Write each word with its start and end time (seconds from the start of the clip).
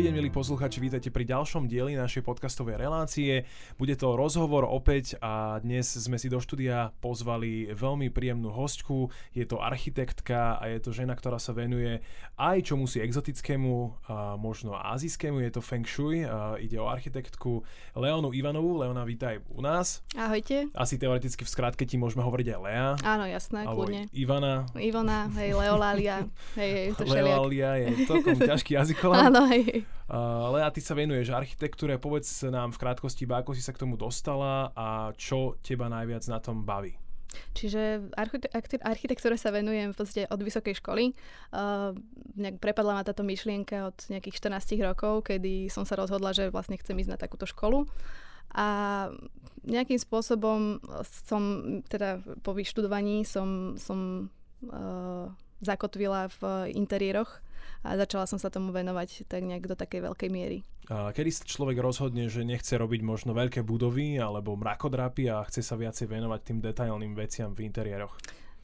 Dobrý 0.00 0.12
deň, 0.12 0.19
milí 0.30 0.46
posluchači, 0.46 0.78
vítajte 0.78 1.10
pri 1.10 1.26
ďalšom 1.26 1.66
dieli 1.66 1.98
našej 1.98 2.22
podcastovej 2.22 2.78
relácie. 2.78 3.50
Bude 3.74 3.98
to 3.98 4.14
rozhovor 4.14 4.62
opäť 4.62 5.18
a 5.18 5.58
dnes 5.58 5.90
sme 5.90 6.22
si 6.22 6.30
do 6.30 6.38
štúdia 6.38 6.94
pozvali 7.02 7.74
veľmi 7.74 8.14
príjemnú 8.14 8.54
hostku. 8.54 9.10
Je 9.34 9.42
to 9.42 9.58
architektka 9.58 10.54
a 10.62 10.70
je 10.70 10.78
to 10.78 10.94
žena, 10.94 11.18
ktorá 11.18 11.42
sa 11.42 11.50
venuje 11.50 11.98
aj 12.38 12.62
čomu 12.62 12.86
si 12.86 13.02
exotickému, 13.02 14.06
a 14.06 14.38
možno 14.38 14.78
azijskému, 14.78 15.42
je 15.42 15.50
to 15.50 15.66
Feng 15.66 15.82
Shui. 15.82 16.22
A 16.22 16.62
ide 16.62 16.78
o 16.78 16.86
architektku 16.86 17.66
Leonu 17.98 18.30
Ivanovú. 18.30 18.78
Leona, 18.78 19.02
vítaj 19.02 19.42
u 19.50 19.58
nás. 19.66 20.06
Ahojte. 20.14 20.70
Asi 20.78 20.94
teoreticky 20.94 21.42
v 21.42 21.50
skratke 21.50 21.82
ti 21.82 21.98
môžeme 21.98 22.22
hovoriť 22.22 22.46
aj 22.54 22.58
Lea. 22.62 22.88
Áno, 23.02 23.26
jasné, 23.26 23.66
alebo 23.66 23.82
kľudne. 23.82 24.06
Ivana. 24.14 24.70
Ivona, 24.78 25.26
hej, 25.42 25.58
Leolália, 25.58 26.30
hej, 26.54 26.70
hej, 26.70 26.86
to. 26.94 27.02
Leolália 27.02 27.82
je 27.82 28.06
celkom 28.06 28.38
ťažký 28.38 28.78
jazykolám. 28.78 29.26
Áno, 29.26 29.50
hej. 29.50 29.82
Uh, 30.10 30.50
Lea, 30.58 30.66
ty 30.74 30.82
sa 30.82 30.98
venuješ 30.98 31.30
architektúre, 31.30 31.94
povedz 31.94 32.42
nám 32.50 32.74
v 32.74 32.82
krátkosti, 32.82 33.30
ako 33.30 33.54
si 33.54 33.62
sa 33.62 33.70
k 33.70 33.86
tomu 33.86 33.94
dostala 33.94 34.74
a 34.74 35.14
čo 35.14 35.54
teba 35.62 35.86
najviac 35.86 36.26
na 36.26 36.42
tom 36.42 36.66
baví. 36.66 36.98
Čiže 37.54 38.10
archite- 38.18 38.50
archi- 38.50 38.82
architektúre 38.82 39.38
sa 39.38 39.54
venujem 39.54 39.94
v 39.94 39.98
podstate 39.98 40.26
od 40.26 40.42
vysokej 40.42 40.82
školy. 40.82 41.14
Uh, 41.54 41.94
prepadla 42.58 42.98
ma 42.98 43.06
táto 43.06 43.22
myšlienka 43.22 43.94
od 43.94 43.98
nejakých 44.10 44.50
14 44.50 44.82
rokov, 44.82 45.30
kedy 45.30 45.70
som 45.70 45.86
sa 45.86 45.94
rozhodla, 45.94 46.34
že 46.34 46.50
vlastne 46.50 46.74
chcem 46.74 46.98
ísť 46.98 47.14
na 47.14 47.18
takúto 47.20 47.46
školu. 47.46 47.86
A 48.50 48.66
nejakým 49.62 50.02
spôsobom 50.02 50.82
som, 51.06 51.42
teda 51.86 52.18
po 52.42 52.50
vyštudovaní 52.50 53.22
som, 53.22 53.78
som 53.78 54.26
uh, 54.66 55.30
zakotvila 55.62 56.34
v 56.42 56.74
interiéroch 56.74 57.38
a 57.80 57.96
začala 57.96 58.28
som 58.28 58.36
sa 58.36 58.52
tomu 58.52 58.72
venovať 58.72 59.24
tak 59.24 59.44
nejak 59.44 59.64
do 59.64 59.76
takej 59.76 60.10
veľkej 60.10 60.30
miery. 60.30 60.58
A 60.90 61.14
kedy 61.14 61.30
sa 61.30 61.46
človek 61.46 61.78
rozhodne, 61.78 62.26
že 62.26 62.42
nechce 62.42 62.74
robiť 62.74 63.00
možno 63.06 63.30
veľké 63.30 63.62
budovy 63.62 64.18
alebo 64.18 64.58
mrakodrapy 64.58 65.30
a 65.30 65.46
chce 65.46 65.62
sa 65.62 65.78
viacej 65.78 66.10
venovať 66.10 66.40
tým 66.42 66.58
detailným 66.58 67.14
veciam 67.14 67.54
v 67.54 67.64
interiéroch? 67.70 68.12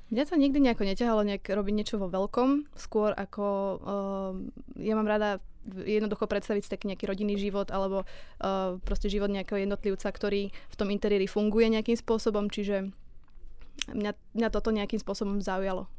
Mňa 0.06 0.22
to 0.26 0.38
nikdy 0.38 0.62
nejako 0.62 0.86
neťahalo 0.86 1.26
nejak 1.26 1.50
robiť 1.50 1.74
niečo 1.74 1.96
vo 1.98 2.06
veľkom, 2.06 2.78
skôr 2.78 3.10
ako 3.10 3.46
uh, 3.82 4.32
ja 4.78 4.94
mám 4.94 5.10
rada 5.10 5.42
jednoducho 5.66 6.30
predstaviť 6.30 6.62
si 6.62 6.70
taký 6.70 6.86
nejaký 6.94 7.10
rodinný 7.10 7.34
život 7.42 7.74
alebo 7.74 8.06
uh, 8.06 8.78
proste 8.86 9.10
život 9.10 9.26
nejakého 9.34 9.66
jednotlivca, 9.66 10.06
ktorý 10.06 10.54
v 10.54 10.76
tom 10.78 10.94
interiéri 10.94 11.26
funguje 11.26 11.66
nejakým 11.74 11.98
spôsobom, 11.98 12.46
čiže 12.46 12.94
mňa, 13.90 14.12
mňa 14.38 14.48
toto 14.54 14.70
nejakým 14.70 15.02
spôsobom 15.02 15.42
zaujalo. 15.42 15.90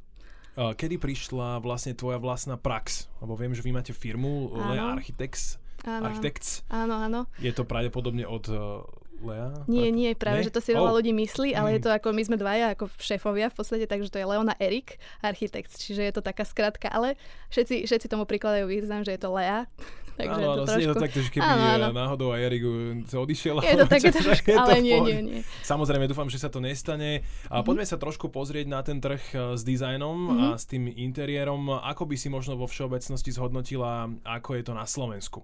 Kedy 0.58 0.98
prišla 0.98 1.62
vlastne 1.62 1.94
tvoja 1.94 2.18
vlastná 2.18 2.58
prax? 2.58 3.06
Lebo 3.22 3.38
viem, 3.38 3.54
že 3.54 3.62
vy 3.62 3.72
máte 3.78 3.94
firmu 3.94 4.58
Architects. 4.58 5.62
Áno, 5.86 6.10
Architects. 6.10 6.66
áno, 6.74 6.98
áno. 6.98 7.20
Je 7.38 7.54
to 7.54 7.62
pravdepodobne 7.62 8.26
od 8.26 8.50
uh, 8.50 8.82
Lea? 9.20 9.50
Nie, 9.66 9.90
nie, 9.90 10.14
práve, 10.14 10.38
nie? 10.38 10.46
že 10.46 10.52
to 10.52 10.60
si 10.60 10.72
veľa 10.72 10.90
Oh. 10.90 10.96
ľudí 10.96 11.10
myslí, 11.12 11.52
ale 11.52 11.74
je 11.74 11.80
Mm. 11.80 11.86
to 11.86 11.90
ako, 11.92 12.08
my 12.12 12.24
sme 12.24 12.36
dvaja 12.36 12.72
ako 12.72 12.90
šéfovia 12.96 13.48
v 13.48 13.56
podstate, 13.56 13.86
takže 13.86 14.08
to 14.08 14.18
je 14.18 14.26
Leona 14.26 14.54
Erik, 14.58 14.96
architekt, 15.20 15.74
čiže 15.74 16.02
je 16.02 16.12
to 16.12 16.22
taká 16.22 16.44
skratka, 16.44 16.88
ale 16.88 17.18
všetci, 17.50 17.84
všetci 17.84 18.08
tomu 18.08 18.24
prikladajú 18.24 18.66
význam, 18.66 19.02
že 19.02 19.12
je 19.12 19.20
to 19.20 19.30
Lea, 19.32 19.66
takže 20.18 20.34
áno, 20.36 20.42
je 20.44 20.48
to 20.48 20.64
trošku... 20.64 20.80
je 20.80 20.88
to 20.88 20.98
takto, 21.00 21.20
že 21.20 21.30
keby 21.32 21.44
Áno, 21.44 21.64
áno. 21.64 21.84
áno, 21.84 21.96
náhodou 21.96 22.30
aj 22.32 22.42
Erik 22.44 22.64
sa 23.06 23.18
odišiel. 23.18 23.56
Je 23.60 23.76
to 23.76 23.86
také 23.88 24.10
trošku, 24.12 24.48
je 24.50 24.56
ale 24.56 24.74
nie, 24.80 24.98
nie, 25.00 25.20
nie. 25.20 25.40
Samozrejme, 25.62 26.06
dúfam, 26.06 26.26
že 26.26 26.38
sa 26.38 26.48
to 26.48 26.58
nestane. 26.60 27.22
A 27.48 27.60
Mhm. 27.60 27.64
poďme 27.64 27.86
sa 27.86 27.96
trošku 27.96 28.28
pozrieť 28.28 28.66
na 28.66 28.82
ten 28.82 28.98
trh 28.98 29.22
uh, 29.32 29.54
s 29.54 29.62
dizajnom 29.62 30.18
a 30.32 30.46
Mhm. 30.48 30.56
s 30.56 30.64
tým 30.64 30.84
interiérom. 30.88 31.58
Ako 31.72 32.04
by 32.04 32.16
si 32.16 32.28
možno 32.28 32.54
vo 32.54 32.66
všeobecnosti 32.66 33.30
zhodnotila, 33.30 34.10
ako 34.24 34.50
je 34.54 34.64
to 34.64 34.74
na 34.74 34.86
Slovensku? 34.86 35.42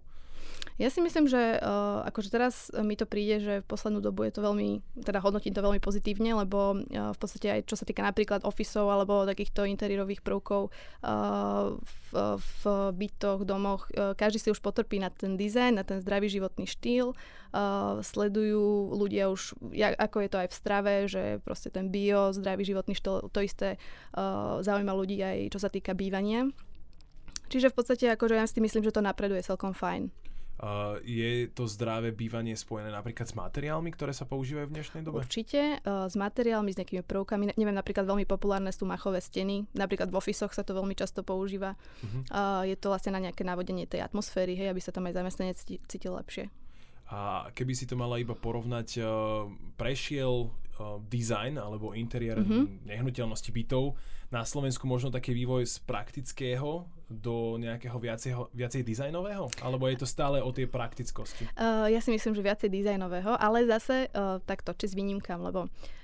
Ja 0.81 0.89
si 0.89 1.05
myslím, 1.05 1.29
že 1.29 1.61
uh, 1.61 2.01
akože 2.09 2.33
teraz 2.33 2.73
mi 2.73 2.97
to 2.97 3.05
príde, 3.05 3.37
že 3.37 3.53
v 3.61 3.69
poslednú 3.69 4.01
dobu 4.01 4.25
je 4.25 4.33
to 4.33 4.41
veľmi, 4.41 4.81
teda 5.05 5.21
hodnotím 5.21 5.53
to 5.53 5.61
veľmi 5.61 5.77
pozitívne, 5.77 6.33
lebo 6.33 6.81
uh, 6.81 7.13
v 7.13 7.17
podstate 7.21 7.47
aj 7.49 7.69
čo 7.69 7.77
sa 7.77 7.85
týka 7.85 8.01
napríklad 8.01 8.41
ofisov 8.41 8.89
alebo 8.89 9.29
takýchto 9.29 9.69
interiérových 9.69 10.25
prvkov 10.25 10.73
uh, 10.73 11.77
v, 11.77 12.09
v 12.41 12.61
bytoch, 12.97 13.45
domoch, 13.45 13.85
uh, 13.93 14.17
každý 14.17 14.41
si 14.41 14.49
už 14.49 14.65
potrpí 14.65 14.97
na 14.97 15.13
ten 15.13 15.37
dizajn, 15.37 15.77
na 15.77 15.85
ten 15.85 16.01
zdravý 16.01 16.25
životný 16.33 16.65
štýl. 16.65 17.13
Uh, 17.53 18.01
sledujú 18.01 18.97
ľudia 18.97 19.29
už, 19.29 19.53
ja, 19.77 19.93
ako 19.93 20.25
je 20.25 20.29
to 20.33 20.41
aj 20.41 20.49
v 20.49 20.57
strave, 20.57 20.93
že 21.05 21.23
proste 21.45 21.69
ten 21.69 21.93
bio, 21.93 22.33
zdravý 22.33 22.65
životný 22.65 22.97
štýl, 22.97 23.29
to 23.29 23.39
isté 23.45 23.77
uh, 24.17 24.57
zaujíma 24.65 24.89
ľudí 24.89 25.21
aj 25.21 25.53
čo 25.53 25.61
sa 25.61 25.69
týka 25.69 25.93
bývania. 25.93 26.49
Čiže 27.53 27.69
v 27.69 27.77
podstate 27.77 28.05
akože 28.09 28.41
ja 28.41 28.49
si 28.49 28.57
myslím, 28.57 28.81
že 28.81 28.89
to 28.89 29.05
napreduje 29.05 29.45
celkom 29.45 29.77
fajn. 29.77 30.22
Uh, 30.55 31.01
je 31.01 31.49
to 31.49 31.65
zdravé 31.65 32.09
bývanie 32.09 32.53
spojené 32.53 32.87
napríklad 32.87 33.25
s 33.25 33.33
materiálmi, 33.33 33.89
ktoré 33.89 34.09
sa 34.09 34.23
používajú 34.23 34.69
v 34.69 34.75
dnešnej 34.75 35.01
dobe? 35.01 35.19
Určite, 35.19 35.81
uh, 35.81 36.05
s 36.05 36.13
materiálmi, 36.13 36.69
s 36.69 36.77
nejakými 36.77 37.01
prvkami. 37.01 37.43
Ne- 37.45 37.57
Neviem, 37.57 37.73
napríklad 37.73 38.05
veľmi 38.05 38.23
populárne 38.23 38.69
sú 38.69 38.83
machové 38.83 39.17
steny. 39.19 39.65
Napríklad 39.71 40.07
v 40.07 40.15
ofisoch 40.15 40.49
sa 40.49 40.61
to 40.61 40.71
veľmi 40.71 40.93
často 40.93 41.19
používa. 41.19 41.73
Mhm. 41.99 42.19
Uh, 42.27 42.63
je 42.63 42.75
to 42.75 42.87
vlastne 42.87 43.11
na 43.11 43.19
nejaké 43.19 43.41
navodenie 43.41 43.83
tej 43.83 44.01
atmosféry, 44.01 44.53
hej, 44.53 44.69
aby 44.69 44.79
sa 44.79 44.89
tam 44.89 45.03
aj 45.03 45.15
zamestnanec 45.15 45.57
cí- 45.57 45.81
cítil 45.83 46.13
lepšie. 46.13 46.47
A 47.05 47.49
keby 47.49 47.73
si 47.73 47.83
to 47.83 47.93
mala 47.93 48.15
iba 48.15 48.33
porovnať, 48.33 48.97
prešiel 49.75 50.49
design 51.05 51.55
alebo 51.55 51.93
interiér 51.93 52.41
Mhm. 52.41 52.87
nehnuteľnosti 52.87 53.51
bytov 53.51 53.93
na 54.29 54.41
Slovensku 54.41 54.85
možno 54.85 55.09
taký 55.09 55.29
vývoj 55.31 55.61
z 55.63 55.77
praktického 55.79 56.89
do 57.13 57.61
nejakého 57.61 57.95
viacej, 57.95 58.31
viacej 58.53 58.81
dizajnového? 58.81 59.47
Alebo 59.61 59.85
je 59.87 60.01
to 60.01 60.07
stále 60.09 60.41
o 60.41 60.49
tej 60.49 60.65
praktickosti? 60.67 61.45
Uh, 61.53 61.85
ja 61.89 62.01
si 62.01 62.09
myslím, 62.09 62.33
že 62.33 62.41
viacej 62.41 62.69
dizajnového, 62.73 63.37
ale 63.37 63.69
zase 63.69 64.09
uh, 64.09 64.41
takto, 64.43 64.73
či 64.73 64.89
s 64.89 64.97
výnimkám, 64.97 65.39
lebo 65.39 65.69
uh, 65.69 66.02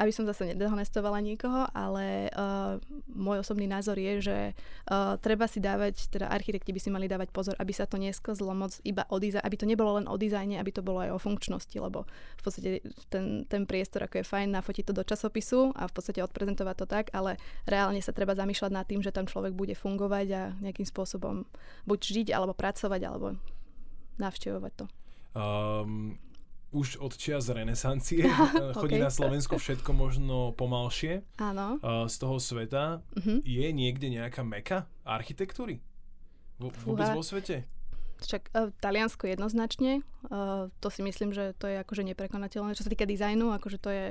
aby 0.00 0.12
som 0.12 0.24
zase 0.24 0.56
nedehonestovala 0.56 1.20
nikoho, 1.20 1.68
ale 1.76 2.32
uh, 2.32 2.80
môj 3.12 3.44
osobný 3.44 3.68
názor 3.68 4.00
je, 4.00 4.24
že 4.24 4.38
uh, 4.56 5.20
treba 5.20 5.44
si 5.44 5.60
dávať, 5.60 6.08
teda 6.08 6.32
architekti 6.32 6.72
by 6.72 6.80
si 6.80 6.88
mali 6.88 7.06
dávať 7.06 7.28
pozor, 7.28 7.54
aby 7.60 7.72
sa 7.76 7.84
to 7.84 8.00
nesklzlo 8.00 8.56
moc 8.56 8.80
iba 8.82 9.04
o 9.12 9.16
dizajn, 9.20 9.44
aby 9.44 9.56
to 9.60 9.68
nebolo 9.68 10.00
len 10.00 10.06
o 10.08 10.16
dizajne, 10.16 10.56
aby 10.56 10.70
to 10.72 10.80
bolo 10.80 11.04
aj 11.04 11.10
o 11.12 11.18
funkčnosti, 11.20 11.76
lebo 11.76 12.08
v 12.40 12.42
podstate 12.42 12.80
ten, 13.12 13.44
ten 13.44 13.68
priestor, 13.68 14.08
ako 14.08 14.24
je 14.24 14.26
fajn 14.26 14.48
nafotiť 14.56 14.84
to 14.88 14.96
do 14.96 15.04
časopisu 15.04 15.76
a 15.76 15.86
v 15.86 15.92
podstate 15.92 16.24
odprezentovať 16.24 16.76
to 16.80 16.86
tak, 16.88 17.06
ale 17.12 17.36
reálne 17.68 18.00
sa 18.00 18.16
treba 18.16 18.32
zamýšľať 18.32 18.72
nad 18.72 18.88
tým, 18.88 19.04
že 19.04 19.12
tam 19.12 19.28
človek 19.28 19.52
bude 19.52 19.76
fungovať 19.76 20.26
a 20.32 20.42
nejakým 20.64 20.88
spôsobom 20.88 21.44
buď 21.84 22.00
žiť, 22.00 22.28
alebo 22.32 22.56
pracovať, 22.56 23.00
alebo 23.04 23.36
navštevovať 24.18 24.72
to. 24.72 24.84
Um, 25.34 26.16
už 26.74 26.98
od 26.98 27.14
čias 27.14 27.46
renesancie 27.46 28.26
chodí 28.78 28.98
Ok. 28.98 29.06
na 29.06 29.12
Slovensku 29.14 29.62
všetko 29.62 29.94
možno 29.94 30.50
pomalšie 30.58 31.22
Áno. 31.38 31.78
z 32.10 32.14
toho 32.18 32.42
sveta. 32.42 32.98
Mhm. 33.14 33.46
Je 33.46 33.66
niekde 33.70 34.10
nejaká 34.10 34.42
meka 34.42 34.90
architektúry? 35.06 35.78
Vo, 36.58 36.74
vôbec 36.82 37.06
Fúha. 37.06 37.14
vo 37.14 37.22
svete? 37.22 37.66
Však 38.22 38.42
uh, 38.54 38.70
Taliansko 38.78 39.26
jednoznačne, 39.26 40.02
uh, 40.30 40.70
to 40.78 40.88
si 40.90 41.02
myslím, 41.02 41.34
že 41.34 41.50
to 41.58 41.66
je 41.66 41.82
akože 41.82 42.06
neprekonateľné. 42.14 42.78
Čo 42.78 42.86
sa 42.86 42.92
týka 42.94 43.06
dizajnu, 43.06 43.50
akože 43.54 43.78
to 43.82 43.90
je, 43.90 44.06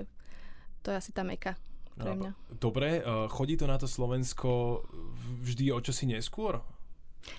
to 0.83 0.91
je 0.91 0.95
asi 0.99 1.11
tá 1.15 1.23
meka 1.23 1.55
pre 1.95 2.11
mňa. 2.11 2.31
Dobre, 2.59 2.99
uh, 2.99 3.31
chodí 3.31 3.55
to 3.55 3.63
na 3.63 3.79
to 3.79 3.87
Slovensko 3.87 4.83
vždy 5.39 5.71
o 5.71 5.79
čosi 5.79 6.03
neskôr? 6.05 6.59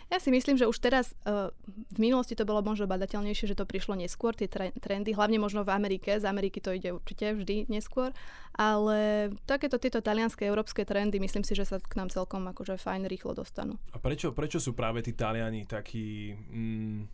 Ja 0.09 0.17
si 0.17 0.33
myslím, 0.33 0.57
že 0.57 0.69
už 0.69 0.81
teraz, 0.81 1.13
uh, 1.29 1.53
v 1.69 1.99
minulosti 1.99 2.33
to 2.33 2.49
bolo 2.49 2.65
možno 2.65 2.89
badateľnejšie, 2.89 3.53
že 3.53 3.59
to 3.59 3.69
prišlo 3.69 3.97
neskôr, 3.99 4.33
tie 4.33 4.49
tre- 4.49 4.73
trendy, 4.81 5.13
hlavne 5.13 5.37
možno 5.37 5.65
v 5.65 5.73
Amerike, 5.73 6.17
z 6.17 6.25
Ameriky 6.25 6.61
to 6.61 6.73
ide 6.73 6.97
určite 6.97 7.37
vždy 7.37 7.69
neskôr, 7.69 8.13
ale 8.57 9.31
takéto 9.45 9.77
tieto 9.77 10.01
talianské, 10.01 10.49
európske 10.49 10.89
trendy, 10.89 11.21
myslím 11.21 11.45
si, 11.45 11.53
že 11.53 11.69
sa 11.69 11.77
k 11.81 11.95
nám 12.01 12.09
celkom 12.09 12.45
akože 12.49 12.81
fajn 12.81 13.09
rýchlo 13.09 13.37
dostanú. 13.37 13.77
A 13.93 14.01
prečo, 14.01 14.33
prečo 14.33 14.61
sú 14.61 14.73
práve 14.73 15.05
tí 15.05 15.13
Taliani 15.13 15.69
takí... 15.69 16.33
Mm, 16.33 17.09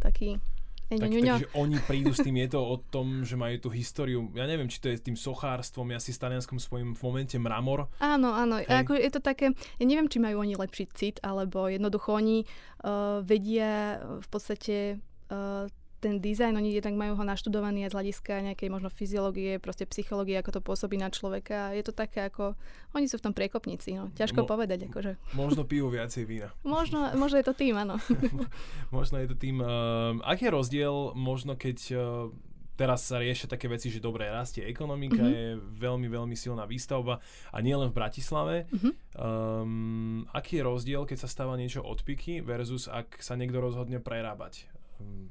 Taký... 0.00 0.40
tak, 0.98 1.06
takže 1.06 1.46
oni 1.54 1.76
prídu 1.86 2.10
s 2.10 2.18
tým, 2.24 2.34
je 2.42 2.50
to 2.50 2.60
o 2.60 2.76
tom, 2.82 3.22
že 3.22 3.38
majú 3.38 3.56
tú 3.62 3.68
históriu, 3.70 4.26
ja 4.34 4.48
neviem, 4.50 4.66
či 4.66 4.82
to 4.82 4.90
je 4.90 4.98
tým 4.98 5.14
sochárstvom, 5.14 5.94
ja 5.94 6.02
si 6.02 6.10
s 6.10 6.18
Talianskom 6.18 6.58
spojím 6.58 6.98
v 6.98 7.00
momente 7.06 7.38
mramor, 7.38 7.86
Áno, 8.02 8.34
áno. 8.34 8.58
Hej. 8.58 8.86
Ako 8.86 8.92
je 8.96 9.10
to 9.12 9.20
také, 9.22 9.52
ja 9.54 9.84
neviem, 9.84 10.10
či 10.10 10.18
majú 10.18 10.42
oni 10.42 10.58
lepší 10.58 10.90
cit, 10.90 11.16
alebo 11.22 11.70
jednoducho 11.70 12.16
oni 12.16 12.42
uh, 12.82 13.22
vedia 13.22 14.02
v 14.20 14.28
podstate 14.28 14.76
uh, 15.30 15.68
ten 16.00 16.16
dizajn, 16.18 16.56
oni 16.56 16.72
jednak 16.72 16.96
majú 16.96 17.14
ho 17.14 17.24
naštudovaný 17.24 17.84
aj 17.86 17.92
z 17.92 17.96
hľadiska 18.00 18.32
nejakej 18.50 18.68
možno 18.72 18.88
fyziológie, 18.88 19.60
proste 19.60 19.84
psychológie, 19.84 20.40
ako 20.40 20.58
to 20.58 20.60
pôsobí 20.64 20.96
na 20.96 21.12
človeka. 21.12 21.76
Je 21.76 21.84
to 21.84 21.92
také 21.92 22.24
ako, 22.24 22.56
oni 22.96 23.06
sú 23.06 23.20
v 23.20 23.30
tom 23.30 23.34
priekopníci, 23.36 23.94
no. 23.94 24.08
Ťažko 24.16 24.42
Mo- 24.44 24.48
povedať, 24.48 24.88
akože. 24.88 25.20
možno 25.36 25.68
pijú 25.68 25.92
viacej 25.92 26.24
vína. 26.24 26.48
Možno, 26.80 27.12
možno 27.12 27.36
je 27.36 27.46
to 27.46 27.52
tým, 27.52 27.76
áno. 27.76 28.00
možno 28.96 29.20
je 29.20 29.28
to 29.28 29.36
tým... 29.36 29.60
Uh, 29.60 30.16
aký 30.24 30.48
je 30.48 30.52
rozdiel 30.54 31.12
možno 31.12 31.58
keď 31.58 31.78
uh, 31.92 32.00
teraz 32.80 33.04
sa 33.04 33.20
riešia 33.20 33.44
také 33.44 33.68
veci, 33.68 33.92
že 33.92 34.00
dobre, 34.00 34.24
rastie 34.32 34.64
ekonomika, 34.64 35.20
mm-hmm. 35.20 35.36
je 35.36 35.46
veľmi, 35.76 36.08
veľmi 36.08 36.32
silná 36.32 36.64
výstavba 36.64 37.20
a 37.52 37.58
nie 37.60 37.76
len 37.76 37.92
v 37.92 37.98
Bratislave. 38.00 38.64
Mm-hmm. 38.72 38.92
Um, 39.20 40.24
aký 40.32 40.60
je 40.60 40.64
rozdiel, 40.64 41.02
keď 41.04 41.18
sa 41.20 41.28
stáva 41.28 41.60
niečo 41.60 41.84
odpiky 41.84 42.40
versus 42.40 42.88
ak 42.88 43.20
sa 43.20 43.36
niekto 43.36 43.60
rozhodne 43.60 44.00
prerábať 44.00 44.64
um, 44.64 44.79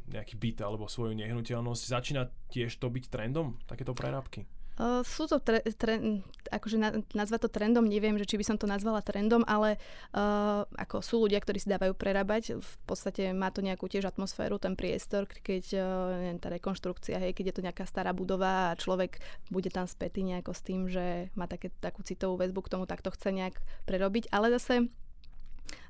nejaký 0.09 0.35
byt 0.35 0.65
alebo 0.65 0.89
svoju 0.89 1.13
nehnuteľnosť? 1.15 1.83
Začína 1.89 2.29
tiež 2.49 2.77
to 2.77 2.89
byť 2.89 3.09
trendom, 3.09 3.57
takéto 3.69 3.93
prerábky? 3.93 4.49
Uh, 4.79 5.03
sú 5.03 5.27
to, 5.27 5.43
tre, 5.43 5.59
tre, 5.75 6.23
akože 6.55 6.79
na, 6.79 7.03
nazvať 7.11 7.43
to 7.43 7.49
trendom, 7.51 7.83
neviem, 7.83 8.15
že 8.15 8.23
či 8.23 8.39
by 8.39 8.47
som 8.47 8.55
to 8.55 8.63
nazvala 8.63 9.03
trendom, 9.03 9.43
ale 9.43 9.75
uh, 10.15 10.63
ako 10.79 11.03
sú 11.03 11.15
ľudia, 11.27 11.43
ktorí 11.43 11.59
si 11.59 11.67
dávajú 11.67 11.91
prerábať, 11.99 12.63
v 12.63 12.73
podstate 12.87 13.35
má 13.35 13.51
to 13.51 13.59
nejakú 13.59 13.91
tiež 13.91 14.07
atmosféru, 14.07 14.55
ten 14.55 14.79
priestor, 14.79 15.27
keď 15.27 15.63
uh, 15.75 15.83
neviem, 16.15 16.39
tá 16.39 16.47
rekonštrukcia, 16.47 17.19
hej, 17.19 17.35
keď 17.35 17.51
je 17.51 17.55
to 17.59 17.65
nejaká 17.67 17.83
stará 17.83 18.15
budova 18.15 18.71
a 18.71 18.79
človek 18.79 19.19
bude 19.51 19.67
tam 19.67 19.83
spätý 19.83 20.23
nejako 20.23 20.55
s 20.55 20.61
tým, 20.63 20.87
že 20.87 21.27
má 21.35 21.43
také, 21.43 21.75
takú 21.83 21.99
citovú 22.07 22.39
väzbu 22.39 22.63
k 22.63 22.71
tomu, 22.79 22.87
tak 22.87 23.03
to 23.03 23.11
chce 23.11 23.35
nejak 23.35 23.59
prerobiť, 23.83 24.31
ale 24.31 24.47
zase 24.55 24.87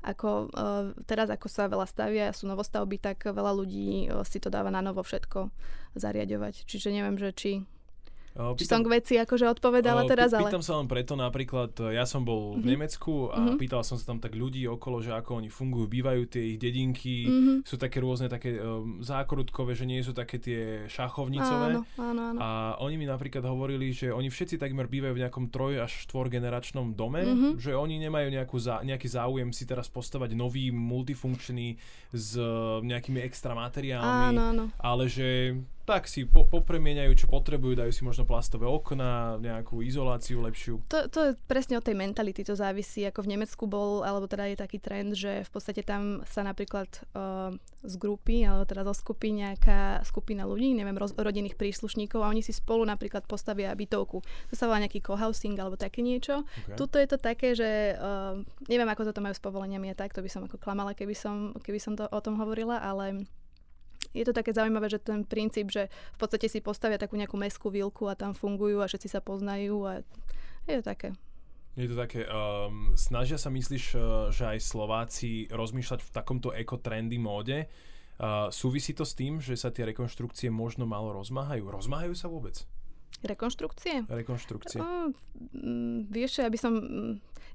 ako 0.03 0.49
uh, 0.53 0.95
teraz 1.05 1.27
ako 1.29 1.47
sa 1.51 1.67
veľa 1.67 1.85
stavia, 1.85 2.35
sú 2.35 2.47
novostavby, 2.47 2.99
tak 2.99 3.27
veľa 3.27 3.51
ľudí 3.53 4.07
uh, 4.09 4.23
si 4.23 4.39
to 4.39 4.47
dáva 4.47 4.71
na 4.71 4.79
novo 4.79 5.03
všetko 5.03 5.51
zariadovať. 5.95 6.65
Čiže 6.65 6.95
neviem, 6.95 7.17
že 7.19 7.29
či 7.35 7.51
Pýtam, 8.33 8.55
Či 8.55 8.65
som 8.69 8.81
k 8.85 8.89
veci 8.93 9.13
akože 9.19 9.45
odpovedala 9.51 10.05
teraz, 10.07 10.31
ale... 10.31 10.47
Pýtam 10.47 10.63
sa 10.63 10.79
len 10.79 10.87
preto 10.87 11.17
napríklad, 11.17 11.75
ja 11.91 12.07
som 12.07 12.23
bol 12.23 12.55
v 12.55 12.63
mhm. 12.63 12.69
Nemecku 12.71 13.27
a 13.33 13.37
mm-hmm. 13.41 13.57
pýtal 13.59 13.81
som 13.83 13.99
sa 13.99 14.15
tam 14.15 14.19
tak 14.21 14.37
ľudí 14.37 14.63
okolo, 14.69 15.03
že 15.03 15.11
ako 15.11 15.43
oni 15.43 15.49
fungujú, 15.51 15.89
bývajú 15.89 16.23
tie 16.29 16.55
ich 16.55 16.57
dedinky, 16.61 17.27
mm-hmm. 17.27 17.57
sú 17.67 17.75
zákrutkové, 17.75 17.99
rôzne 17.99 18.27
také 18.31 18.57
um, 18.57 19.01
zákrutkové, 19.03 19.75
že 19.75 19.85
nie 19.89 19.99
sú 19.99 20.15
také 20.15 20.39
tie 20.39 20.87
šachovnicové. 20.87 21.77
Áno, 21.77 21.81
áno, 21.99 22.21
áno. 22.33 22.39
A 22.39 22.47
oni 22.79 22.95
mi 22.95 23.05
napríklad 23.09 23.43
hovorili, 23.43 23.91
že 23.91 24.13
oni 24.13 24.31
všetci 24.31 24.61
takmer 24.61 24.87
bývajú 24.87 25.13
v 25.17 25.21
nejakom 25.25 25.45
troj 25.51 25.83
až 25.83 26.07
štvorgeneračnom 26.07 26.95
dome, 26.95 27.21
mm-hmm. 27.25 27.51
že 27.59 27.75
oni 27.75 27.99
nemajú 27.99 28.27
nejakú 28.31 28.57
zá, 28.61 28.81
nejaký 28.85 29.09
záujem 29.09 29.49
si 29.51 29.67
teraz 29.67 29.91
postavať 29.91 30.31
nový 30.37 30.71
multifunkčný 30.71 31.75
s 32.13 32.39
uh, 32.39 32.79
nejakými 32.81 33.19
extra 33.21 33.51
materiálmi, 33.53 34.35
áno, 34.35 34.41
áno. 34.53 34.63
ale 34.79 35.09
že 35.11 35.59
tak 35.89 36.05
si 36.05 36.29
po, 36.29 36.45
popremieňajú, 36.45 37.11
čo 37.17 37.25
potrebujú, 37.25 37.73
dajú 37.73 37.89
si 37.89 38.05
možno 38.05 38.29
plastové 38.29 38.69
okna, 38.69 39.41
nejakú 39.41 39.81
izoláciu 39.81 40.45
lepšiu. 40.45 40.85
To, 40.85 41.09
to 41.09 41.19
je 41.25 41.31
presne 41.49 41.81
od 41.81 41.85
tej 41.85 41.97
mentality, 41.97 42.45
to 42.45 42.53
závisí. 42.53 43.01
Ako 43.09 43.25
v 43.25 43.33
Nemecku 43.33 43.65
bol, 43.65 44.05
alebo 44.05 44.29
teda 44.29 44.45
je 44.53 44.61
taký 44.61 44.77
trend, 44.77 45.17
že 45.17 45.41
v 45.41 45.49
podstate 45.49 45.81
tam 45.81 46.21
sa 46.29 46.45
napríklad 46.45 46.85
uh, 47.17 47.49
z 47.81 47.93
grupy, 47.97 48.45
alebo 48.45 48.69
teda 48.69 48.85
zo 48.85 48.93
skupy 48.93 49.33
nejaká 49.33 50.05
skupina 50.05 50.45
ľudí, 50.45 50.77
neviem, 50.77 50.93
roz, 50.93 51.17
rodinných 51.17 51.57
príslušníkov 51.57 52.21
a 52.21 52.29
oni 52.29 52.45
si 52.45 52.53
spolu 52.53 52.85
napríklad 52.85 53.25
postavia 53.25 53.73
bytovku. 53.73 54.21
To 54.21 54.53
sa 54.53 54.69
volá 54.69 54.85
nejaký 54.85 55.01
cohousing 55.01 55.57
alebo 55.57 55.73
také 55.73 56.05
niečo. 56.05 56.45
Okay. 56.45 56.77
Tuto 56.77 57.01
je 57.01 57.07
to 57.09 57.17
také, 57.17 57.57
že 57.57 57.97
uh, 57.97 58.37
neviem, 58.69 58.87
ako 58.93 59.09
toto 59.09 59.25
majú 59.25 59.33
s 59.33 59.41
povoleniami 59.41 59.89
a 59.89 59.97
tak, 59.97 60.13
to 60.13 60.21
by 60.21 60.29
som 60.29 60.45
ako 60.45 60.61
klamala, 60.61 60.93
keby 60.93 61.17
som, 61.17 61.57
keby 61.65 61.81
som 61.81 61.97
to 61.97 62.05
o 62.05 62.19
tom 62.21 62.37
hovorila, 62.37 62.77
ale 62.77 63.25
je 64.13 64.23
to 64.25 64.33
také 64.33 64.55
zaujímavé, 64.55 64.89
že 64.89 64.99
ten 64.99 65.21
princíp, 65.21 65.69
že 65.69 65.87
v 66.15 66.17
podstate 66.17 66.49
si 66.49 66.59
postavia 66.63 66.97
takú 66.97 67.13
nejakú 67.19 67.37
meskú 67.37 67.69
vilku 67.69 68.09
a 68.09 68.17
tam 68.17 68.33
fungujú 68.33 68.81
a 68.81 68.89
všetci 68.89 69.09
sa 69.11 69.21
poznajú 69.21 69.85
a 69.85 69.93
je 70.65 70.75
to 70.81 70.85
také. 70.85 71.09
Je 71.77 71.87
to 71.87 71.95
také, 71.95 72.25
um, 72.27 72.91
snažia 72.97 73.39
sa 73.39 73.53
myslíš, 73.53 73.85
uh, 73.95 74.01
že 74.33 74.43
aj 74.51 74.59
Slováci 74.59 75.47
rozmýšľať 75.47 76.01
v 76.03 76.09
takomto 76.11 76.49
ekotrendy 76.51 77.15
móde? 77.21 77.69
Uh, 78.19 78.51
súvisí 78.51 78.91
to 78.91 79.07
s 79.07 79.15
tým, 79.15 79.39
že 79.39 79.55
sa 79.55 79.71
tie 79.71 79.87
rekonštrukcie 79.87 80.51
možno 80.51 80.83
malo 80.83 81.15
rozmáhajú? 81.15 81.63
Rozmáhajú 81.71 82.13
sa 82.17 82.27
vôbec? 82.27 82.67
Rekonštrukcie? 83.19 84.07
Rekonštrukcie. 84.07 84.79
Uh, 84.79 85.11
vieš, 86.07 86.39
ja 86.39 86.47
by 86.47 86.59
som 86.59 86.73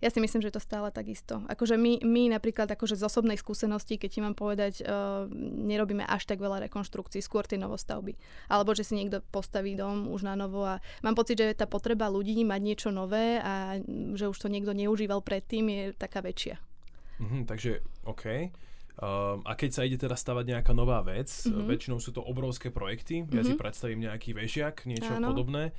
ja 0.04 0.12
si 0.12 0.20
myslím, 0.20 0.44
že 0.44 0.52
je 0.52 0.56
to 0.60 0.62
stále 0.62 0.92
takisto. 0.92 1.40
Akože 1.48 1.80
my, 1.80 2.04
my 2.04 2.36
napríklad 2.36 2.68
akože 2.68 3.00
z 3.00 3.08
osobnej 3.08 3.40
skúsenosti, 3.40 3.96
keď 3.96 4.10
ti 4.12 4.20
mám 4.20 4.36
povedať, 4.36 4.84
uh, 4.84 5.24
nerobíme 5.64 6.04
až 6.04 6.28
tak 6.28 6.44
veľa 6.44 6.68
rekonštrukcií, 6.68 7.24
skôr 7.24 7.48
tie 7.48 7.56
novostavby. 7.56 8.12
Alebo 8.52 8.76
že 8.76 8.84
si 8.84 9.00
niekto 9.00 9.24
postaví 9.32 9.72
dom 9.72 10.12
už 10.12 10.28
na 10.28 10.36
novo 10.36 10.66
a 10.68 10.82
mám 11.00 11.16
pocit, 11.16 11.40
že 11.40 11.56
tá 11.56 11.64
potreba 11.64 12.12
ľudí 12.12 12.36
mať 12.44 12.60
niečo 12.60 12.88
nové 12.92 13.40
a 13.40 13.80
že 14.12 14.28
už 14.28 14.36
to 14.36 14.52
niekto 14.52 14.76
neužíval 14.76 15.24
predtým 15.24 15.72
je 15.72 15.82
taká 15.96 16.20
väčšia. 16.20 16.60
Mm-hmm, 17.24 17.42
takže 17.48 17.80
OK. 18.04 18.52
Um, 18.94 19.42
a 19.42 19.58
keď 19.58 19.70
sa 19.74 19.82
ide 19.82 19.98
teda 19.98 20.14
stavať 20.14 20.54
nejaká 20.54 20.70
nová 20.70 21.02
vec, 21.02 21.26
mm-hmm. 21.26 21.66
väčšinou 21.66 21.98
sú 21.98 22.14
to 22.14 22.22
obrovské 22.22 22.70
projekty, 22.70 23.26
ja 23.26 23.42
mm-hmm. 23.42 23.46
si 23.46 23.52
predstavím 23.58 24.06
nejaký 24.06 24.30
vežiak, 24.38 24.86
niečo 24.86 25.18
Áno. 25.18 25.34
podobné. 25.34 25.74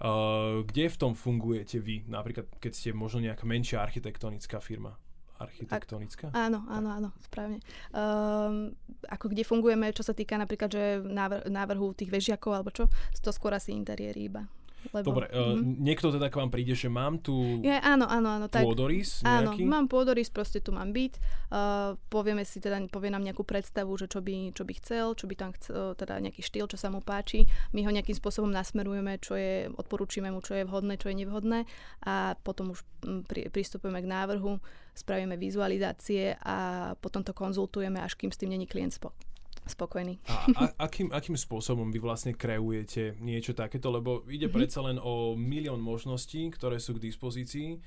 Uh, 0.00 0.62
kde 0.64 0.88
v 0.88 0.96
tom 0.96 1.12
fungujete 1.12 1.82
vy? 1.82 2.06
Napríklad, 2.06 2.46
keď 2.62 2.72
ste 2.72 2.88
možno 2.94 3.26
nejaká 3.26 3.42
menšia 3.42 3.82
architektonická 3.82 4.62
firma? 4.62 4.94
Architektonická? 5.40 6.30
Ak, 6.30 6.36
áno, 6.36 6.62
áno, 6.68 6.88
áno, 6.94 7.08
správne. 7.24 7.58
Um, 7.90 8.76
ako 9.08 9.32
kde 9.32 9.42
fungujeme, 9.42 9.90
čo 9.90 10.04
sa 10.06 10.14
týka 10.14 10.38
napríklad, 10.38 10.70
že 10.70 11.00
návr- 11.00 11.48
návrhu 11.48 11.96
tých 11.96 12.12
vežiakov 12.12 12.52
alebo 12.54 12.70
čo, 12.70 12.86
to 13.18 13.32
skôr 13.34 13.50
asi 13.56 13.72
interiéry 13.74 14.30
iba. 14.30 14.46
Lebo, 14.90 15.12
Dobre, 15.12 15.26
uh, 15.30 15.54
mm-hmm. 15.54 15.76
niekto 15.80 16.08
teda 16.08 16.32
k 16.32 16.38
vám 16.40 16.50
príde, 16.50 16.72
že 16.72 16.88
mám 16.88 17.20
tu 17.20 17.60
ja, 17.60 17.84
áno, 17.84 18.08
áno, 18.08 18.40
áno, 18.40 18.46
tak, 18.48 18.64
pôdorys 18.64 19.20
nejaký? 19.20 19.62
Áno, 19.62 19.70
mám 19.70 19.86
pôdorys, 19.86 20.32
proste 20.32 20.64
tu 20.64 20.72
mám 20.72 20.90
byt. 20.90 21.20
Uh, 21.52 21.94
povieme 22.08 22.42
si 22.48 22.58
teda, 22.58 22.80
povie 22.88 23.12
nám 23.12 23.22
nejakú 23.22 23.44
predstavu, 23.44 23.92
že 24.00 24.08
čo 24.08 24.24
by, 24.24 24.56
čo 24.56 24.64
by 24.64 24.72
chcel, 24.80 25.06
čo 25.14 25.28
by 25.28 25.34
tam 25.36 25.50
chcel, 25.56 25.94
teda 25.94 26.18
nejaký 26.18 26.40
štýl, 26.40 26.66
čo 26.66 26.80
sa 26.80 26.88
mu 26.88 27.04
páči. 27.04 27.44
My 27.76 27.84
ho 27.84 27.90
nejakým 27.92 28.16
spôsobom 28.16 28.48
nasmerujeme, 28.48 29.20
čo 29.20 29.36
je, 29.36 29.68
odporúčime 29.76 30.32
mu, 30.32 30.40
čo 30.40 30.56
je 30.56 30.64
vhodné, 30.64 30.96
čo 30.96 31.12
je 31.12 31.16
nevhodné 31.22 31.68
a 32.04 32.34
potom 32.40 32.72
už 32.72 32.84
pri, 33.28 33.48
pristupujeme 33.48 34.00
k 34.00 34.10
návrhu, 34.10 34.60
spravíme 34.96 35.36
vizualizácie 35.36 36.36
a 36.40 36.92
potom 36.98 37.24
to 37.24 37.32
konzultujeme, 37.32 38.00
až 38.00 38.16
kým 38.16 38.32
s 38.32 38.40
tým 38.40 38.52
není 38.52 38.66
klient 38.68 38.96
spokojný 38.96 39.29
spokojný. 39.70 40.18
A, 40.26 40.34
a 40.58 40.62
akým, 40.90 41.14
akým 41.14 41.38
spôsobom 41.38 41.88
vy 41.94 42.02
vlastne 42.02 42.34
kreujete 42.34 43.14
niečo 43.22 43.54
takéto? 43.54 43.88
Lebo 43.94 44.26
ide 44.26 44.50
mm-hmm. 44.50 44.56
predsa 44.58 44.82
len 44.82 44.98
o 44.98 45.38
milión 45.38 45.78
možností, 45.78 46.50
ktoré 46.50 46.82
sú 46.82 46.98
k 46.98 47.06
dispozícii. 47.06 47.78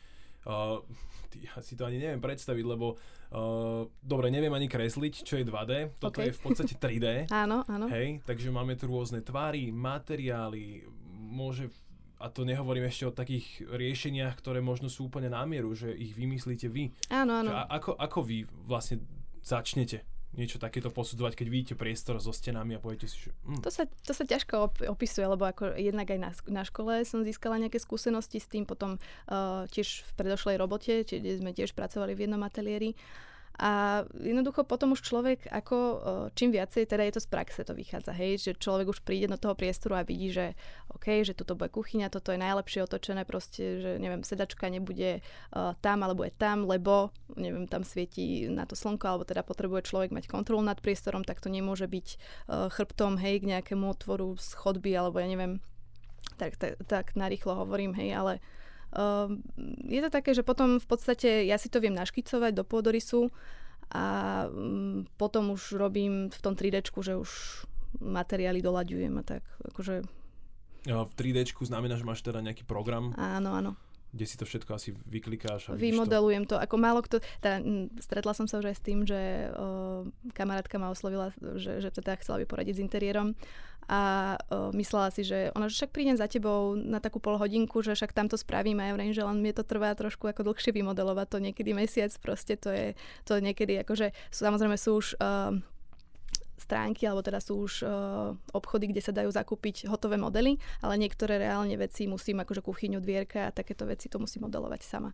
Uh, 0.43 0.79
ja 1.39 1.55
si 1.63 1.73
to 1.73 1.87
ani 1.87 1.97
neviem 1.97 2.21
predstaviť, 2.21 2.65
lebo 2.67 2.93
uh, 2.95 3.87
dobre, 4.03 4.29
neviem 4.29 4.53
ani 4.53 4.69
kresliť, 4.69 5.23
čo 5.25 5.39
je 5.39 5.47
2D, 5.47 5.97
toto 5.97 6.19
okay. 6.21 6.29
je 6.29 6.37
v 6.37 6.41
podstate 6.41 6.73
3D. 6.77 7.07
áno, 7.43 7.65
áno. 7.65 7.89
Hej, 7.89 8.21
takže 8.27 8.53
máme 8.53 8.77
tu 8.77 8.85
rôzne 8.91 9.23
tvary, 9.25 9.73
materiály, 9.73 10.85
môže 11.09 11.71
a 12.23 12.31
to 12.31 12.47
nehovorím 12.47 12.87
ešte 12.87 13.03
o 13.03 13.11
takých 13.11 13.67
riešeniach, 13.67 14.39
ktoré 14.39 14.63
možno 14.63 14.87
sú 14.87 15.11
úplne 15.11 15.27
na 15.27 15.43
mieru, 15.43 15.75
že 15.75 15.91
ich 15.91 16.15
vymyslíte 16.15 16.71
vy. 16.71 16.95
Áno, 17.11 17.43
áno. 17.43 17.51
ako, 17.51 17.99
ako 17.99 18.19
vy 18.23 18.47
vlastne 18.63 19.03
začnete? 19.43 20.07
Niečo 20.33 20.57
takéto 20.57 20.89
posudzovať, 20.89 21.37
keď 21.37 21.47
vidíte 21.49 21.73
priestor 21.77 22.17
so 22.17 22.33
stenami 22.33 22.77
a 22.77 22.79
poviete 22.81 23.05
si, 23.05 23.29
že... 23.29 23.29
Mm. 23.45 23.61
To, 23.61 23.69
sa, 23.69 23.85
to 23.85 24.11
sa 24.17 24.25
ťažko 24.25 24.53
op- 24.69 24.85
opisuje, 24.85 25.25
lebo 25.25 25.45
ako 25.45 25.77
jednak 25.77 26.09
aj 26.09 26.19
na, 26.19 26.31
na 26.49 26.63
škole 26.65 27.05
som 27.05 27.21
získala 27.21 27.61
nejaké 27.61 27.77
skúsenosti 27.77 28.41
s 28.41 28.49
tým, 28.49 28.65
potom 28.65 28.97
uh, 29.29 29.69
tiež 29.69 30.05
v 30.07 30.11
predošlej 30.17 30.55
robote, 30.57 31.05
kde 31.05 31.37
sme 31.37 31.53
tiež 31.53 31.77
pracovali 31.77 32.17
v 32.17 32.25
jednom 32.25 32.41
ateliéri. 32.41 32.97
Uh, 32.97 33.32
a 33.53 34.01
jednoducho 34.17 34.65
potom 34.65 34.97
už 34.97 35.05
človek 35.05 35.45
ako 35.45 35.77
čím 36.33 36.49
viacej, 36.49 36.89
teda 36.89 37.05
je 37.05 37.13
to 37.13 37.21
z 37.21 37.29
praxe 37.29 37.61
to 37.61 37.77
vychádza, 37.77 38.09
hej, 38.17 38.41
že 38.41 38.51
človek 38.57 38.89
už 38.89 39.05
príde 39.05 39.29
do 39.29 39.37
toho 39.37 39.53
priestoru 39.53 40.01
a 40.01 40.07
vidí, 40.07 40.33
že 40.33 40.57
OK, 40.89 41.21
že 41.21 41.37
tuto 41.37 41.53
bude 41.53 41.69
kuchyňa, 41.69 42.09
toto 42.09 42.33
je 42.33 42.41
najlepšie 42.41 42.81
otočené, 42.81 43.29
proste, 43.29 43.77
že 43.77 43.91
neviem, 44.01 44.25
sedačka 44.25 44.73
nebude 44.73 45.21
uh, 45.21 45.77
tam 45.85 46.01
alebo 46.01 46.25
je 46.25 46.33
tam, 46.33 46.65
lebo 46.65 47.13
neviem, 47.37 47.69
tam 47.69 47.85
svieti 47.85 48.49
na 48.49 48.65
to 48.65 48.73
slnko, 48.73 49.05
alebo 49.05 49.23
teda 49.29 49.45
potrebuje 49.45 49.85
človek 49.85 50.09
mať 50.09 50.25
kontrolu 50.25 50.65
nad 50.65 50.81
priestorom, 50.81 51.21
tak 51.21 51.37
to 51.37 51.53
nemôže 51.53 51.85
byť 51.85 52.07
uh, 52.49 52.73
chrbtom, 52.73 53.21
hej, 53.21 53.45
k 53.45 53.49
nejakému 53.53 53.85
otvoru 53.85 54.33
z 54.41 54.57
alebo 54.97 55.21
ja 55.21 55.29
neviem, 55.29 55.61
tak, 56.41 56.57
tak, 56.57 56.81
tak 56.89 57.13
narýchlo 57.13 57.53
hovorím, 57.53 57.93
hej, 57.93 58.17
ale 58.17 58.33
Ehm, 58.41 58.61
je 59.89 60.01
to 60.01 60.09
také, 60.13 60.37
že 60.37 60.45
potom 60.45 60.77
v 60.77 60.87
podstate 60.87 61.49
ja 61.49 61.57
si 61.57 61.69
to 61.69 61.81
viem 61.81 61.97
naškicovať 61.97 62.51
do 62.53 62.63
pôdorysu 62.65 63.33
a 63.89 64.05
mm, 64.49 65.17
potom 65.17 65.53
už 65.53 65.77
robím 65.77 66.29
v 66.29 66.39
tom 66.41 66.53
3D, 66.53 66.85
že 67.01 67.17
už 67.17 67.29
materiály 68.01 68.61
doľaďujem 68.61 69.13
a 69.17 69.23
tak 69.25 69.43
akože... 69.73 70.05
V 70.83 71.13
3D 71.15 71.47
znamená, 71.63 71.95
že 71.95 72.05
máš 72.05 72.21
teda 72.21 72.43
nejaký 72.43 72.67
program? 72.67 73.15
Áno, 73.17 73.55
áno 73.55 73.71
kde 74.13 74.25
si 74.29 74.37
to 74.37 74.45
všetko 74.45 74.77
asi 74.77 74.93
vyklikáš 75.09 75.73
a 75.73 75.75
Vymodelujem 75.75 76.45
to. 76.45 76.55
to. 76.55 76.61
Ako 76.61 76.75
málo 76.77 77.01
kto, 77.01 77.17
teda 77.41 77.65
stretla 77.97 78.37
som 78.37 78.45
sa 78.45 78.61
už 78.61 78.69
aj 78.69 78.77
s 78.77 78.85
tým, 78.85 78.99
že 79.09 79.49
o, 79.57 80.05
kamarátka 80.37 80.77
ma 80.77 80.93
oslovila, 80.93 81.33
že, 81.57 81.81
že 81.81 81.89
teda 81.89 82.21
chcela 82.21 82.37
by 82.37 82.45
poradiť 82.45 82.77
s 82.77 82.83
interiérom 82.85 83.33
a 83.89 84.01
o, 84.37 84.69
myslela 84.77 85.09
si, 85.09 85.25
že 85.25 85.49
ona, 85.57 85.65
však 85.65 85.89
prídem 85.89 86.13
za 86.13 86.29
tebou 86.29 86.77
na 86.77 87.01
takú 87.01 87.17
pol 87.17 87.41
hodinku, 87.41 87.81
že 87.81 87.97
však 87.97 88.13
tam 88.13 88.29
to 88.29 88.37
spravíme 88.37 88.85
ja 88.85 88.93
vrajím, 88.93 89.17
že 89.17 89.25
len 89.25 89.41
mi 89.41 89.49
to 89.49 89.65
trvá 89.65 89.97
trošku 89.97 90.29
ako 90.29 90.53
dlhšie 90.53 90.71
vymodelovať 90.71 91.27
to 91.33 91.37
niekedy 91.41 91.73
mesiac, 91.73 92.13
proste 92.21 92.53
to 92.55 92.69
je 92.69 92.93
to 93.25 93.41
niekedy 93.41 93.81
akože 93.81 94.13
samozrejme 94.29 94.77
sú 94.77 95.01
už 95.01 95.17
stránky, 96.73 97.05
alebo 97.05 97.21
teda 97.21 97.37
sú 97.37 97.69
už 97.69 97.85
uh, 97.85 98.33
obchody, 98.57 98.89
kde 98.89 99.05
sa 99.05 99.13
dajú 99.13 99.29
zakúpiť 99.29 99.85
hotové 99.85 100.17
modely, 100.17 100.57
ale 100.81 100.97
niektoré 100.97 101.37
reálne 101.37 101.77
veci 101.77 102.09
musím, 102.09 102.41
akože 102.41 102.65
kuchyňu, 102.65 102.97
dvierka 102.97 103.45
a 103.45 103.53
takéto 103.53 103.85
veci 103.85 104.09
to 104.09 104.17
musím 104.17 104.49
modelovať 104.49 104.81
sama. 104.81 105.13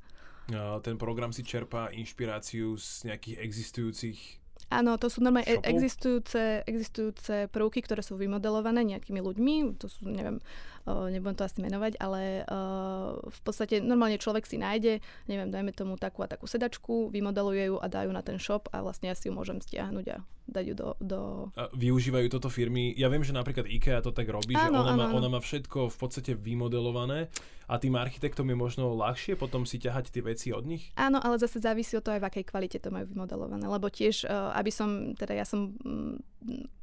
ten 0.79 0.95
program 0.95 1.35
si 1.35 1.43
čerpá 1.43 1.91
inšpiráciu 1.91 2.79
z 2.79 3.11
nejakých 3.11 3.35
existujúcich 3.43 4.39
Áno, 4.69 5.01
to 5.01 5.09
sú 5.09 5.25
normálne 5.25 5.49
e- 5.49 5.65
existujúce, 5.65 6.61
existujúce 6.67 7.49
prvky, 7.49 7.81
ktoré 7.81 8.05
sú 8.05 8.19
vymodelované 8.21 8.85
nejakými 8.85 9.17
ľuďmi. 9.17 9.81
To 9.81 9.89
sú, 9.89 10.05
neviem, 10.05 10.37
nebudem 11.09 11.37
to 11.37 11.45
asi 11.45 11.59
menovať, 11.61 12.01
ale 12.01 12.43
uh, 12.47 13.19
v 13.21 13.39
podstate 13.45 13.79
normálne 13.83 14.17
človek 14.17 14.43
si 14.45 14.57
nájde, 14.57 15.03
neviem, 15.29 15.49
dajme 15.49 15.71
tomu 15.75 15.95
takú 15.95 16.25
a 16.25 16.31
takú 16.31 16.49
sedačku, 16.49 17.13
vymodeluje 17.13 17.73
ju 17.73 17.77
a 17.77 17.87
dajú 17.87 18.09
na 18.09 18.25
ten 18.25 18.41
shop 18.41 18.71
a 18.73 18.81
vlastne 18.81 19.11
ja 19.11 19.15
si 19.15 19.29
ju 19.29 19.33
môžem 19.35 19.61
stiahnuť 19.61 20.05
a 20.13 20.17
dať 20.49 20.65
ju 20.73 20.75
do... 20.75 20.87
do... 20.97 21.19
A 21.53 21.69
využívajú 21.77 22.27
toto 22.33 22.49
firmy. 22.49 22.91
Ja 22.97 23.07
viem, 23.07 23.21
že 23.21 23.37
napríklad 23.37 23.69
IKEA 23.69 24.01
to 24.01 24.09
tak 24.09 24.25
robí, 24.27 24.57
áno, 24.57 24.65
že 24.65 24.69
ona, 24.81 24.81
áno, 24.81 24.97
má, 24.97 25.05
áno. 25.05 25.15
ona 25.21 25.29
má 25.29 25.39
všetko 25.39 25.93
v 25.93 25.97
podstate 25.97 26.31
vymodelované 26.33 27.29
a 27.69 27.77
tým 27.77 27.93
architektom 27.93 28.49
je 28.49 28.57
možno 28.57 28.89
ľahšie 28.97 29.37
potom 29.37 29.63
si 29.69 29.77
ťahať 29.77 30.09
tie 30.09 30.25
veci 30.25 30.49
od 30.49 30.65
nich? 30.65 30.89
Áno, 30.97 31.21
ale 31.21 31.37
zase 31.37 31.61
závisí 31.61 31.93
od 31.93 32.01
toho 32.01 32.17
aj 32.17 32.25
v 32.25 32.29
akej 32.33 32.45
kvalite 32.49 32.81
to 32.81 32.89
majú 32.89 33.05
vymodelované, 33.05 33.69
lebo 33.69 33.87
tiež, 33.93 34.25
uh, 34.25 34.57
aby 34.57 34.73
som, 34.73 35.13
teda 35.13 35.37
ja 35.37 35.45
som 35.45 35.77
mm, 35.77 36.78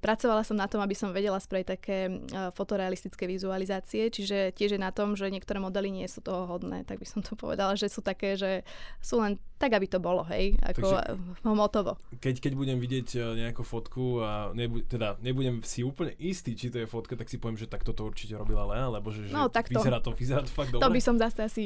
Pracovala 0.00 0.42
som 0.48 0.56
na 0.56 0.64
tom, 0.64 0.80
aby 0.80 0.96
som 0.96 1.12
vedela 1.12 1.36
spraviť 1.36 1.66
také 1.68 1.98
uh, 2.08 2.48
fotorealistické 2.56 3.28
vizualizácie, 3.28 4.08
čiže 4.08 4.56
tiež 4.56 4.76
je 4.76 4.80
na 4.80 4.90
tom, 4.90 5.12
že 5.12 5.28
niektoré 5.28 5.60
modely 5.60 5.92
nie 5.92 6.08
sú 6.08 6.24
toho 6.24 6.48
hodné, 6.48 6.88
tak 6.88 7.00
by 7.00 7.06
som 7.06 7.20
to 7.20 7.36
povedala, 7.36 7.76
že 7.76 7.92
sú 7.92 8.00
také, 8.00 8.34
že 8.40 8.64
sú 9.04 9.20
len 9.20 9.36
tak, 9.60 9.76
aby 9.76 9.84
to 9.84 10.00
bolo, 10.00 10.24
hej, 10.32 10.56
ako 10.64 10.88
Takže, 10.88 11.44
motovo. 11.44 12.00
Keď, 12.16 12.40
keď 12.40 12.52
budem 12.56 12.80
vidieť 12.80 13.08
e, 13.12 13.18
nejakú 13.44 13.60
fotku 13.60 14.24
a 14.24 14.56
nebu, 14.56 14.88
teda 14.88 15.20
nebudem 15.20 15.60
si 15.60 15.84
úplne 15.84 16.16
istý, 16.16 16.56
či 16.56 16.72
to 16.72 16.80
je 16.80 16.88
fotka, 16.88 17.12
tak 17.12 17.28
si 17.28 17.36
poviem, 17.36 17.60
že 17.60 17.68
tak 17.68 17.84
toto 17.84 18.08
určite 18.08 18.40
robila 18.40 18.64
Lea, 18.64 18.88
lebo 18.88 19.12
že, 19.12 19.28
že 19.28 19.36
no, 19.36 19.52
tak 19.52 19.68
vyzerá 19.68 20.00
to, 20.00 20.16
vyzerá 20.16 20.40
to 20.40 20.48
fakt 20.48 20.72
dobre. 20.72 20.80
To 20.80 20.88
by 20.88 21.00
som 21.04 21.20
zase 21.20 21.44
asi, 21.44 21.64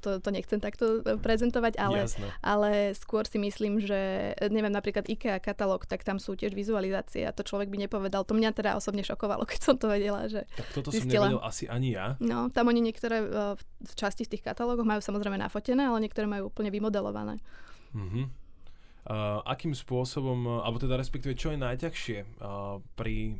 to, 0.00 0.24
to 0.24 0.28
nechcem 0.32 0.56
takto 0.56 1.04
prezentovať, 1.20 1.76
ale, 1.76 2.08
ale 2.40 2.96
skôr 2.96 3.28
si 3.28 3.36
myslím, 3.36 3.76
že 3.76 4.32
neviem, 4.48 4.72
napríklad 4.72 5.04
IKEA 5.04 5.36
katalóg, 5.36 5.84
tak 5.84 6.00
tam 6.00 6.16
sú 6.16 6.32
tiež 6.40 6.56
vizualizácie 6.56 7.28
a 7.28 7.36
to 7.36 7.44
človek 7.44 7.68
by 7.74 7.78
nepovedal. 7.82 8.22
To 8.22 8.38
mňa 8.38 8.54
teda 8.54 8.78
osobne 8.78 9.02
šokovalo, 9.02 9.42
keď 9.50 9.60
som 9.60 9.74
to 9.74 9.90
vedela. 9.90 10.30
Že 10.30 10.46
tak 10.54 10.68
toto 10.70 10.94
zistila. 10.94 11.26
som 11.26 11.34
nevedel 11.34 11.42
asi 11.42 11.64
ani 11.66 11.98
ja. 11.98 12.14
No, 12.22 12.46
tam 12.54 12.70
oni 12.70 12.78
niektoré 12.78 13.26
uh, 13.26 13.58
v 13.82 13.94
časti 13.98 14.22
v 14.22 14.38
tých 14.38 14.46
katalógoch 14.46 14.86
majú 14.86 15.02
samozrejme 15.02 15.34
nafotené, 15.34 15.90
ale 15.90 16.06
niektoré 16.06 16.30
majú 16.30 16.54
úplne 16.54 16.70
vymodelované. 16.70 17.42
Uh-huh. 17.90 18.30
Uh, 19.04 19.42
akým 19.44 19.76
spôsobom, 19.76 20.64
alebo 20.64 20.80
teda 20.80 20.96
respektíve, 20.96 21.36
čo 21.36 21.52
je 21.52 21.58
najťažšie 21.60 22.18
uh, 22.40 22.80
pri 22.96 23.36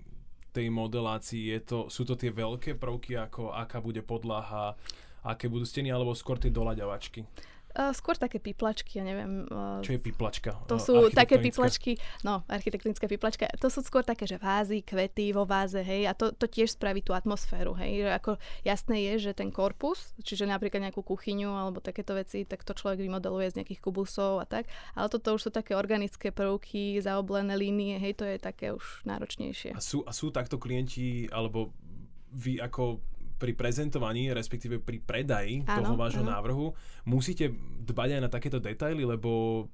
tej 0.55 0.71
modelácii? 0.71 1.57
Je 1.57 1.61
to, 1.65 1.79
sú 1.89 2.05
to 2.05 2.15
tie 2.15 2.31
veľké 2.31 2.77
prvky, 2.77 3.17
ako 3.17 3.51
aká 3.55 3.81
bude 3.81 4.05
podlaha, 4.05 4.77
aké 5.25 5.49
budú 5.49 5.65
steny, 5.65 5.89
alebo 5.89 6.13
skôr 6.13 6.37
tie 6.37 6.53
doľaďovačky? 6.53 7.25
Uh, 7.75 7.91
skôr 7.91 8.15
také 8.15 8.39
piplačky, 8.39 9.03
ja 9.03 9.05
neviem. 9.05 9.51
Uh, 9.51 9.83
Čo 9.83 9.99
je 9.99 10.01
piplačka? 10.01 10.63
To 10.71 10.79
sú 10.79 11.11
také 11.11 11.43
piplačky, 11.43 11.99
no, 12.23 12.47
architektonická 12.47 13.11
piplačka. 13.11 13.51
To 13.59 13.67
sú 13.67 13.83
skôr 13.83 14.07
také, 14.07 14.31
že 14.31 14.39
vázy, 14.39 14.87
kvety 14.87 15.35
vo 15.35 15.43
váze, 15.43 15.83
hej, 15.83 16.07
a 16.07 16.15
to, 16.15 16.31
to 16.31 16.47
tiež 16.47 16.79
spraví 16.79 17.03
tú 17.03 17.11
atmosféru, 17.19 17.75
hej. 17.75 18.07
Že 18.07 18.11
ako 18.15 18.31
jasné 18.63 18.97
je, 19.11 19.15
že 19.27 19.33
ten 19.35 19.51
korpus, 19.51 20.15
čiže 20.23 20.47
napríklad 20.47 20.87
nejakú 20.87 21.03
kuchyňu 21.03 21.51
alebo 21.51 21.83
takéto 21.83 22.15
veci, 22.15 22.47
tak 22.47 22.63
to 22.63 22.79
človek 22.79 23.03
vymodeluje 23.03 23.51
z 23.51 23.57
nejakých 23.59 23.83
kubusov 23.83 24.39
a 24.39 24.47
tak. 24.47 24.71
Ale 24.95 25.11
toto 25.11 25.35
už 25.35 25.47
sú 25.47 25.51
také 25.51 25.75
organické 25.75 26.31
prvky, 26.31 27.03
zaoblené 27.03 27.59
línie, 27.59 27.99
hej, 27.99 28.15
to 28.15 28.23
je 28.23 28.39
také 28.39 28.71
už 28.71 29.03
náročnejšie. 29.03 29.75
A 29.75 29.83
sú, 29.83 30.07
a 30.07 30.15
sú 30.15 30.31
takto 30.31 30.63
klienti, 30.63 31.27
alebo 31.27 31.75
vy 32.35 32.63
ako 32.63 33.03
pri 33.45 33.53
prezentovaní, 33.53 34.33
respektíve 34.33 34.81
pri 34.81 35.05
predaji 35.05 35.69
áno, 35.69 35.77
toho 35.85 35.95
vášho 36.01 36.25
áno. 36.25 36.33
návrhu, 36.33 36.67
musíte 37.05 37.53
dbať 37.85 38.17
aj 38.17 38.21
na 38.25 38.31
takéto 38.33 38.57
detaily, 38.57 39.05
lebo 39.05 39.69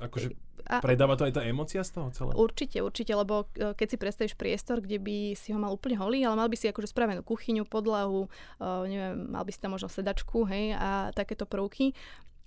akože 0.00 0.32
a, 0.64 0.80
predáva 0.80 1.20
to 1.20 1.28
aj 1.28 1.36
tá 1.36 1.42
emocia 1.44 1.84
z 1.84 2.00
toho 2.00 2.08
celého? 2.16 2.36
Určite, 2.40 2.80
určite, 2.80 3.12
lebo 3.12 3.52
e, 3.52 3.76
keď 3.76 3.86
si 3.92 3.96
predstavíš 4.00 4.34
priestor, 4.40 4.80
kde 4.80 4.96
by 4.96 5.36
si 5.36 5.52
ho 5.52 5.60
mal 5.60 5.76
úplne 5.76 6.00
holý, 6.00 6.24
ale 6.24 6.40
mal 6.40 6.48
by 6.48 6.56
si 6.56 6.72
akože 6.72 6.88
spravenú 6.88 7.20
kuchyňu, 7.20 7.68
podlahu, 7.68 8.32
uh, 8.60 8.88
neviem, 8.88 9.28
mal 9.28 9.44
by 9.44 9.52
si 9.52 9.60
tam 9.60 9.76
možno 9.76 9.92
sedačku, 9.92 10.48
hej, 10.48 10.72
a 10.72 11.12
takéto 11.12 11.44
prvky, 11.44 11.92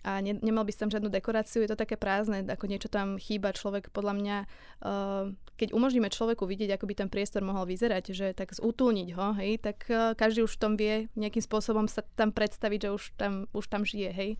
a 0.01 0.17
ne, 0.17 0.33
nemal 0.41 0.65
by 0.65 0.73
si 0.73 0.81
tam 0.81 0.89
žiadnu 0.89 1.13
dekoráciu, 1.13 1.61
je 1.61 1.69
to 1.69 1.77
také 1.77 1.93
prázdne, 1.93 2.41
ako 2.49 2.65
niečo 2.65 2.89
tam 2.89 3.21
chýba. 3.21 3.53
Človek 3.53 3.93
podľa 3.93 4.13
mňa, 4.17 4.37
uh, 4.81 5.29
keď 5.61 5.77
umožníme 5.77 6.09
človeku 6.09 6.49
vidieť, 6.49 6.73
ako 6.73 6.89
by 6.89 6.93
ten 6.97 7.09
priestor 7.13 7.45
mohol 7.45 7.69
vyzerať, 7.69 8.17
že 8.17 8.33
tak 8.33 8.57
zútulniť 8.57 9.13
ho, 9.13 9.37
hej, 9.37 9.61
tak 9.61 9.85
uh, 9.93 10.17
každý 10.17 10.41
už 10.41 10.57
v 10.57 10.61
tom 10.65 10.73
vie 10.73 11.05
nejakým 11.13 11.45
spôsobom 11.45 11.85
sa 11.85 12.01
tam 12.17 12.33
predstaviť, 12.33 12.79
že 12.81 12.89
už 12.89 13.03
tam, 13.13 13.45
už 13.53 13.69
tam 13.69 13.85
žije, 13.85 14.09
hej, 14.09 14.31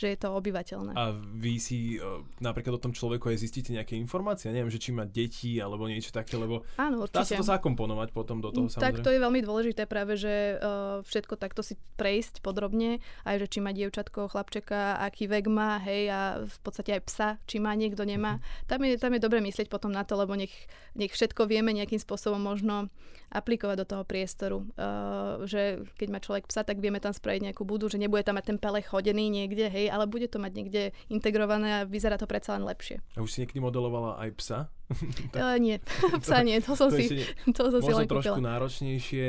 že 0.00 0.08
je 0.08 0.16
to 0.16 0.32
obyvateľné. 0.32 0.96
A 0.96 1.12
vy 1.12 1.60
si 1.60 2.00
uh, 2.00 2.24
napríklad 2.40 2.80
o 2.80 2.80
tom 2.80 2.96
človeku 2.96 3.28
aj 3.28 3.44
zistíte 3.44 3.76
nejaké 3.76 3.92
informácie, 4.00 4.48
neviem, 4.48 4.72
že 4.72 4.80
či 4.80 4.96
má 4.96 5.04
deti 5.04 5.60
alebo 5.60 5.84
niečo 5.84 6.16
také, 6.16 6.40
lebo 6.40 6.64
Áno, 6.80 7.04
dá 7.04 7.28
sa 7.28 7.36
to 7.36 7.44
zakomponovať 7.44 8.16
potom 8.16 8.40
do 8.40 8.48
toho 8.48 8.72
samozrejme. 8.72 9.04
Tak 9.04 9.04
to 9.04 9.12
je 9.12 9.20
veľmi 9.20 9.40
dôležité 9.44 9.84
práve, 9.84 10.16
že 10.16 10.56
uh, 10.56 11.04
všetko 11.04 11.36
takto 11.36 11.60
si 11.60 11.76
prejsť 12.00 12.40
podrobne, 12.40 13.04
aj 13.28 13.36
že 13.44 13.46
či 13.52 13.58
má 13.60 13.76
dievčatko, 13.76 14.32
chlapčeka, 14.32 14.96
aký 15.04 15.28
vek 15.28 15.44
má, 15.52 15.76
hej, 15.84 16.08
a 16.08 16.20
v 16.40 16.58
podstate 16.64 16.96
aj 16.96 17.02
psa, 17.04 17.28
či 17.44 17.60
má 17.60 17.76
niekto, 17.76 18.08
nemá. 18.08 18.40
Mm-hmm. 18.40 18.68
Tam 18.70 18.80
je, 18.80 18.92
tam 18.96 19.12
je 19.12 19.20
dobre 19.20 19.44
myslieť 19.44 19.68
potom 19.68 19.92
na 19.92 20.06
to, 20.06 20.14
lebo 20.14 20.32
nech, 20.38 20.52
nech 20.98 21.12
všetko 21.14 21.46
vieme 21.46 21.70
nejakým 21.72 21.98
spôsobom 21.98 22.38
možno 22.38 22.90
aplikovať 23.30 23.76
do 23.78 23.86
toho 23.86 24.02
priestoru. 24.02 24.66
Uh, 24.74 25.46
že 25.46 25.86
keď 25.94 26.08
má 26.10 26.18
človek 26.18 26.50
psa, 26.50 26.66
tak 26.66 26.82
vieme 26.82 26.98
tam 26.98 27.14
spraviť 27.14 27.50
nejakú 27.50 27.62
budu, 27.62 27.86
že 27.86 28.02
nebude 28.02 28.26
tam 28.26 28.34
mať 28.36 28.54
ten 28.54 28.58
pelech 28.58 28.90
chodený 28.90 29.30
niekde, 29.30 29.70
hej, 29.70 29.86
ale 29.86 30.10
bude 30.10 30.26
to 30.26 30.42
mať 30.42 30.52
niekde 30.52 30.82
integrované 31.06 31.82
a 31.82 31.86
vyzerá 31.86 32.18
to 32.18 32.26
predsa 32.26 32.58
len 32.58 32.66
lepšie. 32.66 32.98
A 33.14 33.22
už 33.22 33.30
si 33.30 33.46
niekedy 33.46 33.62
modelovala 33.62 34.18
aj 34.18 34.30
psa? 34.42 34.58
uh, 34.66 35.56
nie, 35.64 35.78
psa 36.26 36.42
nie, 36.42 36.58
to 36.58 36.74
som 36.74 36.90
to 36.90 36.98
si, 36.98 37.22
to 37.56 37.62
som 37.70 37.80
si 37.80 37.92
len 37.94 38.10
trošku 38.10 38.42
kúpila. 38.42 38.58
náročnejšie. 38.58 39.26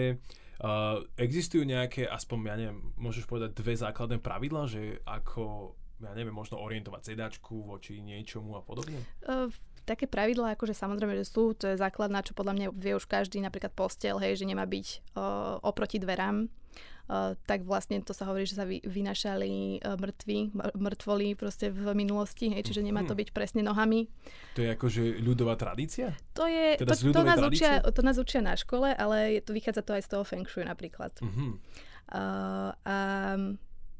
Uh, 0.62 1.02
existujú 1.18 1.66
nejaké, 1.66 2.06
aspoň 2.06 2.38
ja 2.46 2.56
neviem, 2.58 2.94
môžeš 2.94 3.26
povedať 3.26 3.58
dve 3.58 3.74
základné 3.74 4.22
pravidla, 4.22 4.70
že 4.70 5.02
ako 5.10 5.74
ja 6.02 6.18
neviem, 6.18 6.34
možno 6.34 6.58
orientovať 6.58 7.14
sedačku 7.14 7.62
voči 7.62 8.02
niečomu 8.02 8.58
a 8.58 8.62
podobne? 8.66 8.98
Uh, 9.22 9.54
také 9.86 10.06
pravidlá, 10.06 10.56
akože 10.56 10.78
samozrejme, 10.78 11.18
že 11.20 11.26
sú, 11.28 11.54
to 11.58 11.72
je 11.74 11.76
základná, 11.80 12.22
čo 12.22 12.38
podľa 12.38 12.54
mňa 12.58 12.68
vie 12.74 12.94
už 12.96 13.06
každý, 13.10 13.42
napríklad 13.42 13.74
postel, 13.74 14.22
hej, 14.22 14.40
že 14.40 14.46
nemá 14.46 14.66
byť 14.66 14.88
uh, 15.18 15.60
oproti 15.66 15.98
dverám. 15.98 16.48
Uh, 17.12 17.36
tak 17.44 17.68
vlastne 17.68 18.00
to 18.00 18.16
sa 18.16 18.24
hovorí, 18.24 18.48
že 18.48 18.56
sa 18.56 18.64
vy, 18.64 18.80
vynašali 18.88 19.84
uh, 19.84 20.00
mŕtvi, 20.00 20.56
mŕtvoli 20.56 21.36
proste 21.36 21.68
v 21.68 21.92
minulosti, 21.92 22.48
hej, 22.56 22.64
čiže 22.64 22.80
nemá 22.80 23.04
to 23.04 23.18
mhm. 23.18 23.20
byť 23.26 23.30
presne 23.36 23.62
nohami. 23.68 24.08
To 24.56 24.64
je 24.64 24.70
akože 24.72 25.02
ľudová 25.20 25.60
tradícia? 25.60 26.16
To 26.40 26.48
je, 26.48 26.80
teda 26.80 26.96
to, 26.96 27.12
to, 27.12 27.22
nás 27.28 27.42
učia, 27.44 27.84
to 27.84 28.02
nás 28.06 28.16
učia 28.16 28.40
na 28.40 28.56
škole, 28.56 28.96
ale 28.96 29.36
je, 29.36 29.42
to 29.44 29.52
vychádza 29.52 29.84
to 29.84 29.92
aj 29.98 30.04
z 30.08 30.10
toho 30.16 30.24
feng 30.24 30.48
shui 30.48 30.64
napríklad. 30.64 31.12
Uh-huh. 31.20 31.60
Uh, 32.12 32.72
a 32.88 32.98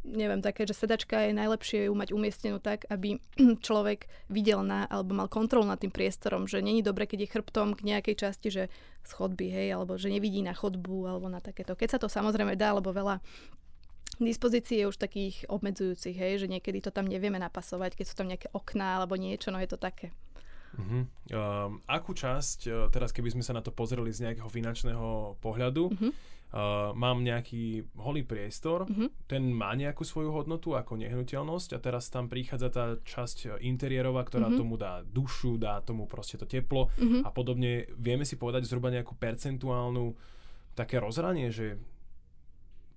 neviem, 0.04 0.42
také, 0.42 0.66
že 0.66 0.74
sedačka 0.74 1.30
je 1.30 1.38
najlepšie 1.38 1.80
ju 1.88 1.94
mať 1.94 2.10
umiestnenú 2.14 2.58
tak, 2.58 2.90
aby 2.90 3.22
človek 3.66 4.10
videl 4.28 4.66
na, 4.66 4.90
alebo 4.90 5.14
mal 5.14 5.30
kontrolu 5.30 5.66
nad 5.66 5.78
tým 5.78 5.94
priestorom, 5.94 6.50
že 6.50 6.66
není 6.66 6.82
dobre, 6.82 7.06
keď 7.06 7.26
je 7.26 7.34
chrbtom 7.38 7.78
k 7.78 7.86
nejakej 7.86 8.16
časti, 8.18 8.50
že 8.50 8.64
schodby, 9.06 9.48
hej, 9.50 9.68
alebo 9.78 9.98
že 9.98 10.10
nevidí 10.10 10.42
na 10.42 10.58
chodbu, 10.58 11.10
alebo 11.10 11.30
na 11.30 11.42
takéto. 11.42 11.78
Keď 11.78 11.98
sa 11.98 12.00
to 12.02 12.10
samozrejme 12.10 12.58
dá, 12.58 12.74
lebo 12.74 12.90
veľa 12.90 13.22
dispozícií 14.22 14.86
je 14.86 14.90
už 14.90 14.98
takých 15.02 15.46
obmedzujúcich, 15.50 16.14
hej, 16.18 16.46
že 16.46 16.52
niekedy 16.52 16.82
to 16.82 16.94
tam 16.94 17.10
nevieme 17.10 17.42
napasovať, 17.42 17.98
keď 17.98 18.06
sú 18.06 18.16
tam 18.18 18.30
nejaké 18.30 18.50
okná 18.54 19.02
alebo 19.02 19.18
niečo, 19.18 19.50
no 19.50 19.58
je 19.58 19.70
to 19.70 19.82
také. 19.82 20.14
Uh-huh. 20.72 21.04
Um, 21.36 21.84
akú 21.84 22.16
časť, 22.16 22.60
uh, 22.70 22.74
teraz 22.88 23.12
keby 23.12 23.34
sme 23.34 23.44
sa 23.44 23.52
na 23.52 23.60
to 23.60 23.76
pozreli 23.76 24.08
z 24.08 24.30
nejakého 24.30 24.48
finančného 24.48 25.36
pohľadu, 25.44 25.84
uh-huh 25.92 26.14
uh, 26.52 26.92
mám 26.96 27.24
nejaký 27.24 27.88
holý 28.00 28.24
priestor, 28.24 28.88
mm-hmm. 28.88 29.28
ten 29.28 29.44
má 29.52 29.76
nejakú 29.76 30.04
svoju 30.04 30.32
hodnotu 30.32 30.76
ako 30.76 31.00
nehnuteľnosť 31.00 31.76
a 31.76 31.80
teraz 31.80 32.08
tam 32.12 32.28
prichádza 32.28 32.70
tá 32.72 32.86
časť 33.02 33.60
interiérová, 33.64 34.24
ktorá 34.24 34.48
mm-hmm. 34.52 34.62
tomu 34.62 34.76
dá 34.80 35.04
dušu, 35.04 35.60
dá 35.60 35.80
tomu 35.84 36.08
proste 36.08 36.40
to 36.40 36.48
teplo 36.48 36.92
mm-hmm. 36.96 37.22
a 37.28 37.30
podobne. 37.32 37.88
Vieme 37.96 38.24
si 38.24 38.40
povedať 38.40 38.68
zhruba 38.68 38.92
nejakú 38.92 39.16
percentuálnu 39.16 40.16
také 40.72 41.04
rozhranie, 41.04 41.52
že 41.52 41.76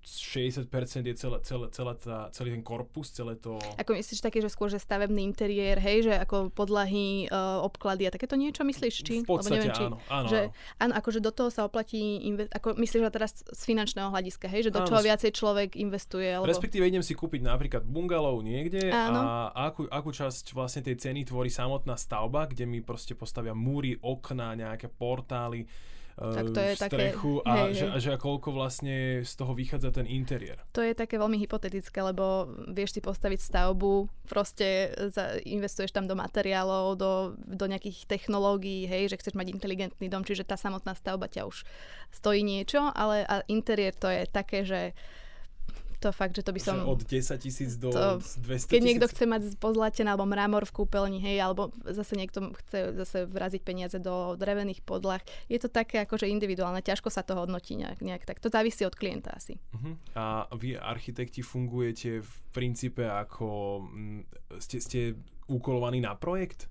60% 0.05 0.69
je 1.01 1.15
celé, 1.17 1.37
celé, 1.41 1.65
celé 1.73 1.93
tá, 1.97 2.29
celý 2.29 2.53
ten 2.53 2.61
korpus, 2.61 3.09
celé 3.09 3.33
to... 3.41 3.57
Ako 3.81 3.97
myslíš 3.97 4.21
také, 4.21 4.37
že 4.37 4.53
skôr, 4.53 4.69
že 4.69 4.77
stavebný 4.77 5.25
interiér, 5.25 5.81
hej, 5.81 6.05
že 6.05 6.13
ako 6.13 6.53
podlahy, 6.53 7.25
uh, 7.33 7.65
obklady 7.65 8.05
a 8.05 8.13
takéto 8.13 8.37
niečo 8.37 8.61
myslíš? 8.61 8.95
Či? 9.01 9.15
V 9.25 9.29
podstate 9.33 9.65
neviem, 9.65 9.73
či, 9.73 9.85
áno, 9.89 9.97
áno, 10.05 10.27
že, 10.29 10.41
áno. 10.53 10.85
áno, 10.85 10.93
akože 11.01 11.19
do 11.25 11.31
toho 11.33 11.49
sa 11.49 11.65
oplatí, 11.65 12.21
inve- 12.21 12.45
ako 12.53 12.77
myslíš, 12.77 13.01
že 13.01 13.09
teraz 13.09 13.31
z 13.41 13.61
finančného 13.65 14.13
hľadiska, 14.13 14.45
hej, 14.45 14.69
že 14.69 14.71
do 14.71 14.85
Áno, 14.85 14.93
čoho 14.93 15.01
viacej 15.01 15.31
človek 15.33 15.73
investuje, 15.73 16.29
alebo... 16.29 16.53
Respektíve 16.53 16.85
idem 16.85 17.01
si 17.01 17.17
kúpiť 17.17 17.41
napríklad 17.41 17.81
bungalov 17.81 18.45
niekde 18.45 18.93
Áno. 18.93 19.19
a 19.25 19.29
akú, 19.73 19.89
akú 19.89 20.13
časť 20.13 20.53
vlastne 20.53 20.85
tej 20.85 21.01
ceny 21.01 21.25
tvorí 21.25 21.49
samotná 21.49 21.97
stavba, 21.97 22.45
kde 22.45 22.69
mi 22.69 22.85
proste 22.85 23.17
postavia 23.17 23.57
múry, 23.57 23.97
okná, 23.97 24.53
nejaké 24.53 24.85
portály, 24.85 25.65
Tak 26.15 26.55
to 26.55 26.59
je 26.63 26.73
také- 26.79 27.11
strechu 27.11 27.43
a, 27.43 27.67
hej, 27.67 27.75
že, 27.75 27.85
hej. 27.91 27.99
že 27.99 28.09
a 28.15 28.17
koľko 28.17 28.55
vlastne 28.55 29.27
z 29.27 29.33
toho 29.35 29.51
vychádza 29.51 29.91
ten 29.91 30.07
interiér. 30.07 30.63
To 30.71 30.79
je 30.79 30.95
také 30.95 31.19
veľmi 31.19 31.35
hypotetické, 31.43 31.99
lebo 31.99 32.47
vieš 32.71 32.95
si 32.95 33.01
postaviť 33.03 33.39
stavbu, 33.43 34.07
proste 34.31 34.95
za, 35.11 35.35
investuješ 35.43 35.91
tam 35.91 36.07
do 36.07 36.15
materiálov, 36.15 36.95
do, 36.95 37.11
do 37.35 37.65
nejakých 37.67 38.07
technológií, 38.07 38.87
hej, 38.87 39.11
že 39.11 39.19
chceš 39.19 39.35
mať 39.35 39.51
inteligentný 39.51 40.07
dom, 40.07 40.23
čiže 40.23 40.47
tá 40.47 40.55
samotná 40.55 40.95
stavba 40.95 41.27
ťa 41.27 41.51
už 41.51 41.67
stojí 42.15 42.47
niečo, 42.47 42.95
ale 42.95 43.27
a 43.27 43.43
interiér 43.51 43.91
to 43.91 44.07
je 44.07 44.23
také, 44.31 44.63
že 44.63 44.95
to 46.05 46.13
fakt, 46.13 46.37
že 46.37 46.45
to 46.45 46.53
by 46.53 46.61
som... 46.61 46.77
Že 46.77 46.85
od 46.85 47.01
10 47.01 47.41
tisíc 47.41 47.71
do 47.81 47.89
To- 47.89 48.21
200 48.21 48.69
Keď 48.69 48.81
niekto 48.85 49.09
chce 49.09 49.25
mať 49.25 49.41
pozlatené 49.57 50.13
alebo 50.13 50.29
mramor 50.29 50.69
v 50.69 50.85
kúpeľni, 50.85 51.17
hej, 51.17 51.41
alebo 51.41 51.73
zase 51.81 52.13
niekto 52.13 52.53
chce 52.61 52.93
zase 52.93 53.25
vraziť 53.25 53.61
peniaze 53.65 53.97
do 53.97 54.37
drevených 54.37 54.85
podlah, 54.85 55.19
je 55.49 55.57
to 55.57 55.73
také 55.73 56.05
akože 56.05 56.29
individuálne, 56.29 56.85
ťažko 56.85 57.09
sa 57.09 57.25
to 57.25 57.33
hodnotí 57.33 57.73
nejak, 57.73 58.05
nejak 58.05 58.23
tak. 58.29 58.37
To 58.45 58.53
závisí 58.53 58.85
od 58.85 58.93
klienta 58.93 59.33
asi. 59.33 59.57
Uh-huh. 59.73 59.97
A 60.13 60.45
vy, 60.53 60.77
architekti, 60.77 61.41
fungujete 61.41 62.21
v 62.21 62.31
princípe 62.53 63.01
ako... 63.01 63.81
mm, 63.89 64.21
Ste, 64.61 64.77
ste 64.77 64.99
úkolovaní 65.49 66.01
na 66.01 66.13
projekt? 66.13 66.69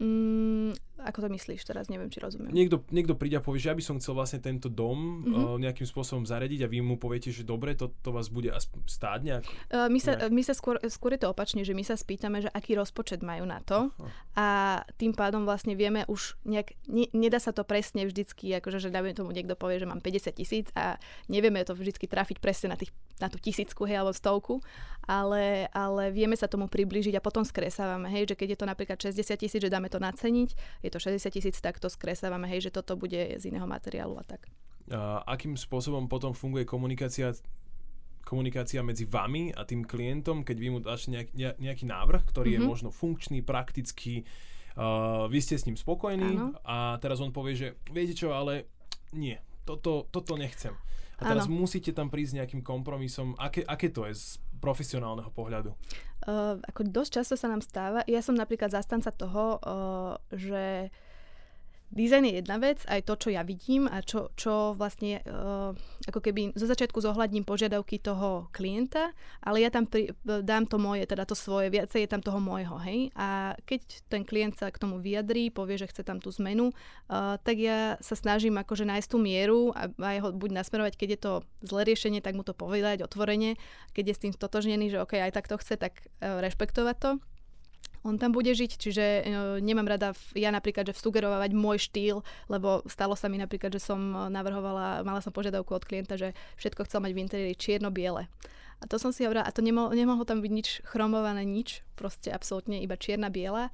Mm, 0.00 0.72
ako 1.02 1.26
to 1.26 1.28
myslíš 1.32 1.64
teraz? 1.64 1.88
Neviem, 1.88 2.08
či 2.08 2.20
rozumiem. 2.20 2.52
Niekto, 2.52 2.84
niekto 2.90 3.16
príde 3.16 3.38
a 3.38 3.42
povie, 3.42 3.60
že 3.60 3.72
ja 3.72 3.76
by 3.76 3.84
som 3.84 3.96
chcel 3.98 4.14
vlastne 4.14 4.40
tento 4.40 4.68
dom 4.68 5.22
Mhm. 5.24 5.34
uh, 5.34 5.56
nejakým 5.58 5.86
spôsobom 5.86 6.24
zaradiť 6.24 6.64
a 6.64 6.68
vy 6.68 6.80
mu 6.80 6.96
poviete, 6.96 7.32
že 7.32 7.42
dobre, 7.42 7.72
to, 7.74 7.90
to 8.00 8.10
vás 8.12 8.28
bude 8.28 8.48
stáť 8.86 9.20
nejak. 9.24 9.44
Uh, 9.70 9.88
my 9.88 10.00
sa, 10.00 10.16
nejak. 10.16 10.30
my 10.32 10.42
sa 10.44 10.54
skôr, 10.54 10.76
skôr 10.88 11.16
je 11.16 11.20
to 11.24 11.28
opačne, 11.32 11.64
že 11.64 11.72
my 11.72 11.82
sa 11.82 11.96
spýtame, 11.96 12.44
že 12.44 12.50
aký 12.52 12.76
rozpočet 12.76 13.24
majú 13.24 13.44
na 13.48 13.60
to 13.64 13.88
a 14.36 14.80
tým 15.00 15.12
pádom 15.16 15.44
vlastne 15.44 15.74
vieme 15.74 16.06
už 16.06 16.36
nejak, 16.46 16.76
ne, 16.86 17.08
nedá 17.12 17.40
sa 17.40 17.50
to 17.50 17.64
presne 17.66 18.06
vždycky, 18.06 18.52
akože 18.56 18.78
že 18.78 18.88
dáme 18.92 19.12
tomu 19.16 19.32
niekto 19.32 19.56
povie, 19.58 19.80
že 19.80 19.88
mám 19.88 19.98
50 20.00 20.36
tisíc 20.36 20.66
a 20.76 20.96
nevieme 21.26 21.62
to 21.64 21.74
vždycky 21.74 22.06
trafiť 22.06 22.38
presne 22.38 22.72
na, 22.72 22.76
tých, 22.78 22.92
na 23.18 23.26
tú 23.28 23.36
tisícku, 23.40 23.84
hej, 23.84 24.00
alebo 24.00 24.14
stovku, 24.14 24.60
ale, 25.04 25.66
ale 25.74 26.14
vieme 26.14 26.36
sa 26.38 26.46
tomu 26.46 26.70
priblížiť 26.70 27.18
a 27.18 27.24
potom 27.24 27.42
skresávame, 27.42 28.06
hej, 28.12 28.30
že 28.30 28.38
keď 28.38 28.48
je 28.54 28.58
to 28.62 28.66
napríklad 28.68 28.98
60 29.00 29.26
tisíc, 29.34 29.60
že 29.60 29.72
dáme 29.72 29.90
to 29.90 29.98
naceniť, 29.98 30.82
je 30.90 30.98
to 30.98 31.06
60 31.06 31.30
tisíc, 31.30 31.56
tak 31.62 31.78
to 31.78 31.86
skresávame, 31.86 32.50
hej, 32.50 32.66
že 32.66 32.74
toto 32.74 32.98
bude 32.98 33.38
z 33.38 33.46
iného 33.46 33.64
materiálu 33.64 34.18
a 34.18 34.24
tak. 34.26 34.50
A 34.90 35.22
akým 35.24 35.54
spôsobom 35.54 36.10
potom 36.10 36.34
funguje 36.34 36.66
komunikácia 36.66 37.30
komunikácia 38.20 38.84
medzi 38.84 39.08
vami 39.08 39.50
a 39.50 39.64
tým 39.64 39.82
klientom, 39.82 40.46
keď 40.46 40.56
vy 40.60 40.68
mu 40.70 40.78
dáš 40.78 41.10
nejak, 41.10 41.34
ne- 41.34 41.56
nejaký 41.58 41.88
návrh, 41.88 42.22
ktorý 42.30 42.54
mm-hmm. 42.54 42.62
je 42.62 42.66
Mhm. 42.66 42.70
možno 42.70 42.88
funkčný, 42.94 43.38
praktický, 43.42 44.22
uh, 44.76 45.26
vy 45.26 45.38
ste 45.42 45.58
s 45.58 45.66
ním 45.66 45.74
spokojní 45.74 46.38
Áno. 46.38 46.54
a 46.62 47.00
teraz 47.02 47.18
on 47.18 47.34
povie, 47.34 47.58
že 47.58 47.68
viete 47.90 48.14
čo, 48.14 48.30
ale 48.30 48.70
nie, 49.10 49.34
toto, 49.66 50.06
toto 50.14 50.38
nechcem. 50.38 50.76
A 51.18 51.26
teraz 51.26 51.50
Áno. 51.50 51.58
musíte 51.58 51.90
tam 51.90 52.06
prísť 52.08 52.30
s 52.30 52.38
nejakým 52.38 52.62
kompromisom. 52.62 53.34
Aké, 53.36 53.60
aké 53.66 53.90
to 53.90 54.06
je 54.06 54.14
z 54.14 54.24
profesionálneho 54.60 55.32
pohľadu? 55.32 55.72
Uh, 56.28 56.60
ako 56.68 56.84
dosť 56.84 57.10
často 57.20 57.34
sa 57.34 57.48
nám 57.48 57.64
stáva, 57.64 58.04
ja 58.04 58.20
som 58.20 58.36
napríklad 58.36 58.68
zastanca 58.68 59.08
toho, 59.08 59.56
uh, 59.58 60.20
že 60.30 60.92
dizajn 61.90 62.24
je 62.30 62.34
jedna 62.38 62.56
vec, 62.62 62.82
aj 62.86 63.02
to, 63.02 63.14
čo 63.18 63.28
ja 63.34 63.42
vidím 63.42 63.90
a 63.90 63.98
čo, 64.00 64.30
čo 64.38 64.78
vlastne 64.78 65.22
uh, 65.26 65.74
ako 66.06 66.20
keby 66.22 66.54
zo 66.54 66.70
začiatku 66.70 67.02
zohľadním 67.02 67.42
požiadavky 67.42 67.98
toho 67.98 68.46
klienta, 68.54 69.10
ale 69.42 69.66
ja 69.66 69.70
tam 69.74 69.90
pri, 69.90 70.14
dám 70.22 70.70
to 70.70 70.78
moje, 70.78 71.04
teda 71.06 71.26
to 71.26 71.34
svoje, 71.34 71.68
viacej 71.68 72.06
je 72.06 72.10
tam 72.10 72.22
toho 72.22 72.38
môjho, 72.38 72.78
hej. 72.86 73.10
A 73.18 73.58
keď 73.66 73.82
ten 74.06 74.22
klient 74.22 74.54
sa 74.56 74.70
k 74.70 74.78
tomu 74.78 75.02
vyjadrí, 75.02 75.50
povie, 75.50 75.76
že 75.76 75.90
chce 75.90 76.06
tam 76.06 76.22
tú 76.22 76.30
zmenu, 76.38 76.70
uh, 76.70 77.36
tak 77.42 77.58
ja 77.58 77.98
sa 77.98 78.14
snažím 78.14 78.56
akože 78.62 78.86
nájsť 78.86 79.08
tú 79.10 79.18
mieru 79.18 79.74
a 79.74 79.90
aj 79.90 80.18
ho 80.22 80.28
buď 80.30 80.50
nasmerovať, 80.62 80.94
keď 80.94 81.08
je 81.18 81.20
to 81.20 81.32
zlé 81.66 81.82
riešenie, 81.90 82.22
tak 82.22 82.38
mu 82.38 82.46
to 82.46 82.54
povedať 82.54 83.02
otvorene, 83.02 83.58
keď 83.92 84.04
je 84.10 84.14
s 84.14 84.22
tým 84.22 84.32
stotožnený, 84.32 84.94
že 84.94 85.02
OK, 85.02 85.18
aj 85.18 85.34
tak 85.34 85.50
to 85.50 85.58
chce, 85.58 85.74
tak 85.74 86.06
uh, 86.22 86.38
rešpektovať 86.38 86.96
to 86.98 87.10
on 88.00 88.16
tam 88.16 88.32
bude 88.32 88.48
žiť, 88.48 88.72
čiže 88.80 89.04
e, 89.04 89.22
nemám 89.60 89.84
rada 89.84 90.16
v, 90.16 90.40
ja 90.40 90.48
napríklad, 90.48 90.88
že 90.88 90.96
vsugerovať 90.96 91.52
môj 91.52 91.84
štýl, 91.84 92.24
lebo 92.48 92.80
stalo 92.88 93.12
sa 93.12 93.28
mi 93.28 93.36
napríklad, 93.36 93.76
že 93.76 93.82
som 93.82 94.00
e, 94.00 94.32
navrhovala, 94.32 95.04
mala 95.04 95.20
som 95.20 95.36
požiadavku 95.36 95.68
od 95.76 95.84
klienta, 95.84 96.16
že 96.16 96.32
všetko 96.56 96.88
chcel 96.88 97.04
mať 97.04 97.12
v 97.12 97.20
interiéri 97.20 97.56
čierno-biele. 97.56 98.32
A 98.80 98.84
to 98.88 98.96
som 98.96 99.12
si 99.12 99.28
hovorila, 99.28 99.44
a 99.44 99.52
to 99.52 99.60
nemohlo, 99.60 99.92
nemohlo 99.92 100.24
tam 100.24 100.40
byť 100.40 100.52
nič 100.52 100.68
chromované, 100.88 101.44
nič, 101.44 101.84
proste 101.92 102.32
absolútne 102.32 102.80
iba 102.80 102.96
čierna-biela. 102.96 103.68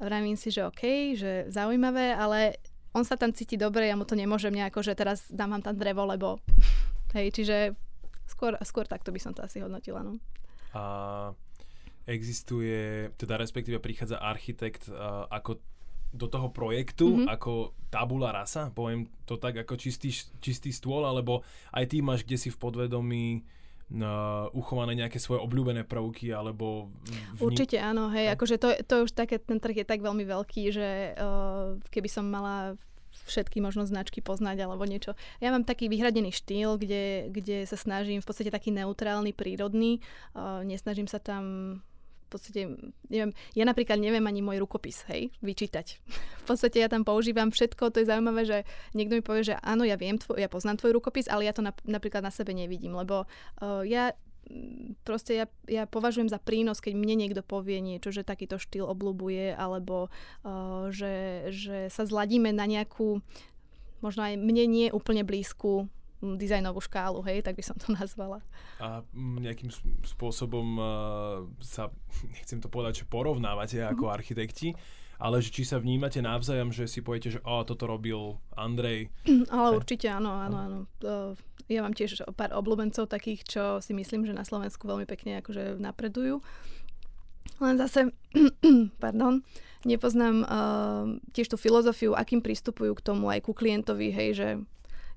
Vravím 0.00 0.40
si, 0.40 0.48
že 0.48 0.64
OK, 0.64 1.12
že 1.20 1.52
zaujímavé, 1.52 2.16
ale 2.16 2.56
on 2.96 3.04
sa 3.04 3.20
tam 3.20 3.36
cíti 3.36 3.60
dobre, 3.60 3.92
ja 3.92 4.00
mu 4.00 4.08
to 4.08 4.16
nemôžem 4.16 4.56
nejako, 4.56 4.80
že 4.80 4.96
teraz 4.96 5.28
dám 5.28 5.52
vám 5.52 5.62
tam 5.68 5.76
drevo, 5.76 6.08
lebo 6.08 6.40
hej, 7.16 7.36
čiže 7.36 7.76
skôr, 8.24 8.56
skôr 8.64 8.88
takto 8.88 9.12
by 9.12 9.20
som 9.20 9.36
to 9.36 9.44
asi 9.44 9.60
hodnotila, 9.60 10.00
no. 10.00 10.16
A 10.72 11.36
existuje, 12.08 13.12
teda 13.20 13.36
respektíve 13.36 13.76
prichádza 13.84 14.16
architekt 14.16 14.88
uh, 14.88 15.28
ako 15.28 15.60
do 16.08 16.24
toho 16.24 16.48
projektu 16.48 17.04
Mhm. 17.04 17.16
mm-hmm. 17.20 17.34
ako 17.36 17.52
tabula 17.92 18.32
rasa, 18.32 18.72
poviem 18.72 19.08
to 19.28 19.36
tak 19.36 19.60
ako 19.60 19.76
čistý, 19.76 20.08
čistý 20.40 20.72
stôl, 20.72 21.04
alebo 21.04 21.44
aj 21.72 21.84
ty 21.92 22.00
máš 22.00 22.24
kde 22.24 22.40
si 22.40 22.48
v 22.48 22.56
podvedomí 22.56 23.44
uh, 23.92 24.48
uchované 24.56 24.96
nejaké 24.96 25.20
svoje 25.20 25.40
obľúbené 25.44 25.84
prvky, 25.84 26.32
alebo 26.32 26.88
v 27.36 27.40
Určite 27.40 27.80
áno, 27.80 28.08
hej, 28.12 28.28
Hej. 28.28 28.32
akože 28.36 28.56
to, 28.60 28.68
to 28.84 28.94
už 29.08 29.12
také, 29.12 29.36
ten 29.40 29.60
trh 29.60 29.84
je 29.84 29.86
tak 29.88 30.00
veľmi 30.00 30.24
veľký, 30.24 30.62
že 30.72 30.88
uh, 31.16 31.76
keby 31.92 32.08
som 32.08 32.28
mala 32.28 32.76
všetky 33.08 33.64
možno 33.64 33.88
značky 33.88 34.20
poznať 34.20 34.68
alebo 34.68 34.84
niečo. 34.84 35.16
Ja 35.40 35.48
mám 35.48 35.64
taký 35.64 35.88
vyhradený 35.88 36.28
štýl, 36.32 36.76
kde, 36.76 37.32
kde 37.32 37.64
sa 37.64 37.76
snažím 37.76 38.20
v 38.20 38.28
podstate 38.28 38.52
taký 38.52 38.68
neutrálny, 38.72 39.32
prírodný. 39.32 40.04
Uh, 40.36 40.60
nesnažím 40.64 41.08
sa 41.08 41.16
tam 41.16 41.44
v 42.28 42.30
podstate, 42.36 42.60
neviem, 43.08 43.32
ja 43.56 43.64
napríklad 43.64 43.96
neviem 43.96 44.20
ani 44.28 44.44
môj 44.44 44.60
rukopis, 44.60 45.08
hej, 45.08 45.32
vyčítať. 45.40 45.96
V 46.44 46.56
podstate 46.56 46.80
ja 46.80 46.88
tam 46.88 47.04
používam 47.04 47.52
všetko, 47.52 47.92
to 47.92 48.00
je 48.00 48.08
zaujímavé, 48.08 48.48
že 48.48 48.58
niekto 48.96 49.20
mi 49.20 49.24
povie, 49.24 49.52
že 49.52 49.60
áno, 49.60 49.84
ja 49.84 50.00
viem, 50.00 50.16
tvoj, 50.16 50.40
ja 50.40 50.48
poznám 50.48 50.80
tvoj 50.80 50.96
rukopis, 50.96 51.28
ale 51.28 51.44
ja 51.44 51.52
to 51.52 51.60
nap- 51.60 51.84
napríklad 51.84 52.24
na 52.24 52.32
sebe 52.32 52.56
nevidím, 52.56 52.96
lebo 52.96 53.28
uh, 53.28 53.84
ja 53.84 54.16
mm, 54.48 55.04
proste 55.04 55.36
ja, 55.36 55.46
ja 55.68 55.84
považujem 55.84 56.32
za 56.32 56.40
prínos, 56.40 56.80
keď 56.80 56.96
mne 56.96 57.20
niekto 57.20 57.44
povie 57.44 57.84
niečo, 57.84 58.16
že 58.16 58.24
takýto 58.24 58.56
štýl 58.56 58.88
obľúbuje, 58.88 59.52
alebo 59.60 60.08
uh, 60.08 60.88
že, 60.88 61.48
že 61.52 61.92
sa 61.92 62.08
zladíme 62.08 62.48
na 62.48 62.64
nejakú, 62.64 63.20
možno 64.00 64.24
aj 64.24 64.40
mne 64.40 64.64
nie 64.72 64.88
úplne 64.88 65.20
blízku 65.20 65.92
dizajnovú 66.18 66.82
škálu, 66.82 67.22
hej, 67.22 67.46
tak 67.46 67.54
by 67.54 67.62
som 67.62 67.78
to 67.78 67.94
nazvala. 68.00 68.42
A 68.82 69.06
mm, 69.14 69.36
nejakým 69.42 69.70
spôsobom 70.02 70.66
uh, 70.76 70.86
sa, 71.62 71.90
nechcem 72.34 72.58
to 72.58 72.66
povedať, 72.66 73.02
že 73.02 73.10
porovnávate 73.10 73.78
Mhm. 73.78 73.88
ako 73.94 74.04
architekti, 74.10 74.74
ale 75.18 75.42
že 75.42 75.50
či 75.50 75.66
sa 75.66 75.82
vnímate 75.82 76.22
navzájom, 76.22 76.70
že 76.70 76.86
si 76.86 77.02
poviete, 77.02 77.34
že 77.34 77.42
o, 77.42 77.66
toto 77.66 77.90
robil 77.90 78.38
Andrej. 78.54 79.10
Ale 79.50 79.74
Hej. 79.74 79.78
určite 79.82 80.06
áno, 80.06 80.30
áno, 80.30 80.56
áno. 80.62 80.78
Uh, 81.02 81.34
ja 81.66 81.82
mám 81.82 81.90
tiež 81.90 82.22
pár 82.38 82.54
obľúbencov 82.54 83.10
takých, 83.10 83.42
čo 83.42 83.62
si 83.82 83.98
myslím, 83.98 84.24
že 84.24 84.32
na 84.32 84.46
Slovensku 84.46 84.86
veľmi 84.86 85.10
pekne 85.10 85.42
akože 85.42 85.82
napredujú. 85.82 86.38
Len 87.58 87.74
zase, 87.74 88.14
pardon, 89.02 89.42
nepoznám 89.82 90.46
uh, 90.46 91.18
tiež 91.34 91.50
tú 91.50 91.58
filozofiu, 91.58 92.14
akým 92.14 92.38
pristupujú 92.38 92.94
k 92.94 93.02
tomu 93.02 93.26
aj 93.26 93.42
ku 93.42 93.50
klientovi, 93.58 94.14
hej, 94.14 94.30
že 94.38 94.48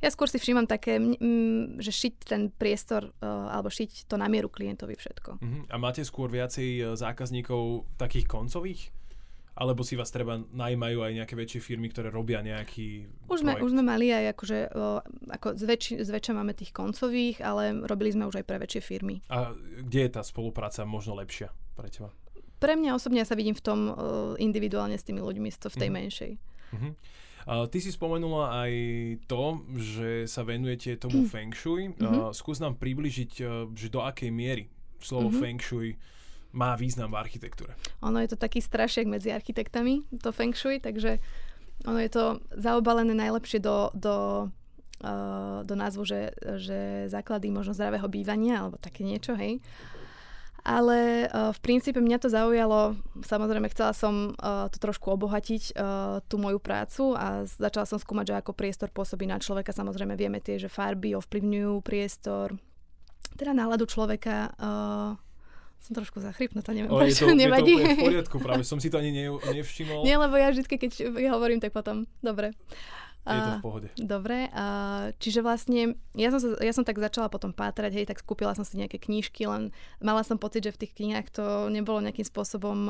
ja 0.02 0.10
skôr 0.10 0.26
si 0.26 0.42
všímam 0.42 0.66
také, 0.66 0.98
mm, 0.98 1.78
že 1.78 1.94
šiť 1.94 2.14
ten 2.26 2.50
priestor 2.50 3.14
uh, 3.22 3.54
alebo 3.54 3.70
šiť 3.70 4.10
to 4.10 4.18
na 4.18 4.26
mieru 4.26 4.50
klientovi 4.50 4.98
všetko. 4.98 5.38
Uh-huh. 5.38 5.62
A 5.70 5.76
máte 5.78 6.02
skôr 6.02 6.28
viacej 6.28 6.68
e, 6.68 6.82
zákazníkov 6.98 7.86
takých 8.02 8.26
koncových? 8.26 8.90
Alebo 9.52 9.84
si 9.84 10.00
vás 10.00 10.08
treba 10.10 10.40
najmajú 10.40 11.04
aj 11.04 11.12
nejaké 11.22 11.36
väčšie 11.36 11.60
firmy, 11.60 11.92
ktoré 11.92 12.08
robia 12.08 12.40
nejaký 12.40 13.04
Už 13.28 13.44
sme, 13.44 13.54
projekt? 13.54 13.66
už 13.68 13.72
sme 13.76 13.84
mali 13.84 14.08
aj 14.10 14.26
akože, 14.34 14.60
uh, 14.74 15.04
ako 15.38 15.48
zväčši, 15.60 15.94
zväčša 16.08 16.34
máme 16.34 16.56
tých 16.56 16.72
koncových, 16.72 17.44
ale 17.44 17.84
robili 17.84 18.16
sme 18.16 18.26
už 18.32 18.42
aj 18.42 18.46
pre 18.48 18.58
väčšie 18.58 18.82
firmy. 18.82 19.20
A 19.28 19.52
kde 19.86 20.08
je 20.08 20.12
tá 20.18 20.24
spolupráca 20.24 20.82
možno 20.88 21.20
lepšia 21.20 21.52
pre 21.76 21.92
teba? 21.92 22.10
Pre 22.58 22.74
mňa 22.80 22.96
osobne 22.96 23.22
ja 23.22 23.28
sa 23.28 23.36
vidím 23.36 23.54
v 23.54 23.64
tom 23.66 23.80
individuálne 24.40 24.96
s 24.96 25.04
tými 25.04 25.20
ľuďmi, 25.20 25.50
to 25.58 25.68
v 25.68 25.78
tej 25.78 25.90
Mhm. 25.92 25.96
menšej. 26.00 26.32
Uh-huh. 26.72 26.94
Uh, 27.48 27.66
ty 27.66 27.82
si 27.82 27.90
spomenula 27.90 28.66
aj 28.66 28.74
to, 29.26 29.66
že 29.78 30.10
sa 30.30 30.46
venujete 30.46 30.98
tomu 31.02 31.26
mm. 31.26 31.28
feng 31.30 31.54
shui. 31.56 31.94
Uh, 31.98 32.30
skús 32.36 32.62
nám 32.62 32.78
približiť, 32.78 33.32
uh, 33.42 33.70
že 33.74 33.90
do 33.90 34.06
akej 34.06 34.30
miery 34.30 34.70
slovo 35.02 35.34
mm-hmm. 35.34 35.42
feng 35.42 35.60
shui 35.62 35.92
má 36.52 36.76
význam 36.76 37.16
v 37.16 37.20
architektúre. 37.20 37.74
Ono 38.04 38.20
je 38.20 38.30
to 38.30 38.38
taký 38.38 38.60
strašiek 38.60 39.08
medzi 39.08 39.32
architektami, 39.32 40.04
to 40.20 40.36
feng 40.36 40.54
shui, 40.54 40.84
takže 40.84 41.18
ono 41.88 41.98
je 41.98 42.12
to 42.12 42.24
zaobalené 42.54 43.16
najlepšie 43.16 43.64
do, 43.64 43.90
do, 43.96 44.48
uh, 45.02 45.66
do 45.66 45.74
názvu, 45.74 46.04
že, 46.06 46.36
že 46.62 47.10
základy 47.10 47.50
možno 47.50 47.74
zdravého 47.74 48.06
bývania, 48.06 48.62
alebo 48.62 48.78
také 48.78 49.02
niečo, 49.02 49.34
hej. 49.34 49.64
Ale 50.62 51.26
uh, 51.26 51.50
v 51.50 51.60
princípe 51.66 51.98
mňa 51.98 52.18
to 52.22 52.30
zaujalo, 52.30 52.94
samozrejme 53.26 53.66
chcela 53.74 53.98
som 53.98 54.38
uh, 54.38 54.70
to 54.70 54.78
trošku 54.78 55.10
obohatiť, 55.10 55.74
uh, 55.74 56.22
tú 56.30 56.38
moju 56.38 56.62
prácu 56.62 57.18
a 57.18 57.50
začala 57.50 57.90
som 57.90 57.98
skúmať, 57.98 58.26
že 58.30 58.36
ako 58.38 58.52
priestor 58.54 58.94
pôsobí 58.94 59.26
na 59.26 59.42
človeka. 59.42 59.74
Samozrejme 59.74 60.14
vieme 60.14 60.38
tie, 60.38 60.62
že 60.62 60.70
farby 60.70 61.18
ovplyvňujú 61.18 61.74
priestor, 61.82 62.54
teda 63.34 63.58
náladu 63.58 63.90
človeka. 63.90 64.54
Uh, 64.62 65.18
som 65.82 65.98
trošku 65.98 66.22
zachrypnutá, 66.22 66.78
neviem, 66.78 66.94
prečo, 66.94 67.26
je 67.26 67.34
to, 67.34 67.34
nevadí. 67.34 67.74
Je 67.74 67.82
to 67.82 67.98
v 67.98 68.06
poriadku, 68.06 68.36
práve 68.46 68.62
som 68.62 68.78
si 68.78 68.94
to 68.94 69.02
ani 69.02 69.10
ne, 69.10 69.34
nevšimol. 69.34 70.06
Nie, 70.06 70.22
lebo 70.22 70.38
ja 70.38 70.54
vždy, 70.54 70.70
keď 70.70 70.92
hovorím, 71.34 71.58
tak 71.58 71.74
potom, 71.74 72.06
dobre. 72.22 72.54
Je 73.22 73.38
to 73.38 73.52
v 73.54 73.64
pohode. 73.64 73.88
Dobre, 74.02 74.50
čiže 75.22 75.46
vlastne 75.46 75.94
ja 76.18 76.34
som, 76.34 76.42
sa, 76.42 76.58
ja 76.58 76.74
som 76.74 76.82
tak 76.82 76.98
začala 76.98 77.30
potom 77.30 77.54
pátrať, 77.54 78.02
hej, 78.02 78.06
tak 78.10 78.18
skúpila 78.18 78.58
som 78.58 78.66
si 78.66 78.82
nejaké 78.82 78.98
knížky, 78.98 79.46
len 79.46 79.70
mala 80.02 80.26
som 80.26 80.42
pocit, 80.42 80.66
že 80.66 80.74
v 80.74 80.82
tých 80.82 80.94
knihách 80.98 81.28
to 81.30 81.46
nebolo 81.70 82.02
nejakým 82.02 82.26
spôsobom, 82.26 82.90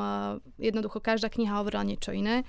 jednoducho 0.55 1.03
každá 1.03 1.27
kniha 1.27 1.59
hovorila 1.59 1.83
niečo 1.83 2.15
iné. 2.15 2.47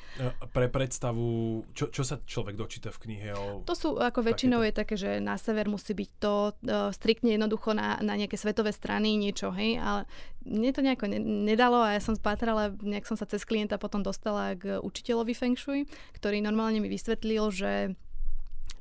Pre 0.55 0.67
predstavu, 0.71 1.63
čo, 1.75 1.91
čo 1.91 2.07
sa 2.07 2.23
človek 2.23 2.55
dočíta 2.55 2.95
v 2.95 2.99
knihe? 3.03 3.29
O 3.35 3.67
to 3.67 3.75
sú, 3.75 3.99
ako 3.99 4.23
väčšinou 4.23 4.63
takéto. 4.63 4.71
je 4.71 4.79
také, 4.79 4.95
že 4.95 5.11
na 5.19 5.35
sever 5.35 5.67
musí 5.67 5.91
byť 5.93 6.11
to, 6.23 6.55
striktne 6.95 7.35
jednoducho 7.35 7.75
na, 7.75 7.99
na 7.99 8.15
nejaké 8.15 8.39
svetové 8.39 8.71
strany 8.71 9.19
niečo, 9.19 9.51
hej, 9.51 9.83
ale 9.83 10.07
mne 10.45 10.71
to 10.75 10.81
nejako 10.83 11.07
ne, 11.09 11.19
nedalo 11.21 11.83
a 11.83 11.97
ja 11.97 12.01
som 12.03 12.19
spátrala, 12.19 12.75
nejak 12.79 13.07
som 13.07 13.17
sa 13.19 13.27
cez 13.27 13.43
klienta 13.47 13.81
potom 13.81 14.03
dostala 14.03 14.55
k 14.59 14.79
učiteľovi 14.83 15.35
Feng 15.35 15.57
Shui, 15.59 15.87
ktorý 16.19 16.43
normálne 16.43 16.83
mi 16.83 16.91
vysvetlil, 16.91 17.51
že 17.51 17.73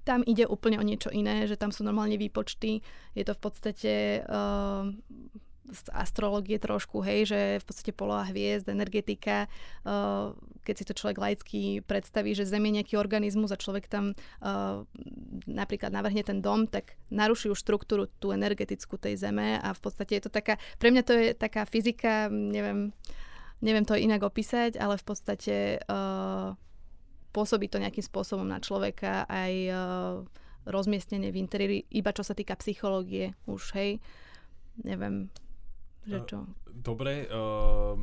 tam 0.02 0.26
ide 0.26 0.50
úplne 0.50 0.82
o 0.82 0.86
niečo 0.86 1.14
iné, 1.14 1.46
že 1.46 1.58
tam 1.58 1.70
sú 1.70 1.86
normálne 1.86 2.18
výpočty, 2.18 2.82
je 3.14 3.24
to 3.24 3.38
v 3.38 3.42
podstate 3.42 3.94
uh, 4.26 4.90
z 5.72 5.84
astrológie 5.94 6.58
trošku, 6.58 7.06
hej, 7.06 7.30
že 7.30 7.40
v 7.62 7.66
podstate 7.66 7.94
poloha 7.94 8.26
hviezd, 8.28 8.68
energetika, 8.68 9.46
uh, 9.86 10.34
keď 10.62 10.76
si 10.78 10.86
to 10.88 10.94
človek 10.94 11.18
laicky 11.18 11.62
predstaví, 11.82 12.38
že 12.38 12.48
Zem 12.48 12.64
je 12.70 12.82
nejaký 12.82 12.96
organizmus 12.98 13.50
a 13.50 13.60
človek 13.60 13.90
tam 13.90 14.14
uh, 14.14 14.86
napríklad 15.50 15.90
navrhne 15.90 16.22
ten 16.22 16.40
dom, 16.40 16.70
tak 16.70 16.96
naruší 17.10 17.50
už 17.50 17.62
štruktúru 17.62 18.08
tú 18.22 18.32
energetickú 18.32 19.02
tej 19.02 19.18
Zeme 19.18 19.58
a 19.58 19.74
v 19.74 19.82
podstate 19.82 20.22
je 20.22 20.24
to 20.30 20.32
taká, 20.32 20.62
pre 20.78 20.94
mňa 20.94 21.04
to 21.04 21.14
je 21.18 21.26
taká 21.34 21.66
fyzika, 21.66 22.30
neviem, 22.30 22.94
neviem 23.62 23.86
to 23.86 23.98
inak 23.98 24.22
opísať, 24.22 24.78
ale 24.78 25.02
v 25.02 25.06
podstate 25.06 25.56
uh, 25.86 26.54
pôsobí 27.34 27.66
to 27.72 27.82
nejakým 27.82 28.06
spôsobom 28.06 28.46
na 28.46 28.62
človeka, 28.62 29.26
aj 29.26 29.54
uh, 29.70 29.78
rozmiestnenie 30.70 31.34
v 31.34 31.42
interiéri, 31.42 31.78
iba 31.90 32.14
čo 32.14 32.22
sa 32.22 32.38
týka 32.38 32.54
psychológie 32.62 33.34
už, 33.50 33.74
hej. 33.74 33.98
Neviem, 34.82 35.28
že 36.06 36.22
čo. 36.26 36.48
Dobre, 36.70 37.28
uh, 37.28 37.98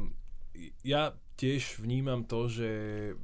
ja 0.82 1.14
tiež 1.38 1.78
vnímam 1.78 2.26
to, 2.26 2.50
že 2.50 2.70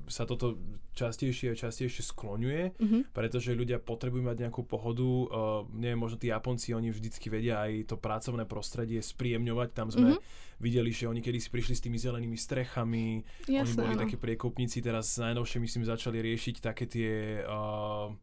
sa 0.07 0.22
toto 0.22 0.55
častejšie 0.94 1.50
a 1.50 1.59
častejšie 1.59 2.07
skloňuje, 2.07 2.79
mm-hmm. 2.79 3.03
pretože 3.11 3.59
ľudia 3.59 3.83
potrebujú 3.83 4.22
mať 4.22 4.46
nejakú 4.46 4.62
pohodu. 4.62 5.03
Uh, 5.03 5.27
neviem, 5.74 5.98
možno 5.98 6.22
tí 6.22 6.31
Japonci, 6.31 6.70
oni 6.70 6.94
vždycky 6.94 7.27
vedia 7.27 7.66
aj 7.66 7.90
to 7.90 7.98
pracovné 7.98 8.46
prostredie 8.46 9.03
spríjemňovať. 9.03 9.68
Tam 9.74 9.90
sme 9.90 10.14
mm-hmm. 10.14 10.62
videli, 10.62 10.94
že 10.94 11.11
oni 11.11 11.18
kedy 11.18 11.42
si 11.42 11.50
prišli 11.50 11.74
s 11.74 11.83
tými 11.83 11.98
zelenými 11.98 12.38
strechami, 12.38 13.27
Jasné, 13.50 13.59
oni 13.59 13.74
boli 13.74 13.94
áno. 13.98 14.03
také 14.07 14.16
priekopníci, 14.22 14.79
teraz 14.79 15.18
najnovšie 15.18 15.59
myslím 15.59 15.83
začali 15.83 16.22
riešiť 16.22 16.55
také 16.62 16.87
tie, 16.87 17.42
uh, 17.42 18.14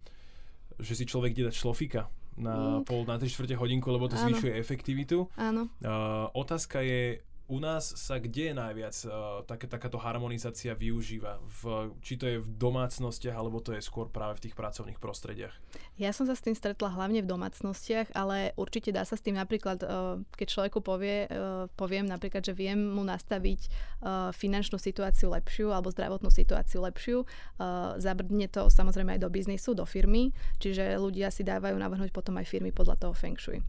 že 0.79 0.95
si 0.95 1.03
človek 1.03 1.35
ide 1.35 1.51
dať 1.51 1.55
šlofika 1.59 2.07
na 2.39 2.79
mm. 2.79 2.87
pol, 2.87 3.03
na 3.03 3.19
3 3.19 3.27
čtvrte 3.27 3.59
hodinku, 3.59 3.91
lebo 3.91 4.07
to 4.07 4.15
Áno. 4.15 4.31
zvyšuje 4.31 4.55
efektivitu. 4.55 5.27
Áno. 5.35 5.67
Uh, 5.83 6.31
otázka 6.31 6.79
je, 6.79 7.19
u 7.47 7.57
nás 7.59 7.83
sa 7.97 8.21
kde 8.21 8.55
najviac 8.55 8.95
uh, 9.07 9.43
také, 9.43 9.67
takáto 9.67 9.99
harmonizácia 9.99 10.71
využíva? 10.71 11.41
V, 11.61 11.91
či 11.99 12.15
to 12.15 12.25
je 12.29 12.37
v 12.39 12.47
domácnostiach, 12.55 13.35
alebo 13.35 13.59
to 13.59 13.75
je 13.75 13.83
skôr 13.83 14.07
práve 14.07 14.39
v 14.39 14.49
tých 14.49 14.55
pracovných 14.55 15.01
prostrediach? 15.01 15.51
Ja 15.99 16.15
som 16.15 16.29
sa 16.29 16.37
s 16.37 16.45
tým 16.45 16.55
stretla 16.55 16.93
hlavne 16.93 17.19
v 17.19 17.27
domácnostiach, 17.27 18.15
ale 18.15 18.55
určite 18.55 18.95
dá 18.95 19.03
sa 19.03 19.19
s 19.19 19.25
tým 19.25 19.35
napríklad, 19.35 19.83
uh, 19.83 20.21
keď 20.35 20.47
človeku 20.47 20.79
povie, 20.79 21.27
uh, 21.27 21.67
poviem 21.75 22.07
napríklad, 22.07 22.45
že 22.45 22.55
viem 22.55 22.77
mu 22.77 23.03
nastaviť 23.03 23.61
uh, 23.67 24.31
finančnú 24.31 24.79
situáciu 24.79 25.35
lepšiu 25.35 25.75
alebo 25.75 25.91
zdravotnú 25.91 26.31
situáciu 26.31 26.83
lepšiu, 26.87 27.23
uh, 27.23 27.99
zabrdne 27.99 28.47
to 28.47 28.71
samozrejme 28.71 29.19
aj 29.19 29.21
do 29.21 29.29
biznisu, 29.29 29.75
do 29.75 29.83
firmy, 29.83 30.31
čiže 30.63 30.95
ľudia 30.95 31.27
si 31.27 31.43
dávajú 31.43 31.75
navrhnúť 31.75 32.15
potom 32.15 32.39
aj 32.39 32.47
firmy 32.47 32.71
podľa 32.71 32.95
toho 32.95 33.13
feng 33.15 33.35
shui. 33.35 33.59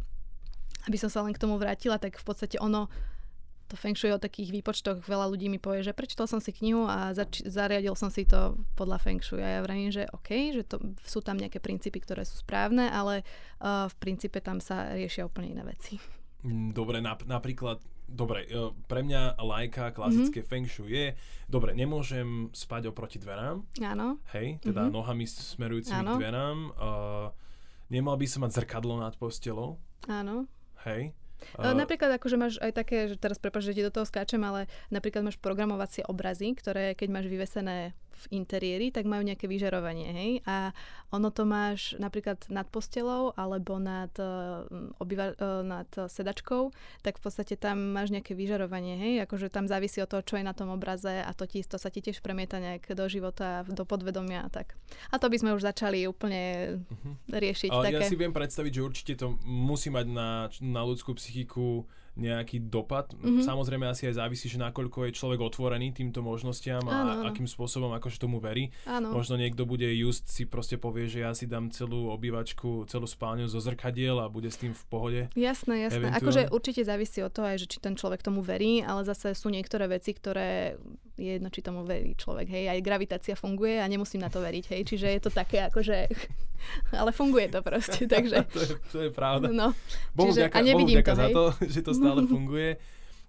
Aby 0.86 0.98
som 0.98 1.10
sa 1.10 1.22
len 1.22 1.34
k 1.34 1.42
tomu 1.42 1.58
vrátila, 1.62 1.98
tak 1.98 2.18
v 2.18 2.24
podstate 2.26 2.58
ono 2.58 2.90
to 3.72 3.80
feng 3.80 3.96
shui 3.96 4.12
o 4.12 4.20
takých 4.20 4.52
výpočtoch 4.52 5.00
veľa 5.08 5.32
ľudí 5.32 5.48
mi 5.48 5.56
povie, 5.56 5.80
že 5.80 5.96
prečítal 5.96 6.28
som 6.28 6.44
si 6.44 6.52
knihu 6.52 6.84
a 6.84 7.16
zač- 7.16 7.40
zariadil 7.48 7.96
som 7.96 8.12
si 8.12 8.28
to 8.28 8.60
podľa 8.76 9.00
feng 9.00 9.24
shui. 9.24 9.40
A 9.40 9.56
ja 9.56 9.60
vravím, 9.64 9.88
že 9.88 10.04
OK, 10.12 10.52
že 10.52 10.68
to, 10.68 10.76
sú 11.00 11.24
tam 11.24 11.40
nejaké 11.40 11.56
princípy, 11.56 12.04
ktoré 12.04 12.28
sú 12.28 12.36
správne, 12.36 12.92
ale 12.92 13.24
uh, 13.64 13.88
v 13.88 13.94
princípe 13.96 14.44
tam 14.44 14.60
sa 14.60 14.92
riešia 14.92 15.24
úplne 15.24 15.56
iné 15.56 15.64
veci. 15.64 15.96
Mm, 16.44 16.76
dobre, 16.76 17.00
nap- 17.00 17.24
napríklad 17.24 17.80
Dobre, 18.12 18.44
uh, 18.52 18.76
pre 18.92 19.00
mňa 19.00 19.40
lajka 19.40 19.96
klasické 19.96 20.44
mm-hmm. 20.44 20.52
feng 20.52 20.66
shui 20.68 20.92
je, 20.92 21.06
dobre, 21.48 21.72
nemôžem 21.72 22.52
spať 22.52 22.92
oproti 22.92 23.16
dverám. 23.16 23.64
Áno. 23.80 24.20
Hej, 24.36 24.60
teda 24.60 24.84
mm-hmm. 24.84 24.92
nohami 24.92 25.24
smerujúcimi 25.24 26.04
k 26.04 26.20
dverám. 26.20 26.58
Uh, 26.76 27.32
nemal 27.88 28.20
by 28.20 28.26
som 28.28 28.44
mať 28.44 28.60
zrkadlo 28.60 29.00
nad 29.00 29.16
postelou. 29.16 29.80
Áno. 30.12 30.44
Hej. 30.84 31.16
Uh, 31.58 31.74
napríklad 31.74 32.16
akože 32.16 32.36
máš 32.38 32.54
aj 32.62 32.72
také, 32.72 33.10
že 33.10 33.16
teraz 33.18 33.38
prepáč, 33.38 33.70
že 33.70 33.76
ti 33.76 33.82
do 33.82 33.92
toho 33.92 34.06
skáčem, 34.06 34.40
ale 34.42 34.70
napríklad 34.88 35.26
máš 35.26 35.38
programovacie 35.38 36.06
obrazy, 36.06 36.54
ktoré 36.54 36.94
keď 36.94 37.08
máš 37.10 37.26
vyvesené 37.28 37.92
v 38.12 38.42
interiéri, 38.42 38.92
tak 38.92 39.08
majú 39.08 39.24
nejaké 39.24 39.48
vyžarovanie, 39.48 40.08
hej. 40.12 40.30
A 40.46 40.76
ono 41.12 41.28
to 41.28 41.44
máš 41.44 41.96
napríklad 41.96 42.40
nad 42.48 42.64
postelou 42.68 43.36
alebo 43.36 43.76
nad, 43.76 44.12
uh, 44.20 44.64
obyva, 45.00 45.36
uh, 45.36 45.60
nad 45.64 45.88
sedačkou, 45.88 46.72
tak 47.02 47.18
v 47.18 47.22
podstate 47.22 47.54
tam 47.58 47.92
máš 47.92 48.12
nejaké 48.12 48.32
vyžarovanie, 48.36 48.96
hej. 48.96 49.14
Akože 49.24 49.52
tam 49.52 49.66
závisí 49.66 50.00
od 50.00 50.08
toho, 50.08 50.22
čo 50.22 50.38
je 50.38 50.44
na 50.44 50.56
tom 50.56 50.70
obraze 50.72 51.22
a 51.22 51.30
to, 51.32 51.44
ti, 51.48 51.64
to 51.64 51.76
sa 51.76 51.88
ti 51.88 52.00
tiež 52.00 52.20
premieta 52.20 52.62
nejak 52.62 52.92
do 52.92 53.04
života, 53.08 53.64
do 53.68 53.84
podvedomia 53.84 54.44
a 54.46 54.50
tak. 54.52 54.76
A 55.10 55.18
to 55.18 55.32
by 55.32 55.36
sme 55.36 55.56
už 55.56 55.64
začali 55.64 56.04
úplne 56.06 56.76
uh-huh. 56.88 57.14
riešiť. 57.32 57.70
Ale 57.72 57.90
také. 57.90 57.96
ja 57.98 58.08
si 58.08 58.16
viem 58.16 58.32
predstaviť, 58.32 58.72
že 58.72 58.82
určite 58.82 59.12
to 59.18 59.36
musí 59.44 59.88
mať 59.88 60.06
na, 60.08 60.30
na 60.60 60.80
ľudskú 60.84 61.16
psychiku 61.16 61.88
nejaký 62.12 62.68
dopad. 62.68 63.08
Mm-hmm. 63.16 63.40
Samozrejme 63.40 63.88
asi 63.88 64.04
aj 64.12 64.20
závisí, 64.20 64.44
že 64.44 64.60
nakoľko 64.60 65.08
je 65.08 65.16
človek 65.16 65.40
otvorený 65.40 65.96
týmto 65.96 66.20
možnostiam 66.20 66.84
a 66.84 66.92
áno, 66.92 67.12
áno. 67.18 67.24
akým 67.32 67.48
spôsobom 67.48 67.88
akože 67.96 68.20
tomu 68.20 68.36
verí. 68.36 68.68
Áno. 68.84 69.16
Možno 69.16 69.40
niekto 69.40 69.64
bude 69.64 69.88
just 69.96 70.28
si 70.28 70.44
proste 70.44 70.76
povie, 70.76 71.08
že 71.08 71.24
ja 71.24 71.32
si 71.32 71.48
dám 71.48 71.72
celú 71.72 72.12
obývačku, 72.12 72.84
celú 72.84 73.08
spálňu 73.08 73.48
zo 73.48 73.64
zrkadiel 73.64 74.20
a 74.20 74.28
bude 74.28 74.52
s 74.52 74.60
tým 74.60 74.76
v 74.76 74.84
pohode. 74.92 75.20
Jasné, 75.32 75.88
jasné. 75.88 76.12
Akože 76.12 76.52
určite 76.52 76.84
závisí 76.84 77.24
od 77.24 77.32
toho 77.32 77.48
aj, 77.48 77.64
že 77.64 77.70
či 77.72 77.78
ten 77.80 77.96
človek 77.96 78.20
tomu 78.20 78.44
verí, 78.44 78.84
ale 78.84 79.08
zase 79.08 79.32
sú 79.32 79.48
niektoré 79.48 79.88
veci, 79.88 80.12
ktoré 80.12 80.76
je 81.16 81.36
jedno, 81.36 81.52
či 81.52 81.60
tomu 81.60 81.84
verí 81.84 82.16
človek. 82.16 82.48
Hej, 82.48 82.72
aj 82.72 82.80
gravitácia 82.80 83.34
funguje 83.36 83.76
a 83.76 83.86
nemusím 83.88 84.24
na 84.24 84.32
to 84.32 84.40
veriť. 84.40 84.64
Hej, 84.72 84.82
čiže 84.88 85.06
je 85.12 85.20
to 85.20 85.30
také 85.30 85.60
akože... 85.68 86.08
ale 87.00 87.10
funguje 87.12 87.52
to 87.52 87.60
proste, 87.60 88.08
takže... 88.12 88.48
to, 88.54 88.60
je, 88.60 88.68
to 88.88 88.98
je 89.08 89.10
pravda. 89.12 89.52
No. 89.52 89.76
Bohu 90.16 90.32
čiže, 90.32 90.48
ďaká, 90.48 90.56
a 90.58 90.64
nevidím 90.64 91.04
Bohu 91.04 91.12
to, 91.12 91.20
za 91.20 91.28
to, 91.28 91.44
že 91.68 91.80
to 91.84 91.92
stále 91.92 92.20
funguje. 92.24 92.80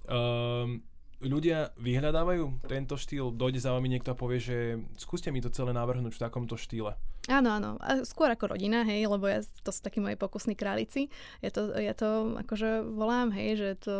Um, 0.08 0.84
ľudia 1.24 1.72
vyhľadávajú 1.80 2.68
tento 2.68 3.00
štýl, 3.00 3.32
dojde 3.32 3.64
za 3.64 3.72
vami 3.72 3.88
niekto 3.88 4.12
a 4.12 4.20
povie, 4.20 4.40
že 4.44 4.58
skúste 5.00 5.32
mi 5.32 5.40
to 5.40 5.54
celé 5.54 5.72
navrhnúť 5.72 6.14
v 6.16 6.24
takomto 6.24 6.60
štýle. 6.60 6.96
Áno, 7.32 7.56
áno. 7.56 7.80
A 7.80 8.04
skôr 8.04 8.28
ako 8.28 8.52
rodina, 8.52 8.84
hej, 8.84 9.08
lebo 9.08 9.32
ja, 9.32 9.40
to 9.64 9.72
sú 9.72 9.80
takí 9.80 10.04
moji 10.04 10.20
pokusní 10.20 10.60
králici. 10.60 11.08
Ja 11.40 11.56
to, 11.56 11.72
ja 11.80 11.96
to 11.96 12.36
akože 12.36 12.84
volám, 12.84 13.32
hej, 13.32 13.56
že 13.56 13.70
to, 13.80 13.96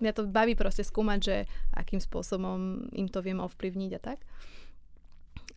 mňa 0.00 0.12
to 0.16 0.22
baví 0.24 0.56
proste 0.56 0.80
skúmať, 0.80 1.20
že 1.20 1.36
akým 1.76 2.00
spôsobom 2.00 2.88
im 2.96 3.08
to 3.12 3.20
viem 3.20 3.44
ovplyvniť 3.44 3.92
a 3.92 4.00
tak. 4.00 4.24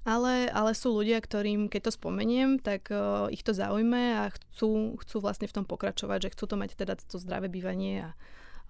Ale, 0.06 0.52
ale 0.54 0.78
sú 0.78 0.94
ľudia, 0.94 1.18
ktorým, 1.18 1.66
keď 1.66 1.90
to 1.90 1.98
spomeniem, 1.98 2.62
tak 2.62 2.94
uh, 2.94 3.26
ich 3.34 3.42
to 3.42 3.58
zaujme 3.58 4.22
a 4.22 4.30
chcú, 4.30 5.00
chcú 5.02 5.18
vlastne 5.18 5.50
v 5.50 5.56
tom 5.56 5.66
pokračovať, 5.66 6.30
že 6.30 6.34
chcú 6.38 6.46
to 6.46 6.56
mať 6.62 6.78
teda 6.78 6.94
to 7.00 7.18
zdravé 7.18 7.50
bývanie 7.50 8.06
a, 8.06 8.10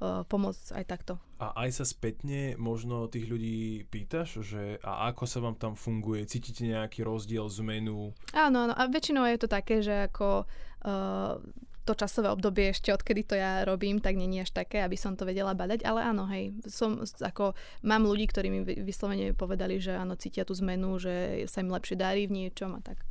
pomôcť 0.01 0.75
aj 0.75 0.85
takto. 0.85 1.13
A 1.39 1.55
aj 1.67 1.79
sa 1.79 1.85
spätne 1.87 2.59
možno 2.59 3.07
tých 3.07 3.27
ľudí 3.27 3.87
pýtaš, 3.87 4.43
že 4.43 4.79
a 4.83 5.07
ako 5.11 5.23
sa 5.23 5.39
vám 5.39 5.55
tam 5.55 5.79
funguje? 5.79 6.27
Cítite 6.27 6.67
nejaký 6.67 7.03
rozdiel 7.03 7.47
zmenu? 7.63 8.11
Áno, 8.35 8.67
áno. 8.67 8.73
A 8.75 8.87
väčšinou 8.91 9.23
je 9.27 9.39
to 9.39 9.47
také, 9.47 9.79
že 9.79 10.11
ako 10.11 10.43
uh, 10.83 11.39
to 11.85 11.93
časové 11.93 12.33
obdobie 12.33 12.73
ešte 12.73 12.89
odkedy 12.89 13.21
to 13.23 13.35
ja 13.37 13.61
robím, 13.61 14.01
tak 14.01 14.17
není 14.17 14.41
až 14.41 14.49
také, 14.49 14.81
aby 14.81 14.97
som 14.97 15.13
to 15.13 15.23
vedela 15.23 15.53
badať, 15.53 15.85
ale 15.85 16.01
áno, 16.01 16.25
hej, 16.33 16.57
som 16.65 16.97
ako, 17.05 17.53
mám 17.85 18.09
ľudí, 18.09 18.25
ktorí 18.25 18.49
mi 18.49 18.65
vyslovene 18.65 19.37
povedali, 19.37 19.77
že 19.77 19.93
áno, 19.93 20.17
cítia 20.17 20.49
tú 20.49 20.57
zmenu, 20.57 20.97
že 20.97 21.45
sa 21.45 21.61
im 21.61 21.69
lepšie 21.69 21.95
darí 21.95 22.25
v 22.25 22.35
niečom 22.43 22.73
a 22.73 22.81
tak. 22.81 23.05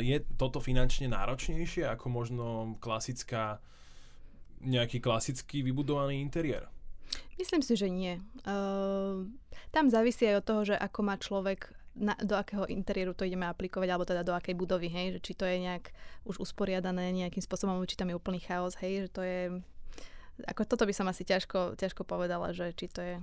Je 0.00 0.24
toto 0.40 0.60
finančne 0.60 1.08
náročnejšie 1.08 1.88
ako 1.88 2.06
možno 2.08 2.46
klasická, 2.80 3.60
nejaký 4.66 4.98
klasický 4.98 5.62
vybudovaný 5.62 6.18
interiér? 6.20 6.66
Myslím 7.38 7.62
si, 7.62 7.78
že 7.78 7.86
nie. 7.86 8.18
Uh, 8.42 9.30
tam 9.70 9.86
závisí 9.88 10.26
aj 10.26 10.42
od 10.42 10.46
toho, 10.46 10.62
že 10.72 10.74
ako 10.74 11.00
má 11.06 11.14
človek 11.16 11.70
na, 11.96 12.12
do 12.20 12.36
akého 12.36 12.68
interiéru 12.68 13.16
to 13.16 13.24
ideme 13.24 13.48
aplikovať, 13.48 13.88
alebo 13.88 14.04
teda 14.04 14.26
do 14.26 14.36
akej 14.36 14.52
budovy, 14.52 14.92
hej, 14.92 15.16
že 15.16 15.20
či 15.24 15.32
to 15.32 15.48
je 15.48 15.56
nejak 15.64 15.92
už 16.28 16.42
usporiadané 16.42 17.12
nejakým 17.12 17.40
spôsobom, 17.40 17.80
či 17.88 17.96
tam 17.96 18.12
je 18.12 18.18
úplný 18.18 18.40
chaos, 18.44 18.76
hej, 18.84 19.08
že 19.08 19.10
to 19.12 19.22
je, 19.24 19.40
ako 20.44 20.68
toto 20.68 20.84
by 20.84 20.92
som 20.92 21.08
asi 21.08 21.24
ťažko, 21.24 21.80
ťažko 21.80 22.04
povedala, 22.04 22.52
že 22.52 22.76
či 22.76 22.86
to 22.92 23.00
je 23.00 23.16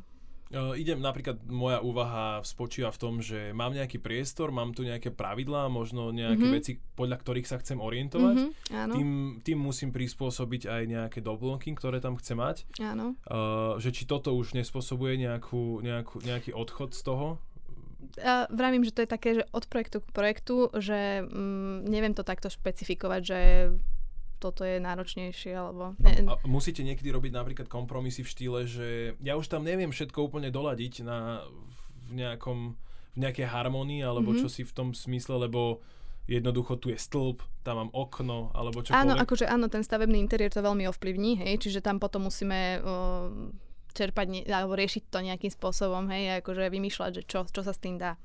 Uh, 0.54 0.78
idem, 0.78 1.02
napríklad 1.02 1.42
moja 1.50 1.82
úvaha 1.82 2.46
spočíva 2.46 2.94
v 2.94 3.02
tom, 3.02 3.14
že 3.26 3.58
mám 3.58 3.74
nejaký 3.74 3.98
priestor, 3.98 4.54
mám 4.54 4.78
tu 4.78 4.86
nejaké 4.86 5.10
pravidlá, 5.10 5.66
možno 5.66 6.14
nejaké 6.14 6.46
mm-hmm. 6.46 6.58
veci, 6.62 6.72
podľa 6.94 7.18
ktorých 7.26 7.50
sa 7.50 7.58
chcem 7.58 7.82
orientovať. 7.82 8.36
Mm-hmm, 8.38 8.78
áno. 8.78 8.94
Tým, 8.94 9.10
tým 9.42 9.58
musím 9.58 9.90
prispôsobiť 9.90 10.70
aj 10.70 10.84
nejaké 10.86 11.20
doplnky, 11.26 11.74
ktoré 11.74 11.98
tam 11.98 12.22
chcem 12.22 12.38
mať. 12.38 12.70
Áno. 12.86 13.18
Uh, 13.26 13.82
že 13.82 13.90
či 13.90 14.06
toto 14.06 14.38
už 14.38 14.54
nespôsobuje 14.54 15.18
nejakú, 15.26 15.82
nejakú, 15.82 16.22
nejaký 16.22 16.54
odchod 16.54 16.94
z 16.94 17.02
toho? 17.02 17.42
Uh, 18.22 18.46
vravím, 18.54 18.86
že 18.86 18.94
to 18.94 19.02
je 19.02 19.10
také, 19.10 19.30
že 19.42 19.50
od 19.50 19.66
projektu 19.66 20.06
k 20.06 20.14
projektu, 20.14 20.70
že 20.78 21.26
mm, 21.26 21.90
neviem 21.90 22.14
to 22.14 22.22
takto 22.22 22.54
špecifikovať, 22.54 23.22
že 23.26 23.40
toto 24.44 24.68
je 24.68 24.84
náročnejšie, 24.84 25.56
alebo... 25.56 25.96
Ne. 26.04 26.28
A, 26.28 26.36
a 26.36 26.46
musíte 26.46 26.84
niekedy 26.84 27.08
robiť 27.16 27.32
napríklad 27.32 27.72
kompromisy 27.72 28.28
v 28.28 28.32
štýle, 28.36 28.60
že 28.68 28.88
ja 29.24 29.40
už 29.40 29.48
tam 29.48 29.64
neviem 29.64 29.96
všetko 29.96 30.28
úplne 30.28 30.52
doladiť 30.52 31.08
na, 31.08 31.48
v, 32.12 32.20
nejakom, 32.20 32.76
v 33.16 33.18
nejakej 33.24 33.48
harmonii, 33.48 34.04
alebo 34.04 34.36
mm-hmm. 34.36 34.44
čo 34.44 34.52
si 34.52 34.68
v 34.68 34.76
tom 34.76 34.92
smysle, 34.92 35.48
lebo 35.48 35.80
jednoducho 36.28 36.76
tu 36.76 36.92
je 36.92 37.00
stĺp, 37.00 37.40
tam 37.64 37.88
mám 37.88 37.92
okno, 37.96 38.52
alebo 38.52 38.84
čo 38.84 38.92
Áno, 38.92 39.16
akože 39.16 39.48
áno, 39.48 39.72
ten 39.72 39.88
stavebný 39.88 40.20
interiér 40.20 40.52
to 40.52 40.60
veľmi 40.60 40.84
ovplyvní, 40.92 41.48
hej, 41.48 41.64
čiže 41.64 41.80
tam 41.80 42.04
potom 42.04 42.28
musíme... 42.28 42.84
Uh, 42.84 43.56
čerpať 43.94 44.50
alebo 44.50 44.74
riešiť 44.74 45.14
to 45.14 45.22
nejakým 45.22 45.54
spôsobom, 45.54 46.10
hej, 46.10 46.42
akože 46.42 46.66
vymýšľať, 46.74 47.12
že 47.14 47.24
čo, 47.30 47.46
čo 47.46 47.62
sa 47.62 47.72
s 47.72 47.80
tým 47.80 48.02
dá. 48.02 48.18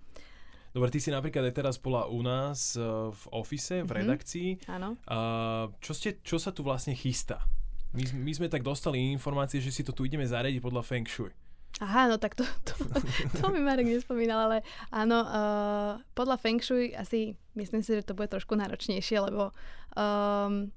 Dobre, 0.73 0.89
ty 0.93 1.01
si 1.01 1.09
napríklad 1.09 1.49
aj 1.49 1.55
teraz 1.57 1.77
bola 1.81 2.07
u 2.09 2.21
nás 2.21 2.77
uh, 2.77 3.09
v 3.09 3.23
ofise, 3.33 3.81
v 3.81 3.89
mm-hmm. 3.89 3.99
redakcii. 3.99 4.49
Áno. 4.69 5.01
Uh, 5.09 5.73
čo, 5.81 5.93
ste, 5.97 6.21
čo 6.21 6.37
sa 6.37 6.53
tu 6.53 6.61
vlastne 6.61 6.93
chystá? 6.93 7.45
My, 7.97 8.05
my 8.13 8.33
sme 8.37 8.53
tak 8.53 8.61
dostali 8.61 9.01
informácie, 9.01 9.65
že 9.65 9.73
si 9.73 9.81
to 9.81 9.97
tu 9.97 10.05
ideme 10.05 10.29
zariadiť 10.29 10.61
podľa 10.61 10.85
Feng 10.85 11.09
Shui. 11.09 11.33
Aha, 11.79 12.11
no 12.11 12.19
tak 12.19 12.35
to, 12.35 12.43
to, 12.67 12.75
to 13.39 13.45
mi 13.55 13.63
Marek 13.63 13.87
nespomínal, 13.87 14.51
ale 14.51 14.67
áno, 14.91 15.23
uh, 15.23 15.93
podľa 16.13 16.37
Feng 16.41 16.59
Shui 16.59 16.91
asi 16.97 17.39
myslím 17.55 17.87
si, 17.87 17.95
že 17.95 18.03
to 18.03 18.19
bude 18.19 18.29
trošku 18.29 18.59
náročnejšie, 18.59 19.19
lebo 19.31 19.55
um, 19.95 20.75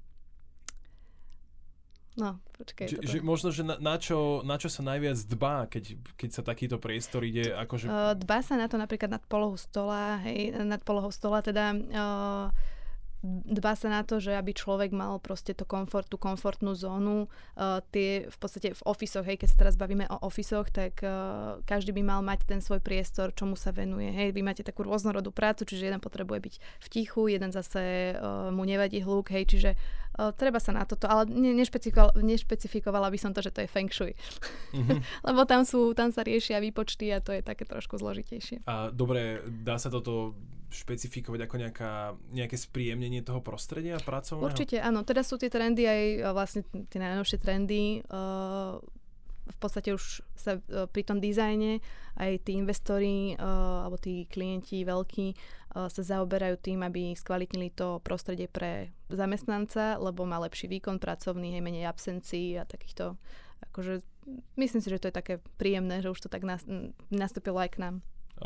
No, 2.19 2.43
počkaj. 2.59 2.91
Že, 2.91 2.97
že 3.07 3.17
možno, 3.23 3.55
že 3.55 3.63
na, 3.63 3.79
na, 3.79 3.95
čo, 3.95 4.43
na 4.43 4.59
čo 4.59 4.67
sa 4.67 4.83
najviac 4.83 5.15
dbá, 5.31 5.71
keď, 5.71 5.95
keď 6.19 6.29
sa 6.35 6.41
takýto 6.43 6.75
priestor 6.75 7.23
ide 7.23 7.55
akože... 7.55 7.87
Dbá 8.19 8.43
sa 8.43 8.59
na 8.59 8.67
to 8.67 8.75
napríklad 8.75 9.15
nad 9.15 9.23
polohu 9.31 9.55
stola, 9.55 10.19
hej, 10.27 10.51
nad 10.59 10.83
polohou 10.83 11.07
stola, 11.15 11.39
teda 11.39 11.71
uh, 11.71 12.47
dbá 13.23 13.77
sa 13.77 13.93
na 13.93 14.01
to, 14.01 14.17
že 14.17 14.33
aby 14.33 14.49
človek 14.49 14.89
mal 14.89 15.21
proste 15.21 15.53
to 15.53 15.61
komfort, 15.61 16.09
tú 16.09 16.17
komfortnú 16.17 16.73
zónu. 16.73 17.29
Uh, 17.53 17.77
tie 17.93 18.25
v 18.25 18.37
podstate 18.41 18.73
v 18.73 18.81
ofisoch, 18.81 19.21
hej, 19.21 19.37
keď 19.37 19.47
sa 19.53 19.57
teraz 19.61 19.75
bavíme 19.77 20.09
o 20.09 20.17
ofisoch, 20.25 20.73
tak 20.73 21.05
uh, 21.05 21.61
každý 21.69 21.93
by 21.93 22.01
mal 22.01 22.21
mať 22.25 22.49
ten 22.49 22.65
svoj 22.65 22.81
priestor, 22.81 23.29
čomu 23.37 23.53
sa 23.53 23.69
venuje. 23.69 24.09
Hej, 24.09 24.33
vy 24.33 24.41
máte 24.41 24.65
takú 24.65 24.81
rôznorodú 24.81 25.29
prácu, 25.29 25.69
čiže 25.69 25.93
jeden 25.93 26.01
potrebuje 26.01 26.39
byť 26.41 26.55
v 26.57 26.87
tichu, 26.89 27.29
jeden 27.29 27.53
zase 27.53 28.17
uh, 28.17 28.49
mu 28.49 28.65
nevadí 28.65 29.05
hluk, 29.05 29.29
hej, 29.29 29.45
čiže 29.45 29.77
uh, 30.17 30.33
treba 30.33 30.57
sa 30.57 30.73
na 30.73 30.89
toto, 30.89 31.05
ale 31.05 31.29
ne, 31.29 31.53
nešpecifikovala, 31.53 32.17
nešpecifikovala 32.17 33.07
by 33.13 33.19
som 33.21 33.37
to, 33.37 33.45
že 33.45 33.53
to 33.53 33.61
je 33.61 33.69
feng 33.69 33.93
shui. 33.93 34.17
Mm-hmm. 34.73 34.99
Lebo 35.29 35.45
tam 35.45 35.61
sú, 35.61 35.93
tam 35.93 36.09
sa 36.09 36.25
riešia 36.25 36.57
výpočty 36.57 37.13
a 37.13 37.21
to 37.21 37.37
je 37.37 37.45
také 37.45 37.69
trošku 37.69 38.01
zložitejšie. 38.01 38.65
A 38.65 38.89
dobre, 38.89 39.45
dá 39.45 39.77
sa 39.77 39.93
toto 39.93 40.33
špecifikovať 40.71 41.39
ako 41.45 41.55
nejaká, 41.59 41.91
nejaké 42.31 42.55
spríjemnenie 42.55 43.21
toho 43.21 43.43
prostredia 43.43 43.99
pracovného? 43.99 44.47
Určite 44.47 44.79
áno. 44.79 45.03
Teda 45.03 45.21
sú 45.21 45.35
tie 45.35 45.51
trendy 45.51 45.83
aj 45.85 46.01
vlastne 46.31 46.61
tie 46.87 46.99
najnovšie 46.99 47.37
trendy. 47.37 48.01
Uh, 48.07 48.79
v 49.51 49.57
podstate 49.59 49.91
už 49.91 50.23
sa 50.33 50.57
uh, 50.57 50.87
pri 50.87 51.03
tom 51.03 51.19
dizajne 51.19 51.83
aj 52.15 52.47
tí 52.47 52.55
investori 52.59 53.39
alebo 53.39 53.95
tí 53.95 54.27
klienti 54.27 54.83
veľkí 54.83 55.27
sa 55.71 56.01
zaoberajú 56.03 56.59
tým, 56.59 56.83
aby 56.83 57.15
skvalitnili 57.15 57.71
to 57.71 58.03
prostredie 58.03 58.51
pre 58.51 58.91
zamestnanca, 59.07 59.95
lebo 59.95 60.27
má 60.27 60.35
lepší 60.43 60.67
výkon 60.67 60.99
pracovný, 60.99 61.55
hej, 61.55 61.63
menej 61.63 61.87
absencií 61.87 62.59
a 62.59 62.67
takýchto 62.67 63.15
akože 63.71 64.01
myslím 64.57 64.81
si, 64.81 64.89
že 64.89 64.99
to 64.99 65.09
je 65.09 65.15
také 65.15 65.33
príjemné, 65.55 66.01
že 66.01 66.11
už 66.11 66.27
to 66.27 66.29
tak 66.29 66.43
nastúpilo 67.09 67.61
aj 67.61 67.77
k 67.77 67.81
nám. 67.81 67.95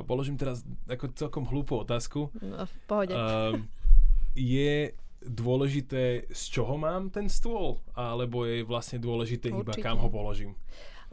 Položím 0.03 0.35
teraz 0.35 0.67
ako 0.91 1.15
celkom 1.15 1.47
hlúpu 1.47 1.79
otázku. 1.79 2.27
No, 2.43 2.67
v 2.67 2.75
pohode. 2.83 3.13
Uh, 3.15 3.55
je 4.35 4.91
dôležité, 5.23 6.27
z 6.29 6.43
čoho 6.51 6.75
mám 6.75 7.07
ten 7.09 7.31
stôl? 7.31 7.79
Alebo 7.95 8.43
je 8.43 8.67
vlastne 8.67 8.99
dôležité 8.99 9.49
Určite. 9.49 9.63
iba 9.63 9.73
kam 9.79 10.03
ho 10.03 10.11
položím? 10.11 10.53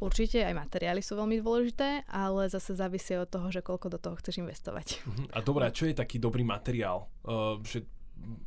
Určite 0.03 0.43
aj 0.43 0.57
materiály 0.57 0.99
sú 0.99 1.15
veľmi 1.15 1.39
dôležité, 1.39 2.03
ale 2.11 2.51
zase 2.51 2.75
závisí 2.75 3.15
od 3.15 3.31
toho, 3.31 3.55
že 3.55 3.63
koľko 3.63 3.87
do 3.93 3.99
toho 4.03 4.19
chceš 4.19 4.43
investovať. 4.43 4.99
Uh-huh. 4.99 5.31
A 5.31 5.39
dobré, 5.45 5.71
čo 5.71 5.87
je 5.87 5.95
taký 5.95 6.19
dobrý 6.19 6.43
materiál? 6.43 7.07
Uh, 7.23 7.63
že 7.63 7.87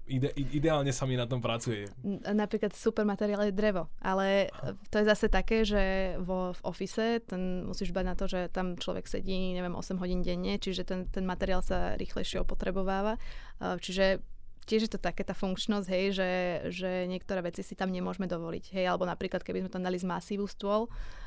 ide, 0.08 0.30
ideálne 0.36 0.94
sa 0.94 1.04
mi 1.10 1.18
na 1.18 1.26
tom 1.26 1.42
pracuje. 1.42 1.90
Napríklad 2.26 2.74
super 2.74 3.04
materiál 3.04 3.50
je 3.50 3.54
drevo, 3.54 3.90
ale 4.02 4.50
Aha. 4.50 4.78
to 4.90 5.02
je 5.02 5.06
zase 5.06 5.28
také, 5.30 5.66
že 5.66 6.16
vo, 6.22 6.54
v 6.54 6.62
ofise 6.64 7.20
ten 7.26 7.66
musíš 7.66 7.92
bať 7.92 8.06
na 8.06 8.16
to, 8.16 8.26
že 8.30 8.50
tam 8.54 8.78
človek 8.78 9.10
sedí, 9.10 9.54
neviem, 9.54 9.74
8 9.74 9.98
hodín 9.98 10.22
denne, 10.22 10.58
čiže 10.58 10.86
ten, 10.86 11.10
ten 11.10 11.26
materiál 11.26 11.66
sa 11.66 11.98
rýchlejšie 11.98 12.42
opotrebováva. 12.42 13.18
Čiže 13.60 14.22
tiež 14.66 14.90
je 14.90 14.92
to 14.98 15.00
také 15.00 15.22
tá 15.22 15.38
funkčnosť, 15.38 15.88
hej, 15.94 16.06
že, 16.18 16.32
že 16.74 16.92
niektoré 17.06 17.46
veci 17.46 17.62
si 17.62 17.78
tam 17.78 17.94
nemôžeme 17.94 18.26
dovoliť. 18.26 18.74
Hej, 18.74 18.86
alebo 18.90 19.06
napríklad, 19.06 19.46
keby 19.46 19.62
sme 19.62 19.74
tam 19.74 19.86
dali 19.86 20.02
z 20.02 20.10
masívu 20.10 20.50
stôl, 20.50 20.90
uh, 20.90 21.25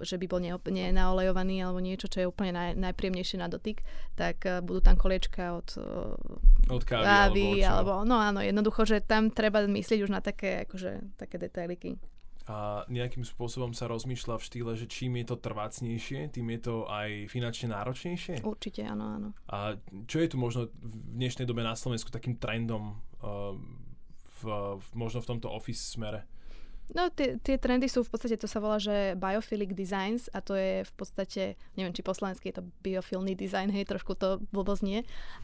že 0.00 0.16
by 0.16 0.26
bol 0.28 0.40
nenaolejovaný 0.40 1.60
alebo 1.60 1.80
niečo, 1.84 2.08
čo 2.08 2.24
je 2.24 2.30
úplne 2.30 2.56
naj, 2.56 2.72
najpríjemnejšie 2.80 3.36
na 3.36 3.52
dotyk, 3.52 3.84
tak 4.16 4.40
uh, 4.48 4.64
budú 4.64 4.80
tam 4.80 4.96
koliečka 4.96 5.60
od, 5.60 5.68
uh, 5.76 6.72
od 6.72 6.82
kávy, 6.82 7.04
kávy, 7.04 7.46
alebo, 7.60 8.00
alebo, 8.00 8.08
no 8.08 8.16
áno, 8.16 8.40
jednoducho, 8.40 8.88
že 8.88 9.04
tam 9.04 9.28
treba 9.28 9.60
myslieť 9.68 10.00
už 10.00 10.10
na 10.10 10.24
také, 10.24 10.64
akože, 10.64 11.20
také 11.20 11.36
detailiky 11.36 12.00
a 12.46 12.86
nejakým 12.86 13.26
spôsobom 13.26 13.74
sa 13.74 13.90
rozmýšľa 13.90 14.38
v 14.38 14.46
štýle, 14.46 14.72
že 14.78 14.86
čím 14.86 15.18
je 15.18 15.34
to 15.34 15.36
trvácnejšie, 15.42 16.30
tým 16.30 16.46
je 16.54 16.60
to 16.62 16.86
aj 16.86 17.26
finančne 17.26 17.74
náročnejšie? 17.74 18.46
Určite, 18.46 18.86
áno, 18.86 19.18
áno. 19.18 19.28
A 19.50 19.74
čo 20.06 20.22
je 20.22 20.30
tu 20.30 20.38
možno 20.38 20.70
v 20.70 20.94
dnešnej 21.18 21.42
dobe 21.42 21.66
na 21.66 21.74
Slovensku 21.74 22.06
takým 22.14 22.38
trendom 22.38 23.02
uh, 23.18 23.50
v, 24.38 24.42
v, 24.78 24.86
možno 24.94 25.26
v 25.26 25.28
tomto 25.34 25.50
office 25.50 25.82
smere? 25.98 26.22
No 26.94 27.10
tie, 27.10 27.34
tie 27.42 27.58
trendy 27.58 27.90
sú 27.90 28.06
v 28.06 28.10
podstate, 28.14 28.38
to 28.38 28.46
sa 28.46 28.62
volá, 28.62 28.78
že 28.78 29.18
biophilic 29.18 29.74
designs 29.74 30.30
a 30.30 30.38
to 30.38 30.54
je 30.54 30.86
v 30.86 30.92
podstate, 30.94 31.42
neviem, 31.74 31.90
či 31.90 32.06
po 32.06 32.14
slovensky 32.14 32.54
je 32.54 32.62
to 32.62 32.64
biofilný 32.86 33.34
design, 33.34 33.74
hej, 33.74 33.90
trošku 33.90 34.14
to 34.14 34.38
blbosť 34.54 34.82
nie, 34.86 35.00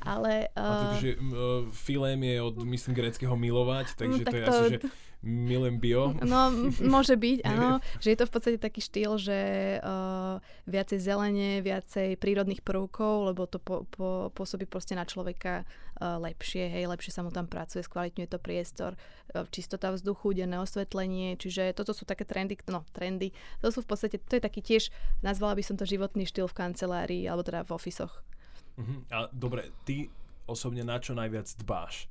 ale... 0.06 0.54
Uh... 0.54 0.62
A 0.62 0.74
takže 0.94 1.18
uh, 1.18 1.66
filém 1.74 2.22
je 2.22 2.36
od, 2.38 2.54
myslím, 2.62 2.94
greckého 2.94 3.34
milovať, 3.34 3.98
takže 3.98 4.22
mm, 4.22 4.26
tak 4.26 4.32
to 4.32 4.38
je 4.38 4.44
to, 4.44 4.52
asi, 4.54 4.70
že 4.70 4.78
milujem 5.22 5.78
bio. 5.78 6.10
No, 6.18 6.50
môže 6.82 7.14
byť, 7.14 7.38
áno. 7.50 7.78
že 8.02 8.12
je 8.12 8.18
to 8.18 8.26
v 8.26 8.32
podstate 8.34 8.58
taký 8.58 8.82
štýl, 8.82 9.16
že 9.22 9.38
uh, 9.78 10.42
viacej 10.66 10.98
zelene, 10.98 11.62
viacej 11.62 12.18
prírodných 12.18 12.60
prvkov, 12.66 13.30
lebo 13.32 13.46
to 13.46 13.62
po, 13.62 13.86
po, 13.88 14.34
pôsobí 14.34 14.66
proste 14.66 14.98
na 14.98 15.06
človeka 15.06 15.62
uh, 15.62 16.18
lepšie, 16.18 16.66
hej, 16.66 16.90
lepšie 16.90 17.14
sa 17.14 17.22
mu 17.22 17.30
tam 17.30 17.46
pracuje, 17.46 17.86
skvalitňuje 17.86 18.28
to 18.28 18.38
priestor, 18.42 18.98
uh, 18.98 19.46
čistota 19.54 19.94
vzduchu, 19.94 20.34
denné 20.34 20.58
osvetlenie, 20.58 21.38
čiže 21.38 21.70
toto 21.78 21.94
sú 21.94 22.02
také 22.02 22.26
trendy, 22.26 22.58
no 22.66 22.82
trendy, 22.90 23.30
to 23.62 23.70
sú 23.70 23.86
v 23.86 23.88
podstate, 23.94 24.18
to 24.18 24.36
je 24.36 24.42
taký 24.42 24.60
tiež, 24.60 24.90
nazvala 25.22 25.54
by 25.54 25.62
som 25.62 25.78
to 25.78 25.86
životný 25.86 26.26
štýl 26.26 26.50
v 26.50 26.58
kancelárii, 26.58 27.22
alebo 27.30 27.46
teda 27.46 27.62
v 27.62 27.70
ofisoch. 27.78 28.26
Uh-huh. 28.74 29.04
A 29.14 29.30
dobre, 29.30 29.70
ty 29.86 30.10
osobne 30.50 30.82
na 30.82 30.98
čo 30.98 31.14
najviac 31.14 31.46
dbáš? 31.60 32.10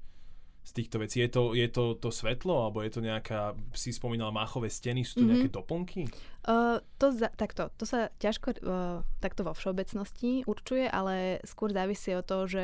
Z 0.61 0.71
týchto 0.77 1.01
vecí? 1.01 1.19
Je 1.19 1.29
to, 1.29 1.57
je 1.57 1.67
to 1.67 1.97
to 1.97 2.09
svetlo, 2.13 2.69
alebo 2.69 2.85
je 2.85 2.91
to 2.93 3.01
nejaká, 3.01 3.57
si 3.73 3.89
spomínala 3.91 4.29
máchové 4.29 4.69
steny, 4.69 5.01
sú 5.01 5.19
to 5.19 5.25
mm-hmm. 5.25 5.31
nejaké 5.33 5.49
doplnky? 5.49 6.01
Uh, 6.45 6.81
to, 6.97 7.13
za, 7.13 7.29
takto, 7.33 7.69
to 7.77 7.85
sa 7.85 8.09
ťažko 8.21 8.61
uh, 8.61 9.01
takto 9.21 9.45
vo 9.45 9.53
všeobecnosti 9.53 10.45
určuje, 10.45 10.89
ale 10.89 11.41
skôr 11.45 11.73
závisí 11.73 12.13
od 12.13 12.25
toho, 12.25 12.45
že 12.45 12.63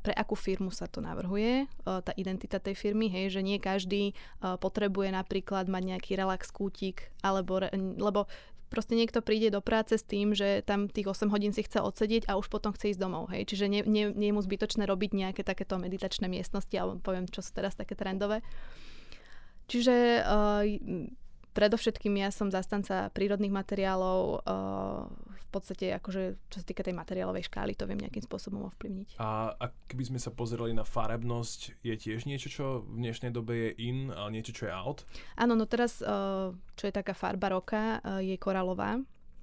pre 0.00 0.14
akú 0.16 0.38
firmu 0.38 0.72
sa 0.72 0.88
to 0.88 1.04
navrhuje, 1.04 1.68
tá 1.84 2.16
identita 2.16 2.56
tej 2.56 2.72
firmy, 2.78 3.12
hej, 3.12 3.34
že 3.34 3.44
nie 3.44 3.60
každý 3.60 4.16
potrebuje 4.40 5.12
napríklad 5.12 5.68
mať 5.68 5.82
nejaký 5.84 6.16
relax 6.16 6.48
kútik, 6.48 7.12
alebo, 7.20 7.60
lebo 7.76 8.24
proste 8.72 8.96
niekto 8.96 9.20
príde 9.20 9.52
do 9.52 9.60
práce 9.60 10.00
s 10.00 10.04
tým, 10.08 10.32
že 10.32 10.64
tam 10.64 10.88
tých 10.88 11.04
8 11.04 11.28
hodín 11.28 11.52
si 11.52 11.60
chce 11.60 11.84
odsedieť 11.84 12.24
a 12.32 12.40
už 12.40 12.48
potom 12.48 12.72
chce 12.72 12.96
ísť 12.96 13.00
domov. 13.04 13.28
Hej. 13.28 13.52
Čiže 13.52 13.68
nie, 13.68 13.84
nie, 13.84 14.08
nie 14.08 14.32
je 14.32 14.36
mu 14.36 14.40
zbytočné 14.40 14.88
robiť 14.88 15.12
nejaké 15.12 15.44
takéto 15.44 15.76
meditačné 15.76 16.32
miestnosti, 16.32 16.72
alebo 16.72 17.04
poviem, 17.04 17.28
čo 17.28 17.44
sú 17.44 17.52
teraz 17.52 17.76
také 17.76 17.92
trendové. 17.92 18.40
Čiže 19.68 20.24
uh, 20.24 20.64
predovšetkým 21.52 22.16
ja 22.16 22.32
som 22.32 22.48
zastanca 22.48 23.12
prírodných 23.12 23.52
materiálov, 23.52 24.20
uh, 24.40 25.04
podstate 25.52 25.92
akože 26.00 26.22
čo 26.48 26.56
sa 26.58 26.66
týka 26.66 26.80
tej 26.80 26.96
materiálovej 26.96 27.46
škály, 27.52 27.76
to 27.76 27.84
viem 27.84 28.00
nejakým 28.00 28.24
spôsobom 28.24 28.64
ovplyvniť. 28.72 29.20
A 29.20 29.52
ak 29.52 29.92
by 29.92 30.04
sme 30.08 30.18
sa 30.18 30.32
pozerali 30.32 30.72
na 30.72 30.82
farebnosť, 30.88 31.84
je 31.84 31.94
tiež 31.94 32.24
niečo, 32.24 32.48
čo 32.48 32.64
v 32.88 33.04
dnešnej 33.04 33.30
dobe 33.30 33.52
je 33.52 33.70
in 33.84 34.08
a 34.08 34.32
niečo, 34.32 34.56
čo 34.56 34.66
je 34.66 34.72
out? 34.72 35.04
Áno, 35.36 35.52
no 35.52 35.68
teraz, 35.68 36.00
uh, 36.00 36.56
čo 36.74 36.84
je 36.88 36.94
taká 36.96 37.12
farba 37.12 37.52
roka, 37.52 38.00
uh, 38.00 38.24
je 38.24 38.34
koralová. 38.40 38.98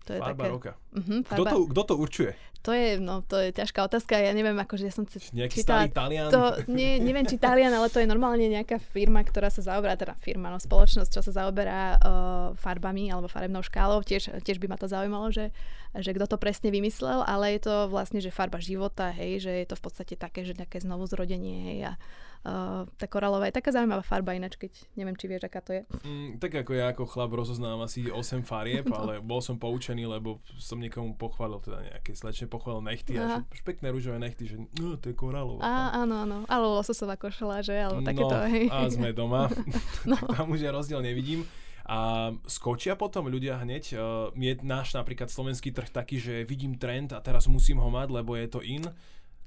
To 0.10 0.18
je 0.18 0.22
farba 0.26 0.42
také... 0.42 0.54
roka. 0.58 0.72
Uh-huh, 0.98 1.22
farba... 1.22 1.38
Kto, 1.38 1.44
to, 1.46 1.58
kto 1.70 1.82
to 1.86 1.96
určuje? 2.02 2.32
To 2.60 2.76
je, 2.76 3.00
no, 3.00 3.24
to 3.24 3.40
je 3.40 3.56
ťažká 3.56 3.88
otázka. 3.88 4.20
Ja 4.20 4.36
neviem, 4.36 4.58
akože 4.58 4.84
ja 4.84 4.92
som 4.92 5.08
Nejaký 5.08 5.64
čítala, 5.64 5.88
starý 5.88 5.96
Talian? 5.96 6.28
To, 6.28 6.60
nie, 6.68 7.00
neviem, 7.00 7.24
či 7.24 7.40
Talian, 7.40 7.72
ale 7.72 7.88
to 7.88 8.04
je 8.04 8.10
normálne 8.10 8.44
nejaká 8.52 8.84
firma, 8.84 9.24
ktorá 9.24 9.48
sa 9.48 9.64
zaoberá, 9.64 9.96
teda 9.96 10.20
firma, 10.20 10.52
no, 10.52 10.60
spoločnosť, 10.60 11.08
čo 11.08 11.22
sa 11.24 11.32
zaoberá 11.46 11.96
uh, 11.96 12.52
farbami 12.60 13.16
alebo 13.16 13.32
farebnou 13.32 13.64
škálou. 13.64 14.04
Tiež, 14.04 14.44
tiež 14.44 14.60
by 14.60 14.68
ma 14.68 14.76
to 14.76 14.92
zaujímalo, 14.92 15.32
že, 15.32 15.56
že 15.96 16.12
kto 16.12 16.26
to 16.28 16.36
presne 16.36 16.68
vymyslel, 16.68 17.24
ale 17.24 17.56
je 17.56 17.70
to 17.70 17.88
vlastne, 17.88 18.20
že 18.20 18.34
farba 18.34 18.60
života, 18.60 19.08
hej, 19.16 19.40
že 19.40 19.52
je 19.64 19.68
to 19.70 19.80
v 19.80 19.84
podstate 19.86 20.14
také, 20.20 20.44
že 20.44 20.58
nejaké 20.58 20.84
znovu 20.84 21.08
zrodenie, 21.08 21.64
hej, 21.64 21.80
a 21.88 22.02
Uh, 22.40 22.88
tá 22.96 23.04
koralová 23.04 23.52
je 23.52 23.60
taká 23.60 23.76
zaujímavá 23.76 24.00
farba 24.00 24.32
ináč, 24.32 24.56
keď 24.56 24.72
neviem, 24.96 25.12
či 25.20 25.28
vieš, 25.28 25.44
aká 25.44 25.60
to 25.60 25.76
je. 25.76 25.84
Mm, 26.08 26.40
tak 26.40 26.56
ako 26.56 26.72
ja 26.72 26.96
ako 26.96 27.04
chlap 27.04 27.36
rozoznám 27.36 27.84
asi 27.84 28.08
8 28.08 28.48
farieb, 28.48 28.88
no. 28.88 28.96
ale 28.96 29.20
bol 29.20 29.44
som 29.44 29.60
poučený, 29.60 30.08
lebo 30.08 30.40
som 30.56 30.80
niekomu 30.80 31.20
pochválil, 31.20 31.60
teda 31.60 31.84
nejaké 31.84 32.16
slečne 32.16 32.48
pochválil 32.48 32.80
nechty 32.88 33.20
Aha. 33.20 33.44
a 33.44 33.52
že 33.52 33.60
pekné 33.68 33.92
rúžové 33.92 34.24
nechty, 34.24 34.48
že 34.48 34.56
no, 34.80 34.96
to 34.96 35.12
je 35.12 35.16
koralová. 35.20 35.60
Á, 35.60 36.00
áno, 36.08 36.24
áno, 36.24 36.38
ale 36.48 36.64
lososová 36.64 37.20
košela, 37.20 37.60
že, 37.60 37.76
alebo 37.76 38.08
takéto. 38.08 38.32
No, 38.32 38.48
hej. 38.48 38.66
a 38.72 38.88
sme 38.88 39.12
doma, 39.12 39.52
no. 40.08 40.16
tam 40.16 40.48
už 40.56 40.64
ja 40.64 40.72
rozdiel 40.72 41.04
nevidím. 41.04 41.44
A 41.90 42.30
skočia 42.46 42.94
potom 42.94 43.26
ľudia 43.34 43.58
hneď. 43.66 43.98
Uh, 43.98 44.30
je 44.38 44.54
náš 44.62 44.94
napríklad 44.94 45.26
slovenský 45.26 45.74
trh 45.74 45.90
taký, 45.90 46.22
že 46.22 46.46
vidím 46.46 46.78
trend 46.78 47.18
a 47.18 47.20
teraz 47.20 47.50
musím 47.50 47.82
ho 47.82 47.90
mať, 47.90 48.14
lebo 48.14 48.38
je 48.38 48.46
to 48.46 48.62
in. 48.62 48.86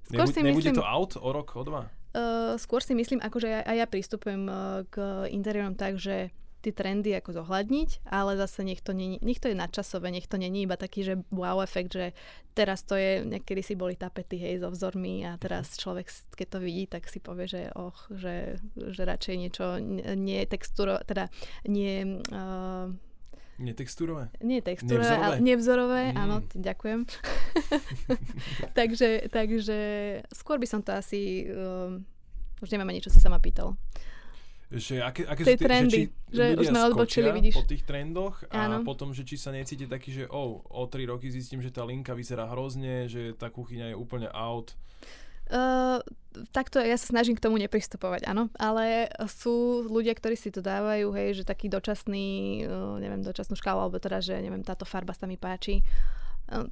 Skôr 0.03 0.27
Nebu- 0.27 0.35
si 0.35 0.43
nebude 0.43 0.71
myslím... 0.75 0.83
to 0.83 0.85
out 0.85 1.15
o 1.15 1.31
rok, 1.31 1.55
o 1.55 1.63
dva? 1.63 1.87
Uh, 2.13 2.61
skôr 2.61 2.85
si 2.85 2.93
myslím, 2.93 3.25
akože 3.25 3.49
aj, 3.49 3.65
aj 3.65 3.77
ja 3.77 3.87
pristupujem 3.89 4.43
uh, 4.45 4.85
k 4.93 5.27
interiérom 5.33 5.73
tak, 5.73 5.97
že 5.97 6.29
tie 6.63 6.71
trendy 6.71 7.11
ako 7.19 7.43
zohľadniť, 7.43 8.07
ale 8.07 8.39
zase 8.39 8.63
nech 8.63 8.79
to, 8.81 8.95
nie, 8.95 9.19
nech 9.19 9.43
to 9.43 9.51
je 9.51 9.59
nadčasové, 9.59 10.15
nech 10.15 10.31
to 10.31 10.39
není 10.39 10.63
iba 10.63 10.79
taký, 10.79 11.03
že 11.03 11.15
wow 11.35 11.59
efekt, 11.59 11.99
že 11.99 12.15
teraz 12.55 12.87
to 12.87 12.95
je, 12.95 13.27
niekedy 13.27 13.67
si 13.67 13.75
boli 13.75 13.99
tapety, 13.99 14.39
hej, 14.39 14.63
so 14.63 14.71
vzormi 14.71 15.27
a 15.27 15.35
teraz 15.43 15.75
človek, 15.75 16.07
keď 16.39 16.47
to 16.47 16.59
vidí, 16.63 16.85
tak 16.87 17.11
si 17.11 17.19
povie, 17.19 17.51
že 17.51 17.63
och, 17.75 17.99
že, 18.15 18.63
že 18.79 19.03
radšej 19.03 19.35
niečo 19.35 19.67
nie 20.15 20.41
texturo, 20.47 21.03
teda 21.03 21.29
nie... 21.67 22.23
Uh, 22.31 22.95
Netexturové? 23.63 24.35
Nie 24.43 24.59
texturové, 24.59 25.07
nevzorové. 25.07 25.25
ale 25.25 25.35
nevzorové, 25.39 26.03
mm. 26.11 26.17
áno, 26.19 26.37
ďakujem. 26.51 27.01
takže, 28.79 29.31
takže 29.31 29.79
skôr 30.35 30.59
by 30.59 30.67
som 30.67 30.83
to 30.83 30.91
asi, 30.91 31.47
um, 31.55 32.03
už 32.59 32.69
neviem 32.75 32.91
ani, 32.91 32.99
čo 32.99 33.15
si 33.15 33.23
sa 33.23 33.31
ma 33.31 33.39
pýtal. 33.39 33.79
Že 34.73 35.05
aké, 35.05 35.23
aké 35.29 35.43
sú 35.45 35.49
tie, 35.53 35.69
trendy, 35.69 36.03
že, 36.33 36.33
že 36.33 36.45
už 36.57 36.65
sme 36.73 36.81
odbočili, 36.89 37.29
vidíš. 37.29 37.55
po 37.61 37.65
tých 37.69 37.85
trendoch 37.85 38.41
a 38.49 38.73
Áno. 38.73 38.81
potom, 38.83 39.13
že 39.13 39.21
či 39.21 39.37
sa 39.37 39.53
necíti 39.53 39.85
taký, 39.85 40.11
že 40.11 40.25
oh, 40.33 40.65
o 40.65 40.89
tri 40.89 41.05
roky 41.05 41.29
zistím, 41.29 41.61
že 41.61 41.69
tá 41.69 41.85
linka 41.85 42.17
vyzerá 42.17 42.49
hrozne, 42.49 43.05
že 43.05 43.37
tá 43.37 43.53
kuchyňa 43.53 43.93
je 43.93 43.97
úplne 43.97 44.33
out. 44.33 44.73
Uh, 45.51 45.99
takto 46.55 46.81
ja 46.81 46.97
sa 46.97 47.11
snažím 47.11 47.37
k 47.37 47.45
tomu 47.45 47.59
nepristupovať, 47.61 48.25
áno, 48.25 48.49
ale 48.57 49.11
sú 49.29 49.85
ľudia, 49.85 50.17
ktorí 50.17 50.39
si 50.39 50.49
to 50.55 50.65
dávajú, 50.65 51.13
hej, 51.13 51.43
že 51.43 51.49
taký 51.49 51.69
dočasný, 51.69 52.63
uh, 52.65 52.97
neviem, 53.03 53.21
dočasnú 53.21 53.59
škálu, 53.59 53.85
alebo 53.85 53.99
teda, 53.99 54.23
že 54.23 54.39
neviem, 54.39 54.65
táto 54.65 54.89
farba 54.89 55.13
sa 55.13 55.29
mi 55.29 55.37
páči. 55.37 55.83
Uh, 56.49 56.71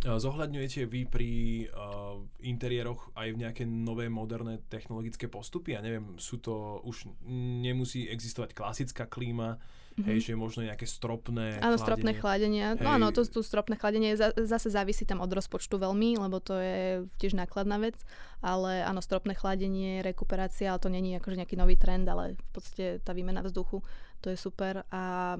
Zohľadňujete 0.00 0.88
vy 0.88 1.04
pri 1.04 1.30
uh, 1.68 2.16
interiéroch 2.40 3.12
aj 3.12 3.36
v 3.36 3.40
nejaké 3.44 3.62
nové 3.68 4.08
moderné 4.08 4.64
technologické 4.72 5.28
postupy? 5.28 5.76
Ja 5.76 5.84
neviem, 5.84 6.16
sú 6.16 6.40
to, 6.40 6.80
už 6.88 7.04
nemusí 7.60 8.08
existovať 8.08 8.56
klasická 8.56 9.04
klíma, 9.04 9.60
Mm-hmm. 10.00 10.08
Hej, 10.16 10.18
že 10.24 10.32
možno 10.32 10.64
nejaké 10.64 10.88
stropné 10.88 11.60
Áno, 11.60 11.76
stropné 11.76 12.16
chladenia. 12.16 12.72
No 12.80 12.96
áno, 12.96 13.12
to, 13.12 13.20
to 13.28 13.44
stropné 13.44 13.76
chladenie 13.76 14.16
zase 14.16 14.72
závisí 14.72 15.04
tam 15.04 15.20
od 15.20 15.28
rozpočtu 15.28 15.76
veľmi, 15.76 16.16
lebo 16.16 16.40
to 16.40 16.56
je 16.56 17.04
tiež 17.20 17.36
nákladná 17.36 17.76
vec. 17.76 18.00
Ale 18.40 18.80
áno, 18.80 19.04
stropné 19.04 19.36
chladenie, 19.36 20.00
rekuperácia, 20.00 20.72
ale 20.72 20.80
to 20.80 20.88
není 20.88 21.12
akože 21.20 21.36
nejaký 21.44 21.60
nový 21.60 21.76
trend, 21.76 22.08
ale 22.08 22.40
v 22.40 22.50
podstate 22.56 22.84
tá 23.04 23.12
výmena 23.12 23.44
vzduchu, 23.44 23.84
to 24.24 24.32
je 24.32 24.40
super. 24.40 24.88
A 24.88 25.36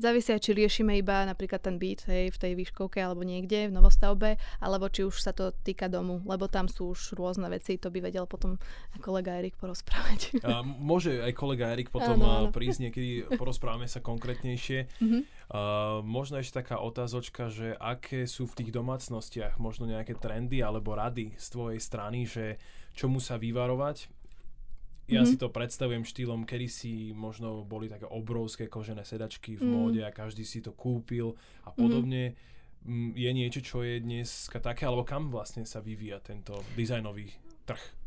Závisia, 0.00 0.40
či 0.40 0.56
riešime 0.56 0.96
iba 0.96 1.28
napríklad 1.28 1.60
ten 1.60 1.76
byt 1.76 2.08
hej, 2.08 2.32
v 2.32 2.40
tej 2.40 2.52
výškovke 2.56 2.96
alebo 2.96 3.20
niekde 3.20 3.68
v 3.68 3.76
novostavbe, 3.76 4.40
alebo 4.56 4.88
či 4.88 5.04
už 5.04 5.20
sa 5.20 5.36
to 5.36 5.52
týka 5.60 5.92
domu, 5.92 6.24
lebo 6.24 6.48
tam 6.48 6.72
sú 6.72 6.96
už 6.96 7.20
rôzne 7.20 7.52
veci, 7.52 7.76
to 7.76 7.92
by 7.92 8.00
vedel 8.00 8.24
potom 8.24 8.56
kolega 9.04 9.36
Erik 9.36 9.60
porozprávať. 9.60 10.40
A 10.48 10.64
môže 10.64 11.20
aj 11.20 11.36
kolega 11.36 11.68
Erik 11.76 11.92
potom 11.92 12.16
áno, 12.16 12.48
áno. 12.48 12.48
prísť 12.48 12.88
niekedy, 12.88 13.28
porozprávame 13.36 13.84
sa 13.84 14.00
konkrétnejšie. 14.00 14.88
Mm-hmm. 14.88 15.22
Uh, 15.52 16.00
možno 16.00 16.40
ešte 16.40 16.64
taká 16.64 16.80
otázočka, 16.80 17.52
že 17.52 17.76
aké 17.76 18.24
sú 18.24 18.48
v 18.48 18.56
tých 18.64 18.70
domácnostiach 18.72 19.60
možno 19.60 19.84
nejaké 19.84 20.16
trendy 20.16 20.64
alebo 20.64 20.96
rady 20.96 21.36
z 21.36 21.46
tvojej 21.52 21.80
strany, 21.82 22.24
že 22.24 22.56
čomu 22.96 23.20
sa 23.20 23.36
vyvarovať 23.36 24.19
ja 25.10 25.26
mm-hmm. 25.26 25.30
si 25.34 25.36
to 25.36 25.50
predstavujem 25.50 26.06
štýlom, 26.06 26.46
kedy 26.46 26.66
si 26.70 26.92
možno 27.10 27.66
boli 27.66 27.90
také 27.90 28.06
obrovské 28.06 28.70
kožené 28.70 29.02
sedačky 29.02 29.58
v 29.58 29.66
mm. 29.66 29.70
móde 29.70 30.00
a 30.06 30.14
každý 30.14 30.46
si 30.46 30.62
to 30.62 30.70
kúpil 30.70 31.34
a 31.66 31.74
podobne. 31.74 32.38
Mm. 32.86 33.12
Je 33.12 33.30
niečo, 33.34 33.60
čo 33.60 33.82
je 33.84 34.00
dnes 34.00 34.28
také, 34.48 34.88
alebo 34.88 35.04
kam 35.04 35.28
vlastne 35.28 35.66
sa 35.68 35.82
vyvíja 35.84 36.22
tento 36.24 36.64
dizajnový 36.78 37.28
trh? 37.68 37.99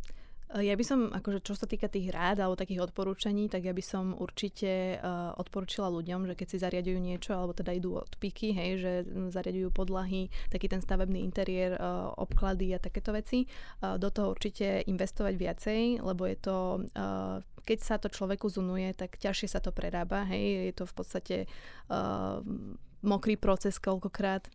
Ja 0.53 0.77
by 0.77 0.85
som, 0.85 1.09
akože 1.09 1.41
čo 1.41 1.57
sa 1.57 1.65
týka 1.65 1.89
tých 1.89 2.13
rád 2.13 2.37
alebo 2.37 2.53
takých 2.53 2.85
odporúčaní, 2.85 3.49
tak 3.49 3.65
ja 3.65 3.73
by 3.73 3.81
som 3.81 4.13
určite 4.13 5.01
uh, 5.01 5.33
odporúčila 5.41 5.89
ľuďom, 5.89 6.29
že 6.29 6.37
keď 6.37 6.47
si 6.47 6.57
zariadujú 6.61 6.99
niečo, 7.01 7.33
alebo 7.33 7.57
teda 7.57 7.73
idú 7.73 7.97
od 7.97 8.13
piky, 8.21 8.53
hej, 8.53 8.71
že 8.77 8.91
zariadujú 9.33 9.73
podlahy, 9.73 10.29
taký 10.53 10.69
ten 10.69 10.77
stavebný 10.77 11.25
interiér, 11.25 11.81
uh, 11.81 12.13
obklady 12.21 12.77
a 12.77 12.77
takéto 12.77 13.09
veci, 13.17 13.49
uh, 13.49 13.97
do 13.97 14.13
toho 14.13 14.29
určite 14.29 14.85
investovať 14.85 15.33
viacej, 15.33 15.81
lebo 16.05 16.29
je 16.29 16.37
to 16.37 16.85
uh, 16.85 17.41
keď 17.63 17.79
sa 17.79 17.95
to 17.95 18.11
človeku 18.11 18.51
zunuje, 18.51 18.91
tak 18.91 19.15
ťažšie 19.15 19.47
sa 19.47 19.63
to 19.63 19.71
prerába, 19.71 20.27
hej, 20.27 20.69
je 20.69 20.73
to 20.75 20.85
v 20.85 20.93
podstate 20.93 21.37
uh, 21.87 22.43
mokrý 23.01 23.39
proces 23.39 23.79
koľkokrát 23.79 24.51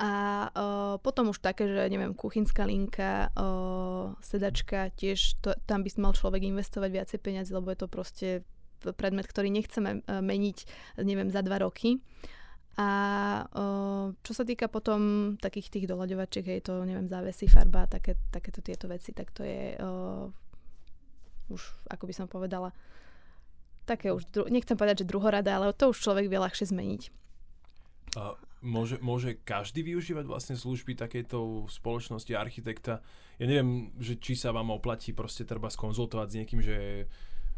a 0.00 0.12
uh, 0.48 0.96
potom 1.04 1.28
už 1.28 1.44
také, 1.44 1.68
že 1.68 1.92
neviem, 1.92 2.16
kuchynská 2.16 2.64
linka, 2.64 3.28
uh, 3.36 4.16
sedačka, 4.24 4.88
tiež 4.96 5.36
to, 5.44 5.52
tam 5.68 5.84
by 5.84 5.92
mal 6.00 6.16
človek 6.16 6.40
investovať 6.40 6.88
viacej 6.88 7.18
peniazy, 7.20 7.52
lebo 7.52 7.68
je 7.68 7.78
to 7.84 7.88
proste 7.92 8.28
predmet, 8.96 9.28
ktorý 9.28 9.52
nechceme 9.52 10.00
uh, 10.00 10.24
meniť, 10.24 10.58
neviem, 11.04 11.28
za 11.28 11.44
dva 11.44 11.60
roky. 11.60 12.00
A 12.80 12.88
uh, 13.44 14.16
čo 14.24 14.32
sa 14.32 14.48
týka 14.48 14.72
potom 14.72 15.36
takých 15.36 15.68
tých 15.68 15.84
doľaďovačiek, 15.84 16.48
je 16.48 16.64
to, 16.64 16.80
neviem, 16.88 17.04
závesy, 17.04 17.44
farba, 17.44 17.84
také, 17.84 18.16
takéto 18.32 18.64
tieto 18.64 18.88
veci, 18.88 19.12
tak 19.12 19.28
to 19.36 19.44
je 19.44 19.76
uh, 19.76 20.32
už, 21.52 21.60
ako 21.92 22.08
by 22.08 22.14
som 22.16 22.24
povedala, 22.24 22.72
také 23.84 24.16
už, 24.16 24.24
nechcem 24.48 24.80
povedať, 24.80 25.04
že 25.04 25.10
druhorada, 25.12 25.60
ale 25.60 25.76
to 25.76 25.92
už 25.92 26.00
človek 26.00 26.24
vie 26.24 26.40
ľahšie 26.40 26.72
zmeniť. 26.72 27.02
A 28.16 28.32
Môže, 28.60 29.00
môže 29.00 29.40
každý 29.40 29.80
využívať 29.80 30.28
vlastne 30.28 30.52
služby 30.52 30.92
takejto 30.92 31.64
spoločnosti 31.72 32.28
architekta? 32.36 33.00
Ja 33.40 33.48
neviem, 33.48 33.88
že 33.96 34.20
či 34.20 34.36
sa 34.36 34.52
vám 34.52 34.68
oplatí 34.68 35.16
proste 35.16 35.48
treba 35.48 35.72
skonzultovať 35.72 36.28
s 36.28 36.36
niekým, 36.36 36.60
že 36.60 36.76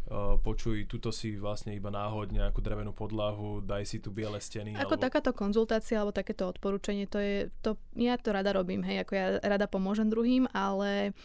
uh, 0.07 0.39
počuj, 0.39 0.87
tuto 0.87 1.11
si 1.11 1.35
vlastne 1.35 1.75
iba 1.75 1.91
náhodne 1.91 2.47
nejakú 2.47 2.63
drevenú 2.63 2.95
podlahu, 2.95 3.59
daj 3.67 3.83
si 3.83 3.99
tu 3.99 4.15
biele 4.15 4.39
steny. 4.39 4.79
Ako 4.79 4.95
alebo... 4.95 5.05
takáto 5.11 5.31
konzultácia 5.35 5.99
alebo 5.99 6.15
takéto 6.15 6.47
odporúčanie, 6.47 7.11
to 7.11 7.19
je, 7.19 7.51
to, 7.67 7.75
ja 7.99 8.15
to 8.15 8.31
rada 8.31 8.55
robím, 8.55 8.87
hej, 8.87 9.03
ako 9.03 9.13
ja 9.19 9.27
rada 9.43 9.67
pomôžem 9.67 10.07
druhým, 10.07 10.47
ale 10.55 11.19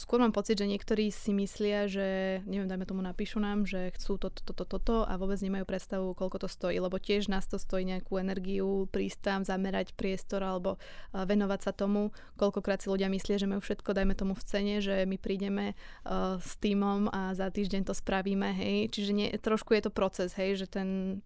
skôr 0.00 0.16
mám 0.16 0.32
pocit, 0.32 0.56
že 0.56 0.64
niektorí 0.64 1.12
si 1.12 1.36
myslia, 1.36 1.84
že, 1.84 2.40
neviem, 2.48 2.64
dajme 2.64 2.88
tomu 2.88 3.04
napíšu 3.04 3.36
nám, 3.36 3.68
že 3.68 3.92
chcú 3.92 4.16
toto, 4.16 4.40
toto, 4.40 4.64
toto 4.64 4.96
a 5.04 5.18
vôbec 5.20 5.36
nemajú 5.42 5.68
predstavu, 5.68 6.16
koľko 6.16 6.46
to 6.46 6.48
stojí, 6.48 6.80
lebo 6.80 6.96
tiež 6.96 7.28
nás 7.28 7.44
to 7.44 7.60
stojí 7.60 7.84
nejakú 7.84 8.16
energiu, 8.16 8.88
prísť 8.88 9.18
tam, 9.20 9.40
zamerať 9.44 9.92
priestor 9.92 10.40
alebo 10.40 10.80
uh, 10.80 11.28
venovať 11.28 11.60
sa 11.60 11.72
tomu. 11.76 12.16
Koľkokrát 12.40 12.80
si 12.80 12.88
ľudia 12.88 13.12
myslia, 13.12 13.36
že 13.36 13.50
majú 13.50 13.60
všetko, 13.60 13.92
dajme 13.92 14.14
tomu 14.16 14.32
v 14.32 14.46
cene, 14.48 14.74
že 14.80 15.04
my 15.04 15.20
prídeme 15.20 15.76
uh, 15.76 16.40
s 16.40 16.56
týmom 16.56 17.12
a 17.12 17.36
za 17.36 17.52
týždeň 17.52 17.84
to 17.84 17.92
spravíme, 17.92 18.56
hej. 18.56 18.88
Čiže 18.88 19.12
nie, 19.12 19.28
trošku 19.36 19.76
je 19.76 19.84
to 19.84 19.92
proces, 19.92 20.32
hej, 20.40 20.64
že 20.64 20.66
ten 20.70 21.20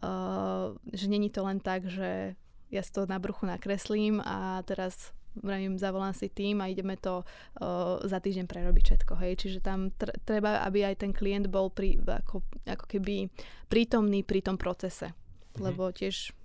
Uh, 0.00 0.72
že 0.88 1.04
není 1.04 1.28
to 1.28 1.44
len 1.44 1.60
tak, 1.60 1.84
že 1.84 2.32
ja 2.72 2.80
si 2.80 2.90
to 2.96 3.04
na 3.04 3.20
bruchu 3.20 3.44
nakreslím 3.44 4.24
a 4.24 4.64
teraz 4.64 5.12
vravím, 5.40 5.80
zavolám 5.80 6.12
si 6.12 6.28
tým 6.28 6.60
a 6.60 6.68
ideme 6.68 7.00
to 7.00 7.24
uh, 7.24 8.02
za 8.04 8.20
týždeň 8.20 8.44
prerobiť 8.44 8.84
všetko, 8.84 9.12
hej. 9.24 9.32
Čiže 9.40 9.58
tam 9.64 9.88
tr- 9.96 10.12
treba, 10.28 10.60
aby 10.66 10.84
aj 10.84 11.06
ten 11.06 11.12
klient 11.16 11.48
bol 11.48 11.72
pri, 11.72 11.96
ako, 12.00 12.44
ako 12.68 12.84
keby 12.84 13.32
prítomný 13.72 14.20
pri 14.20 14.44
tom 14.44 14.60
procese. 14.60 15.16
Mhm. 15.56 15.60
Lebo 15.64 15.88
tiež... 15.88 16.36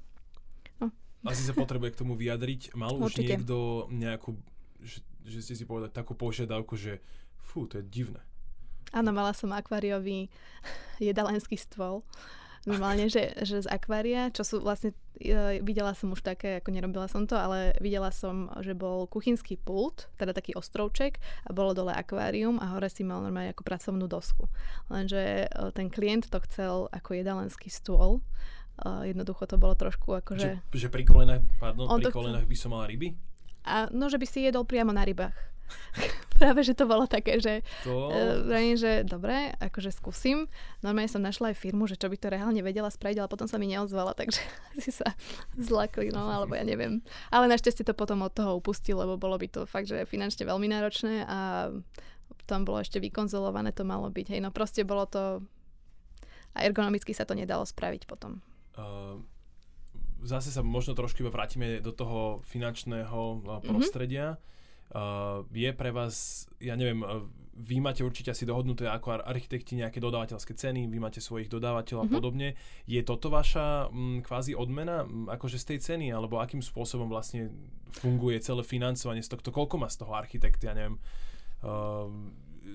No. 0.79 0.91
Asi 1.27 1.43
sa 1.43 1.51
potrebuje 1.51 1.97
k 1.97 1.99
tomu 2.05 2.15
vyjadriť. 2.15 2.75
Mal 2.77 2.95
už 2.95 3.11
Určite. 3.11 3.35
niekto 3.35 3.87
nejakú, 3.91 4.39
že, 4.79 5.03
že 5.27 5.39
ste 5.43 5.53
si 5.57 5.63
povedali 5.67 5.91
takú 5.91 6.15
požiadavku, 6.15 6.79
že 6.79 7.03
fú, 7.43 7.67
to 7.67 7.79
je 7.81 7.85
divné. 7.87 8.23
Áno, 8.95 9.11
mala 9.11 9.35
som 9.35 9.51
akváriový 9.51 10.31
jedalenský 11.03 11.59
stôl 11.59 12.07
normálne, 12.67 13.07
že, 13.07 13.31
že 13.47 13.63
z 13.63 13.67
akvária, 13.71 14.27
čo 14.29 14.43
sú 14.43 14.55
vlastne, 14.59 14.91
e, 15.15 15.63
videla 15.63 15.95
som 15.95 16.11
už 16.11 16.19
také, 16.19 16.59
ako 16.59 16.69
nerobila 16.75 17.07
som 17.07 17.23
to, 17.23 17.39
ale 17.39 17.71
videla 17.79 18.11
som, 18.11 18.51
že 18.59 18.75
bol 18.75 19.07
kuchynský 19.07 19.55
pult, 19.55 20.11
teda 20.19 20.35
taký 20.35 20.53
ostrovček 20.59 21.23
a 21.47 21.55
bolo 21.55 21.71
dole 21.71 21.95
akvárium 21.95 22.59
a 22.59 22.75
hore 22.75 22.91
si 22.91 23.07
mal 23.07 23.23
normálne 23.23 23.55
ako 23.55 23.63
pracovnú 23.63 24.05
dosku. 24.11 24.51
Lenže 24.91 25.47
e, 25.47 25.71
ten 25.71 25.87
klient 25.87 26.27
to 26.27 26.43
chcel 26.43 26.91
ako 26.91 27.15
jedalenský 27.15 27.71
stôl. 27.71 28.19
E, 28.83 29.15
jednoducho 29.15 29.47
to 29.47 29.55
bolo 29.55 29.73
trošku 29.73 30.11
ako, 30.19 30.35
že... 30.35 30.59
Že, 30.75 30.91
pri 30.91 31.07
kolenách, 31.07 31.47
pardon, 31.63 31.87
pri 31.87 32.11
kolenách 32.11 32.45
by 32.45 32.57
som 32.59 32.75
mala 32.75 32.91
ryby? 32.91 33.15
A, 33.63 33.87
no, 33.95 34.11
že 34.11 34.19
by 34.19 34.27
si 34.27 34.43
jedol 34.43 34.67
priamo 34.67 34.91
na 34.91 35.07
rybách. 35.07 35.56
práve, 36.39 36.61
že 36.61 36.77
to 36.77 36.85
bolo 36.85 37.09
také, 37.09 37.41
že 37.41 37.65
to... 37.81 38.13
uh, 38.13 38.75
že 38.77 39.03
dobre, 39.03 39.53
akože 39.57 39.89
skúsim. 39.89 40.45
Normálne 40.85 41.09
som 41.09 41.21
našla 41.23 41.51
aj 41.51 41.57
firmu, 41.57 41.89
že 41.89 41.97
čo 41.97 42.07
by 42.07 42.17
to 42.17 42.27
reálne 42.29 42.61
vedela 42.61 42.87
spraviť, 42.87 43.17
ale 43.19 43.31
potom 43.31 43.49
sa 43.49 43.57
mi 43.57 43.67
neozvala, 43.67 44.13
takže 44.13 44.41
si 44.83 44.93
sa 44.93 45.17
zlakli, 45.57 46.13
no 46.13 46.29
alebo 46.29 46.53
ja 46.53 46.63
neviem. 46.63 47.01
Ale 47.33 47.49
našťastie 47.49 47.83
to 47.83 47.97
potom 47.97 48.21
od 48.21 48.33
toho 48.33 48.57
upustil, 48.57 49.01
lebo 49.01 49.17
bolo 49.17 49.35
by 49.35 49.47
to 49.49 49.61
fakt, 49.65 49.89
že 49.89 50.07
finančne 50.07 50.45
veľmi 50.45 50.69
náročné 50.69 51.25
a 51.25 51.69
tam 52.47 52.63
bolo 52.63 52.79
ešte 52.79 53.03
vykonzolované 53.03 53.75
to 53.75 53.83
malo 53.83 54.07
byť. 54.07 54.31
Hej, 54.31 54.39
no 54.39 54.55
proste 54.55 54.87
bolo 54.87 55.03
to 55.03 55.43
a 56.57 56.65
ergonomicky 56.65 57.13
sa 57.13 57.27
to 57.27 57.37
nedalo 57.37 57.61
spraviť 57.61 58.09
potom. 58.09 58.41
Uh, 58.73 59.21
zase 60.25 60.49
sa 60.49 60.65
možno 60.65 60.97
trošku 60.97 61.21
vrátime 61.29 61.83
do 61.83 61.93
toho 61.93 62.41
finančného 62.47 63.19
mhm. 63.43 63.61
prostredia. 63.67 64.37
Mm-hmm 64.37 64.55
je 65.51 65.71
pre 65.75 65.91
vás, 65.91 66.47
ja 66.63 66.79
neviem, 66.79 67.03
uh, 67.03 67.25
vy 67.57 67.81
máte 67.81 68.05
určite 68.05 68.29
asi 68.29 68.45
dohodnuté 68.45 68.85
ako 68.85 69.17
architekti 69.25 69.73
nejaké 69.73 69.97
dodávateľské 69.97 70.53
ceny, 70.53 70.85
vy 70.85 70.99
máte 71.01 71.17
svojich 71.17 71.49
dodávateľov 71.49 72.05
mm-hmm. 72.05 72.13
a 72.13 72.13
mhm. 72.13 72.21
podobne. 72.21 72.49
Je 72.85 73.01
toto 73.01 73.33
vaša 73.33 73.89
m, 73.89 74.21
kvázi 74.21 74.53
odmena, 74.53 75.03
m, 75.03 75.25
akože 75.33 75.57
z 75.57 75.65
tej 75.73 75.79
ceny, 75.81 76.13
alebo 76.13 76.37
akým 76.37 76.61
spôsobom 76.61 77.09
vlastne 77.09 77.49
funguje 77.97 78.37
celé 78.45 78.61
financovanie 78.61 79.25
z 79.25 79.33
tohto, 79.33 79.49
koľko 79.49 79.81
má 79.81 79.89
z 79.89 79.97
toho 80.05 80.13
architekt, 80.13 80.61
ja 80.61 80.77
neviem, 80.77 81.01
uh, 81.65 82.05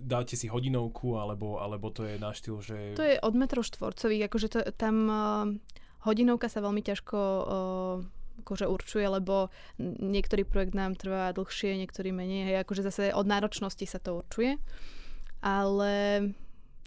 dáte 0.02 0.34
si 0.34 0.50
hodinovku, 0.50 1.14
alebo, 1.14 1.62
alebo 1.62 1.94
to 1.94 2.02
je 2.02 2.18
na 2.18 2.34
štýl, 2.34 2.58
že... 2.58 2.98
To 2.98 3.06
je 3.06 3.22
od 3.22 3.34
metrov 3.38 3.62
štvorcových, 3.62 4.26
akože 4.26 4.48
to, 4.50 4.58
tam 4.74 4.96
uh, 5.06 5.46
hodinovka 6.02 6.50
sa 6.50 6.58
veľmi 6.58 6.82
ťažko 6.82 7.18
uh, 7.18 8.21
akože 8.42 8.66
určuje, 8.66 9.06
lebo 9.06 9.48
niektorý 9.80 10.42
projekt 10.42 10.74
nám 10.74 10.98
trvá 10.98 11.30
dlhšie, 11.32 11.78
niektorý 11.78 12.10
menej. 12.10 12.52
Hej, 12.52 12.56
akože 12.66 12.82
zase 12.82 13.02
od 13.14 13.24
náročnosti 13.24 13.86
sa 13.86 14.02
to 14.02 14.20
určuje. 14.20 14.58
Ale 15.42 15.92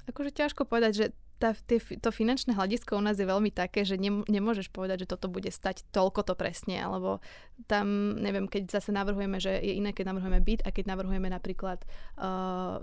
akože 0.05 0.31
ťažko 0.35 0.67
povedať, 0.67 0.93
že 0.93 1.05
tá, 1.35 1.51
tie, 1.67 1.83
to 1.99 2.09
finančné 2.15 2.55
hľadisko 2.55 2.95
u 2.95 3.03
nás 3.03 3.19
je 3.19 3.27
veľmi 3.27 3.51
také, 3.51 3.83
že 3.83 3.99
ne, 3.99 4.23
nemôžeš 4.23 4.71
povedať, 4.71 5.03
že 5.03 5.11
toto 5.11 5.27
bude 5.27 5.51
stať 5.51 5.83
toľko 5.91 6.23
to 6.31 6.33
presne, 6.33 6.79
alebo 6.79 7.19
tam, 7.67 8.15
neviem, 8.15 8.47
keď 8.47 8.79
zase 8.79 8.95
navrhujeme, 8.95 9.35
že 9.43 9.51
je 9.59 9.75
iné, 9.75 9.91
keď 9.91 10.15
navrhujeme 10.15 10.39
byt 10.39 10.63
a 10.63 10.71
keď 10.71 10.95
navrhujeme 10.95 11.27
napríklad 11.27 11.83
uh, 12.19 12.79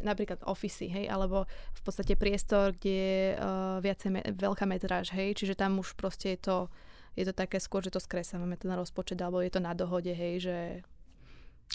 napríklad 0.00 0.40
ofisy, 0.48 0.88
hej, 0.88 1.12
alebo 1.12 1.44
v 1.76 1.80
podstate 1.84 2.16
priestor, 2.16 2.72
kde 2.72 2.94
je 2.94 3.20
uh, 3.36 3.76
viacej 3.84 4.08
me- 4.08 4.24
veľká 4.32 4.64
metráž, 4.64 5.12
hej, 5.12 5.36
čiže 5.36 5.58
tam 5.58 5.76
už 5.82 5.92
proste 5.92 6.38
je 6.38 6.40
to 6.40 6.56
je 7.18 7.24
to 7.26 7.34
také 7.34 7.58
skôr, 7.58 7.82
že 7.82 7.90
to 7.90 7.98
skresávame 7.98 8.54
ten 8.54 8.70
rozpočet, 8.70 9.18
alebo 9.18 9.42
je 9.42 9.50
to 9.50 9.58
na 9.58 9.74
dohode, 9.74 10.14
hej, 10.14 10.46
že... 10.46 10.58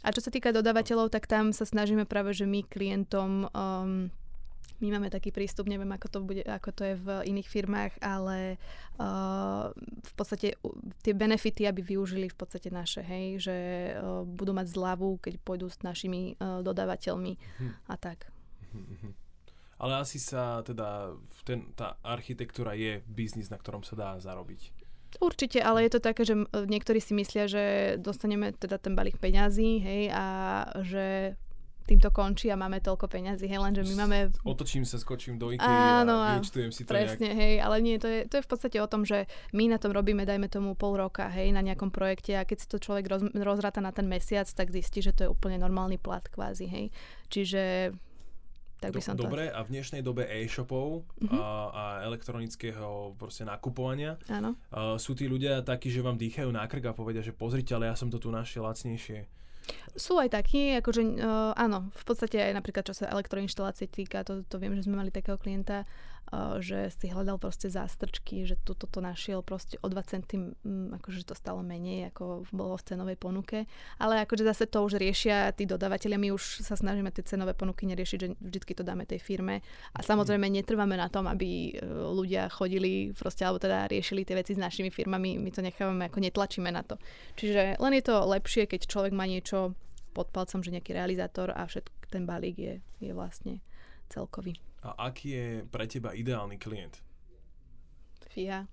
A 0.02 0.10
čo 0.10 0.24
sa 0.24 0.32
týka 0.32 0.56
dodávateľov, 0.56 1.12
tak 1.12 1.28
tam 1.28 1.52
sa 1.52 1.68
snažíme 1.68 2.08
práve, 2.08 2.34
že 2.34 2.48
my 2.48 2.66
klientom 2.66 3.52
um, 3.52 4.10
my 4.84 5.00
máme 5.00 5.08
taký 5.08 5.32
prístup, 5.32 5.72
neviem 5.72 5.88
ako 5.96 6.08
to, 6.12 6.20
bude, 6.20 6.44
ako 6.44 6.70
to 6.76 6.84
je 6.84 6.96
v 7.00 7.08
iných 7.24 7.48
firmách, 7.48 8.04
ale 8.04 8.60
uh, 9.00 9.72
v 9.80 10.14
podstate 10.20 10.60
tie 11.00 11.14
benefity, 11.16 11.64
aby 11.64 11.80
využili 11.80 12.28
v 12.28 12.36
podstate 12.36 12.68
naše, 12.68 13.00
hej, 13.00 13.48
že 13.48 13.56
uh, 13.96 14.28
budú 14.28 14.52
mať 14.52 14.76
zľavu, 14.76 15.24
keď 15.24 15.40
pôjdu 15.40 15.72
s 15.72 15.80
našimi 15.88 16.36
uh, 16.36 16.60
dodávateľmi 16.60 17.34
hm. 17.64 17.72
a 17.88 17.96
tak. 17.96 18.28
Hm, 18.76 18.84
hm, 18.84 18.98
hm. 19.08 19.14
Ale 19.80 19.94
asi 20.04 20.20
sa 20.20 20.60
teda 20.68 21.16
ten, 21.48 21.72
tá 21.80 21.96
architektúra 22.04 22.76
je 22.76 23.00
biznis, 23.08 23.48
na 23.48 23.56
ktorom 23.56 23.88
sa 23.88 23.96
dá 23.96 24.10
zarobiť. 24.20 24.83
Určite, 25.22 25.62
ale 25.62 25.86
je 25.86 25.92
to 25.94 26.00
také, 26.02 26.26
že 26.26 26.34
niektorí 26.54 26.98
si 26.98 27.14
myslia, 27.14 27.46
že 27.46 27.96
dostaneme 28.02 28.54
teda 28.54 28.82
ten 28.82 28.98
balík 28.98 29.22
peňazí, 29.22 29.82
hej, 29.84 30.04
a 30.10 30.26
že 30.82 31.36
týmto 31.84 32.16
končí 32.16 32.48
a 32.48 32.56
máme 32.56 32.80
toľko 32.80 33.12
peňazí, 33.12 33.46
hej, 33.52 33.60
lenže 33.60 33.84
my 33.84 33.96
máme... 34.00 34.18
Otočím 34.48 34.88
sa, 34.88 34.96
skočím 34.96 35.36
do 35.36 35.52
IKEA 35.52 36.08
Áno, 36.08 36.16
a 36.16 36.40
vyčtujem 36.40 36.72
si 36.72 36.88
to 36.88 36.96
presne, 36.96 37.36
nejak... 37.36 37.40
hej, 37.44 37.54
ale 37.60 37.76
nie, 37.84 38.00
to 38.00 38.08
je, 38.08 38.24
to 38.24 38.40
je 38.40 38.46
v 38.48 38.50
podstate 38.50 38.78
o 38.80 38.88
tom, 38.88 39.04
že 39.04 39.28
my 39.52 39.68
na 39.68 39.78
tom 39.78 39.92
robíme, 39.92 40.24
dajme 40.24 40.48
tomu 40.48 40.80
pol 40.80 40.96
roka, 40.96 41.28
hej, 41.28 41.52
na 41.52 41.60
nejakom 41.60 41.92
projekte 41.92 42.40
a 42.40 42.48
keď 42.48 42.58
si 42.64 42.68
to 42.72 42.80
človek 42.80 43.06
roz, 43.12 43.24
rozráta 43.36 43.84
na 43.84 43.92
ten 43.92 44.08
mesiac, 44.08 44.48
tak 44.48 44.72
zistí, 44.72 45.04
že 45.04 45.12
to 45.12 45.28
je 45.28 45.30
úplne 45.30 45.60
normálny 45.60 46.00
plat 46.00 46.24
kvázi, 46.24 46.72
hej. 46.72 46.86
Čiže 47.28 47.92
tak 48.84 48.92
by 48.92 49.02
som 49.02 49.16
Dobre, 49.16 49.48
to... 49.48 49.56
a 49.56 49.60
v 49.64 49.70
dnešnej 49.80 50.02
dobe 50.04 50.28
e-shopov 50.28 51.08
uh-huh. 51.08 51.32
a, 51.32 51.48
a 51.72 51.84
elektronického 52.04 53.16
proste 53.16 53.48
nakupovania 53.48 54.20
Áno. 54.28 54.60
A, 54.76 55.00
sú 55.00 55.16
tí 55.16 55.32
ľudia 55.32 55.64
takí, 55.64 55.88
že 55.88 56.04
vám 56.04 56.20
dýchajú 56.20 56.52
na 56.52 56.68
krk 56.68 56.92
a 56.92 56.94
povedia, 56.94 57.24
že 57.24 57.32
pozrite, 57.32 57.72
ale 57.72 57.88
ja 57.88 57.96
som 57.96 58.12
to 58.12 58.20
tu 58.20 58.28
našiel 58.28 58.68
lacnejšie. 58.68 59.24
Sú 59.96 60.20
aj 60.20 60.36
takí, 60.36 60.76
akože 60.76 61.02
uh, 61.24 61.56
áno, 61.56 61.88
v 61.96 62.04
podstate 62.04 62.36
aj 62.36 62.52
napríklad 62.52 62.84
čo 62.84 62.92
sa 62.92 63.08
elektroinštalácie 63.16 63.88
týka, 63.88 64.28
to, 64.28 64.44
to 64.44 64.60
viem, 64.60 64.76
že 64.76 64.84
sme 64.84 65.00
mali 65.00 65.08
takého 65.08 65.40
klienta, 65.40 65.88
že 66.60 66.90
si 66.94 67.12
hľadal 67.12 67.38
proste 67.38 67.70
zástrčky, 67.70 68.48
že 68.48 68.58
tu 68.62 68.74
toto 68.74 69.04
našiel 69.04 69.46
proste 69.46 69.78
o 69.82 69.88
2 69.88 70.02
centy, 70.10 70.40
akože 70.98 71.28
to 71.28 71.36
stalo 71.38 71.62
menej, 71.62 72.10
ako 72.10 72.48
bolo 72.50 72.80
v 72.80 72.86
cenovej 72.86 73.18
ponuke. 73.20 73.70
Ale 74.02 74.24
akože 74.26 74.44
zase 74.48 74.66
to 74.66 74.82
už 74.82 74.98
riešia 74.98 75.54
tí 75.54 75.70
dodávateľia, 75.70 76.18
my 76.18 76.30
už 76.34 76.66
sa 76.66 76.74
snažíme 76.74 77.14
tie 77.14 77.26
cenové 77.26 77.54
ponuky 77.54 77.86
neriešiť, 77.86 78.18
že 78.18 78.28
vždycky 78.40 78.74
to 78.74 78.82
dáme 78.82 79.06
tej 79.06 79.22
firme. 79.22 79.62
A 79.94 80.00
samozrejme 80.02 80.50
netrváme 80.50 80.98
na 80.98 81.12
tom, 81.12 81.30
aby 81.30 81.74
e, 81.74 81.84
ľudia 81.92 82.50
chodili 82.50 83.14
proste, 83.14 83.46
alebo 83.46 83.62
teda 83.62 83.86
riešili 83.92 84.26
tie 84.26 84.38
veci 84.38 84.58
s 84.58 84.62
našimi 84.62 84.90
firmami, 84.90 85.38
my 85.38 85.50
to 85.54 85.62
nechávame, 85.62 86.10
ako 86.10 86.18
netlačíme 86.18 86.70
na 86.74 86.82
to. 86.82 86.98
Čiže 87.38 87.78
len 87.78 87.94
je 87.94 88.04
to 88.04 88.16
lepšie, 88.26 88.66
keď 88.66 88.90
človek 88.90 89.14
má 89.14 89.30
niečo 89.30 89.78
pod 90.14 90.30
palcom, 90.30 90.62
že 90.62 90.74
nejaký 90.74 90.94
realizátor 90.94 91.54
a 91.54 91.66
všetko 91.66 92.10
ten 92.14 92.30
balík 92.30 92.58
je, 92.58 92.74
je 93.02 93.12
vlastne 93.18 93.66
celkový. 94.14 94.73
A 94.84 95.08
aký 95.08 95.28
je 95.32 95.48
pre 95.72 95.88
teba 95.88 96.12
ideálny 96.12 96.60
klient? 96.60 97.00
Fíha. 98.28 98.68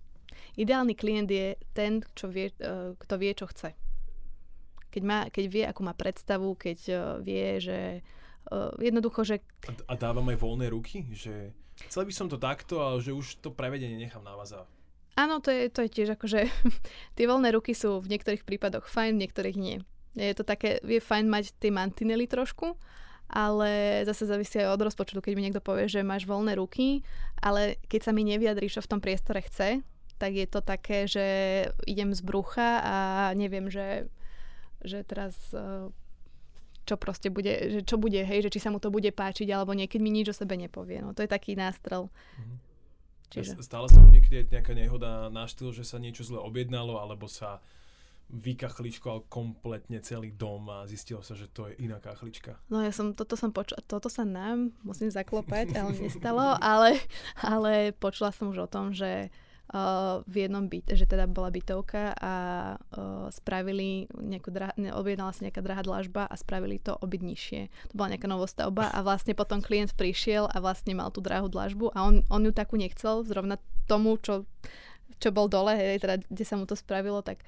Ideálny 0.59 0.99
klient 0.99 1.31
je 1.31 1.55
ten, 1.71 2.03
čo 2.19 2.27
vie, 2.27 2.51
uh, 2.63 2.99
kto 2.99 3.15
vie, 3.21 3.33
čo 3.35 3.47
chce. 3.47 3.75
Keď, 4.91 5.03
má, 5.07 5.31
keď 5.31 5.45
vie, 5.47 5.65
akú 5.67 5.87
má 5.87 5.95
predstavu, 5.95 6.59
keď 6.59 6.79
uh, 6.91 7.01
vie, 7.23 7.63
že 7.63 8.03
uh, 8.51 8.75
jednoducho, 8.83 9.23
že... 9.23 9.37
A, 9.71 9.73
a 9.91 9.95
dávam 9.95 10.27
aj 10.33 10.39
voľné 10.43 10.67
ruky? 10.75 11.07
Že 11.15 11.55
chcel 11.87 12.03
by 12.09 12.13
som 12.15 12.27
to 12.27 12.41
takto, 12.41 12.83
ale 12.83 12.99
že 12.99 13.15
už 13.15 13.39
to 13.39 13.55
prevedenie 13.55 13.95
nechám 13.95 14.27
na 14.27 14.35
vás. 14.35 14.51
Áno, 15.15 15.39
to 15.39 15.53
je, 15.53 15.71
to 15.71 15.87
je 15.87 15.91
tiež 15.93 16.09
akože 16.19 16.41
tie 17.17 17.25
voľné 17.29 17.55
ruky 17.55 17.77
sú 17.77 18.03
v 18.03 18.11
niektorých 18.17 18.43
prípadoch 18.43 18.91
fajn, 18.91 19.15
v 19.15 19.23
niektorých 19.29 19.57
nie. 19.59 19.79
Je 20.19 20.35
to 20.35 20.43
také, 20.43 20.83
je 20.83 20.99
fajn 20.99 21.31
mať 21.31 21.55
tie 21.63 21.71
mantinely 21.71 22.27
trošku, 22.27 22.75
ale 23.31 24.03
zase 24.05 24.27
závisí 24.27 24.59
aj 24.59 24.75
od 24.75 24.85
rozpočtu, 24.91 25.23
keď 25.23 25.33
mi 25.39 25.47
niekto 25.47 25.63
povie, 25.63 25.87
že 25.87 26.03
máš 26.03 26.27
voľné 26.27 26.59
ruky, 26.59 27.07
ale 27.39 27.79
keď 27.87 28.11
sa 28.11 28.13
mi 28.13 28.27
nevyjadrí, 28.27 28.67
čo 28.67 28.83
v 28.83 28.91
tom 28.91 29.01
priestore 29.01 29.41
chce, 29.47 29.87
tak 30.21 30.37
je 30.37 30.47
to 30.51 30.61
také, 30.61 31.07
že 31.07 31.27
idem 31.89 32.13
z 32.13 32.21
brucha 32.21 32.83
a 32.85 32.97
neviem, 33.33 33.73
že, 33.73 34.11
že 34.85 35.01
teraz 35.07 35.33
e, 35.57 35.89
čo 36.85 36.99
proste 37.01 37.33
bude, 37.33 37.49
že 37.73 37.81
čo 37.87 37.97
bude, 37.97 38.21
hej, 38.21 38.45
že 38.45 38.53
či 38.53 38.61
sa 38.61 38.69
mu 38.69 38.83
to 38.83 38.93
bude 38.93 39.09
páčiť, 39.09 39.49
alebo 39.49 39.73
niekedy 39.73 40.03
mi 40.03 40.13
nič 40.13 40.29
o 40.29 40.37
sebe 40.37 40.59
nepovie. 40.61 41.01
No 41.01 41.17
to 41.17 41.25
je 41.25 41.31
taký 41.31 41.57
nástrel. 41.57 42.13
Mhm. 42.37 42.57
Čiže... 43.31 43.63
Stále 43.63 43.87
sa 43.87 44.03
už 44.03 44.11
niekedy 44.11 44.51
nejaká 44.51 44.75
nehoda 44.75 45.31
na 45.31 45.47
štýl, 45.47 45.71
že 45.71 45.87
sa 45.87 46.03
niečo 46.03 46.27
zle 46.27 46.43
objednalo, 46.43 46.99
alebo 46.99 47.31
sa 47.31 47.63
vykachličkoval 48.31 49.27
kompletne 49.27 49.99
celý 50.01 50.31
dom 50.31 50.71
a 50.71 50.87
zistilo 50.87 51.21
sa, 51.21 51.35
že 51.35 51.51
to 51.51 51.67
je 51.67 51.83
iná 51.83 51.99
kachlička. 51.99 52.57
No 52.71 52.81
ja 52.81 52.95
som, 52.95 53.11
toto 53.13 53.35
som 53.35 53.51
počula, 53.51 53.83
toto 53.85 54.07
sa 54.07 54.23
nám, 54.23 54.71
musím 54.87 55.11
zaklopať, 55.11 55.75
ale 55.75 55.91
nestalo, 55.99 56.55
ale, 56.63 57.03
ale 57.43 57.91
počula 57.99 58.31
som 58.31 58.55
už 58.55 58.65
o 58.65 58.71
tom, 58.71 58.95
že 58.95 59.29
uh, 59.75 60.23
v 60.27 60.47
jednom 60.47 60.67
byte, 60.67 60.95
že 60.95 61.07
teda 61.07 61.27
bola 61.31 61.51
bytovka 61.51 62.15
a 62.19 62.35
uh, 62.79 63.27
spravili 63.35 64.11
nejakú 64.15 64.51
drah- 64.51 64.75
ne, 64.79 64.95
objednala 64.95 65.35
sa 65.35 65.47
nejaká 65.47 65.63
drahá 65.63 65.83
dlažba 65.83 66.27
a 66.27 66.35
spravili 66.35 66.83
to 66.83 66.95
obyt 66.99 67.23
nižšie. 67.23 67.71
To 67.91 67.95
bola 67.95 68.15
nejaká 68.15 68.29
novostavba 68.31 68.91
a 68.91 68.99
vlastne 69.03 69.35
potom 69.35 69.63
klient 69.63 69.95
prišiel 69.95 70.47
a 70.51 70.57
vlastne 70.63 70.95
mal 70.95 71.11
tú 71.11 71.23
drahú 71.23 71.51
dlažbu 71.51 71.95
a 71.95 72.07
on, 72.07 72.23
on 72.31 72.43
ju 72.47 72.53
takú 72.55 72.79
nechcel, 72.79 73.23
zrovna 73.27 73.59
tomu, 73.87 74.19
čo, 74.23 74.47
čo 75.19 75.35
bol 75.35 75.51
dole, 75.51 75.75
hej, 75.75 76.03
teda, 76.03 76.23
kde 76.31 76.45
sa 76.47 76.55
mu 76.55 76.67
to 76.67 76.79
spravilo, 76.79 77.23
tak 77.23 77.43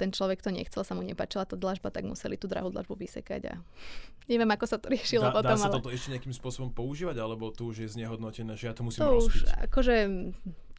ten 0.00 0.08
človek 0.08 0.40
to 0.40 0.48
nechcel, 0.48 0.80
sa 0.80 0.96
mu 0.96 1.04
nepáčila 1.04 1.44
tá 1.44 1.60
dlažba, 1.60 1.92
tak 1.92 2.08
museli 2.08 2.40
tú 2.40 2.48
drahú 2.48 2.72
dlažbu 2.72 2.96
vysekať 2.96 3.52
a 3.52 3.54
neviem, 4.32 4.48
ako 4.48 4.64
sa 4.64 4.80
to 4.80 4.88
riešilo 4.88 5.28
dá, 5.28 5.32
potom. 5.36 5.52
Dá 5.52 5.60
sa 5.60 5.68
ale... 5.68 5.76
toto 5.76 5.92
ešte 5.92 6.16
nejakým 6.16 6.32
spôsobom 6.32 6.72
používať, 6.72 7.20
alebo 7.20 7.52
to 7.52 7.68
už 7.68 7.84
je 7.84 7.88
znehodnotené, 7.92 8.56
že 8.56 8.72
ja 8.72 8.74
to 8.74 8.82
musím 8.82 9.04
to 9.04 9.12
rozpiť? 9.12 9.44
už, 9.44 9.68
akože 9.68 9.94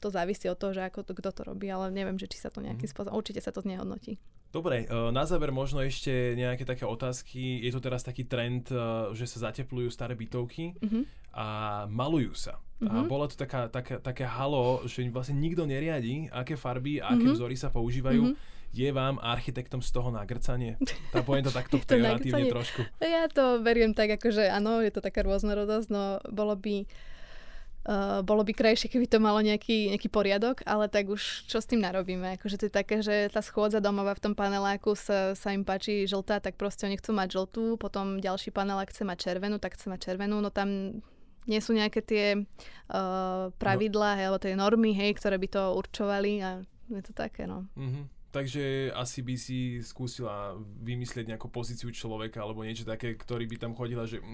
to 0.04 0.08
závisí 0.12 0.52
od 0.52 0.60
toho, 0.60 0.76
že 0.76 0.84
ako 0.84 1.08
to, 1.08 1.16
kto 1.16 1.30
to 1.32 1.42
robí, 1.48 1.72
ale 1.72 1.88
neviem, 1.94 2.20
že 2.20 2.28
či 2.28 2.36
sa 2.36 2.52
to 2.52 2.60
nejakým 2.60 2.90
mm. 2.90 2.92
spôsobom, 2.92 3.16
určite 3.16 3.40
sa 3.40 3.56
to 3.56 3.64
znehodnotí. 3.64 4.20
Dobre, 4.52 4.84
e, 4.84 5.10
na 5.10 5.24
záver 5.24 5.50
možno 5.50 5.82
ešte 5.82 6.38
nejaké 6.38 6.68
také 6.68 6.86
otázky. 6.86 7.64
Je 7.64 7.72
to 7.74 7.82
teraz 7.82 8.06
taký 8.06 8.28
trend, 8.28 8.70
e, 8.70 9.10
že 9.18 9.26
sa 9.26 9.50
zateplujú 9.50 9.90
staré 9.90 10.14
bytovky 10.14 10.78
mm-hmm. 10.78 11.04
a 11.34 11.48
malujú 11.90 12.36
sa. 12.38 12.60
Mm-hmm. 12.84 12.92
A 12.92 12.94
mhm. 13.02 13.08
bolo 13.08 13.26
to 13.32 13.40
taká, 13.40 13.72
taká, 13.72 14.04
také 14.04 14.28
halo, 14.28 14.84
že 14.86 15.08
vlastne 15.08 15.40
nikto 15.40 15.64
neriadi, 15.64 16.28
aké 16.30 16.60
farby 16.60 17.00
a 17.00 17.16
aké 17.16 17.24
mm-hmm. 17.24 17.34
vzory 17.34 17.56
sa 17.56 17.72
používajú. 17.72 18.36
Mm-hmm 18.36 18.53
je 18.74 18.90
vám 18.90 19.22
architektom 19.22 19.86
z 19.86 19.90
toho 19.94 20.10
nagrcanie? 20.10 20.82
Tá 21.14 21.22
poviem 21.22 21.46
to 21.48 21.54
takto 21.54 21.78
pejoratívne 21.78 22.50
trošku. 22.50 22.82
Ja 23.00 23.30
to 23.30 23.62
beriem 23.62 23.94
tak, 23.94 24.18
akože 24.18 24.50
áno, 24.50 24.82
je 24.82 24.90
to 24.90 25.00
taká 25.00 25.22
rôznorodosť, 25.22 25.88
no 25.94 26.20
bolo 26.28 26.58
by 26.58 26.90
Uh, 27.84 28.24
bolo 28.24 28.48
by 28.48 28.56
krajšie, 28.56 28.88
keby 28.88 29.12
to 29.12 29.20
malo 29.20 29.44
nejaký, 29.44 29.92
nejaký 29.92 30.08
poriadok, 30.08 30.64
ale 30.64 30.88
tak 30.88 31.12
už 31.12 31.52
čo 31.52 31.60
s 31.60 31.68
tým 31.68 31.84
narobíme? 31.84 32.40
Akože 32.40 32.56
to 32.56 32.72
je 32.72 32.72
také, 32.72 33.04
že 33.04 33.28
tá 33.28 33.44
schôdza 33.44 33.84
domova 33.84 34.16
v 34.16 34.24
tom 34.24 34.34
paneláku 34.40 34.96
sa, 34.96 35.36
sa 35.36 35.52
im 35.52 35.68
páči 35.68 36.08
žltá, 36.08 36.40
tak 36.40 36.56
proste 36.56 36.88
oni 36.88 36.96
chcú 36.96 37.12
mať 37.12 37.36
žltú, 37.36 37.76
potom 37.76 38.24
ďalší 38.24 38.56
panelák 38.56 38.88
chce 38.88 39.04
mať 39.04 39.28
červenú, 39.28 39.60
tak 39.60 39.76
chce 39.76 39.92
mať 39.92 40.00
červenú, 40.00 40.40
no 40.40 40.48
tam 40.48 41.04
nie 41.44 41.60
sú 41.60 41.76
nejaké 41.76 42.00
tie 42.00 42.26
uh, 42.40 43.52
pravidlá, 43.60 44.16
no. 44.16 44.18
hej, 44.18 44.26
alebo 44.32 44.40
tie 44.40 44.56
normy, 44.56 44.96
hej, 44.96 45.20
ktoré 45.20 45.36
by 45.36 45.48
to 45.52 45.64
určovali 45.76 46.40
a 46.40 46.64
je 46.88 47.04
to 47.04 47.12
také, 47.12 47.52
no. 47.52 47.68
Mm-hmm. 47.76 48.04
Takže 48.34 48.90
asi 48.98 49.22
by 49.22 49.36
si 49.38 49.78
skúsila 49.86 50.58
vymyslieť 50.82 51.30
nejakú 51.30 51.54
pozíciu 51.54 51.94
človeka 51.94 52.42
alebo 52.42 52.66
niečo 52.66 52.82
také, 52.82 53.14
ktorý 53.14 53.46
by 53.46 53.58
tam 53.62 53.78
chodila, 53.78 54.10
že 54.10 54.26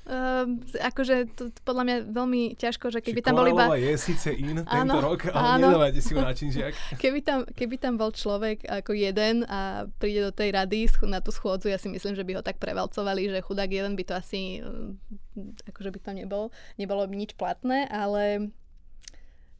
Uh, 0.00 0.56
akože 0.80 1.36
to, 1.36 1.52
to 1.52 1.60
podľa 1.60 1.84
mňa 1.84 1.96
veľmi 2.08 2.56
ťažko, 2.56 2.88
že 2.88 3.04
keby 3.04 3.20
Či 3.20 3.26
tam 3.30 3.36
bol 3.36 3.52
iba... 3.52 3.68
je 3.76 3.94
síce 4.00 4.32
in 4.32 4.64
áno, 4.64 4.96
tento 4.96 4.98
rok, 5.04 5.28
ale 5.28 5.60
áno. 5.60 5.68
nedávajte 5.68 6.00
si 6.00 6.16
ho 6.16 6.24
na 6.24 6.32
činžiak. 6.32 6.72
keby, 7.04 7.20
tam, 7.20 7.44
keby 7.44 7.76
tam 7.76 8.00
bol 8.00 8.08
človek 8.08 8.64
ako 8.64 8.96
jeden 8.96 9.44
a 9.44 9.84
príde 10.00 10.24
do 10.24 10.32
tej 10.32 10.56
rady 10.56 10.88
na 11.04 11.20
tú 11.20 11.28
schôdzu, 11.28 11.68
ja 11.68 11.76
si 11.76 11.92
myslím, 11.92 12.16
že 12.16 12.24
by 12.24 12.32
ho 12.32 12.42
tak 12.42 12.56
prevalcovali, 12.56 13.28
že 13.28 13.44
chudák 13.44 13.68
jeden 13.68 13.92
by 13.92 14.04
to 14.08 14.16
asi 14.16 14.64
mm, 14.64 15.68
akože 15.68 15.92
by 15.92 15.98
tam 16.00 16.16
nebol, 16.16 16.48
nebolo 16.80 17.04
by 17.04 17.14
nič 17.20 17.36
platné, 17.36 17.84
ale 17.92 18.48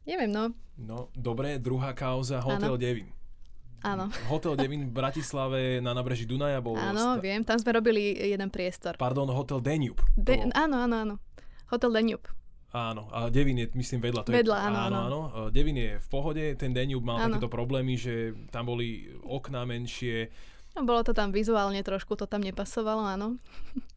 neviem, 0.09 0.33
no. 0.33 0.57
No, 0.73 1.13
dobre, 1.13 1.61
druhá 1.61 1.93
kauza, 1.93 2.41
Hotel. 2.41 2.81
Devin. 2.81 3.20
Áno. 3.81 4.13
Hotel 4.31 4.53
Devin 4.57 4.85
v 4.87 4.93
Bratislave 4.93 5.81
na 5.81 5.91
nábreží 5.97 6.29
Dunaja 6.29 6.61
bol... 6.61 6.77
Áno, 6.77 7.17
st- 7.17 7.21
viem, 7.21 7.41
tam 7.41 7.57
sme 7.57 7.77
robili 7.77 8.13
jeden 8.13 8.49
priestor. 8.53 8.97
Pardon, 8.97 9.29
Hotel 9.29 9.61
Danube. 9.61 10.01
De- 10.13 10.49
áno, 10.53 10.85
áno, 10.85 10.95
áno. 11.01 11.15
Hotel 11.69 11.89
Danube. 11.89 12.25
Áno, 12.71 13.11
a 13.11 13.27
Devin 13.27 13.59
je, 13.59 13.67
myslím, 13.75 13.99
vedľa. 13.99 14.23
To 14.23 14.31
vedľa, 14.31 14.55
je, 14.55 14.63
áno, 14.63 14.79
áno. 14.79 14.99
áno. 15.03 15.19
Devin 15.51 15.75
je 15.75 15.91
v 15.99 16.07
pohode, 16.07 16.43
ten 16.55 16.71
Danube 16.71 17.03
mal 17.03 17.19
áno. 17.19 17.35
takéto 17.35 17.51
problémy, 17.51 17.99
že 17.99 18.31
tam 18.47 18.71
boli 18.71 19.11
okná 19.27 19.67
menšie. 19.67 20.31
No, 20.71 20.87
bolo 20.87 21.03
to 21.03 21.11
tam 21.11 21.35
vizuálne 21.35 21.83
trošku, 21.83 22.15
to 22.15 22.31
tam 22.31 22.39
nepasovalo, 22.39 23.03
áno. 23.03 23.35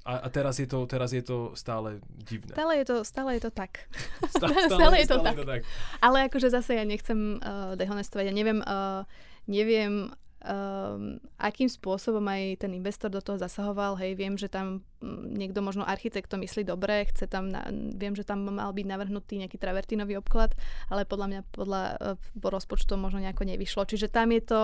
A, 0.02 0.26
a 0.26 0.28
teraz, 0.28 0.58
je 0.58 0.66
to, 0.66 0.90
teraz 0.90 1.14
je 1.14 1.22
to 1.22 1.54
stále 1.54 2.02
divné. 2.18 2.50
Stále 2.50 2.82
je 2.82 2.84
to, 2.90 2.96
stále 3.06 3.30
je 3.38 3.42
to 3.46 3.50
tak. 3.54 3.86
Stále, 4.26 4.58
stále, 4.66 4.74
stále, 4.74 4.96
je, 4.98 5.06
to, 5.06 5.16
stále 5.22 5.26
tak. 5.30 5.36
to 5.38 5.44
tak. 5.46 5.60
Ale 6.02 6.18
akože 6.26 6.48
zase 6.50 6.74
ja 6.74 6.82
nechcem 6.82 7.38
uh, 7.38 7.78
dehonestovať, 7.78 8.26
ja 8.26 8.34
neviem, 8.34 8.58
uh, 8.58 9.06
neviem 9.46 10.12
um, 10.44 11.16
akým 11.40 11.66
spôsobom 11.66 12.22
aj 12.28 12.64
ten 12.64 12.72
investor 12.76 13.08
do 13.08 13.24
toho 13.24 13.40
zasahoval. 13.40 13.96
Hej, 13.96 14.14
viem, 14.14 14.36
že 14.36 14.52
tam 14.52 14.84
mm, 15.00 15.34
niekto 15.34 15.64
možno 15.64 15.82
architekt 15.82 16.30
to 16.30 16.36
myslí 16.36 16.68
dobre, 16.68 17.08
chce 17.08 17.26
tam, 17.26 17.48
na, 17.48 17.64
viem, 17.96 18.12
že 18.12 18.28
tam 18.28 18.44
mal 18.44 18.70
byť 18.70 18.86
navrhnutý 18.86 19.40
nejaký 19.40 19.56
travertinový 19.56 20.20
obklad, 20.20 20.52
ale 20.92 21.08
podľa 21.08 21.26
mňa 21.28 21.40
podľa 21.50 21.82
uh, 21.96 22.44
rozpočtu 22.44 22.94
možno 23.00 23.24
nejako 23.24 23.48
nevyšlo. 23.48 23.88
Čiže 23.88 24.12
tam 24.12 24.30
je 24.30 24.42
to, 24.44 24.62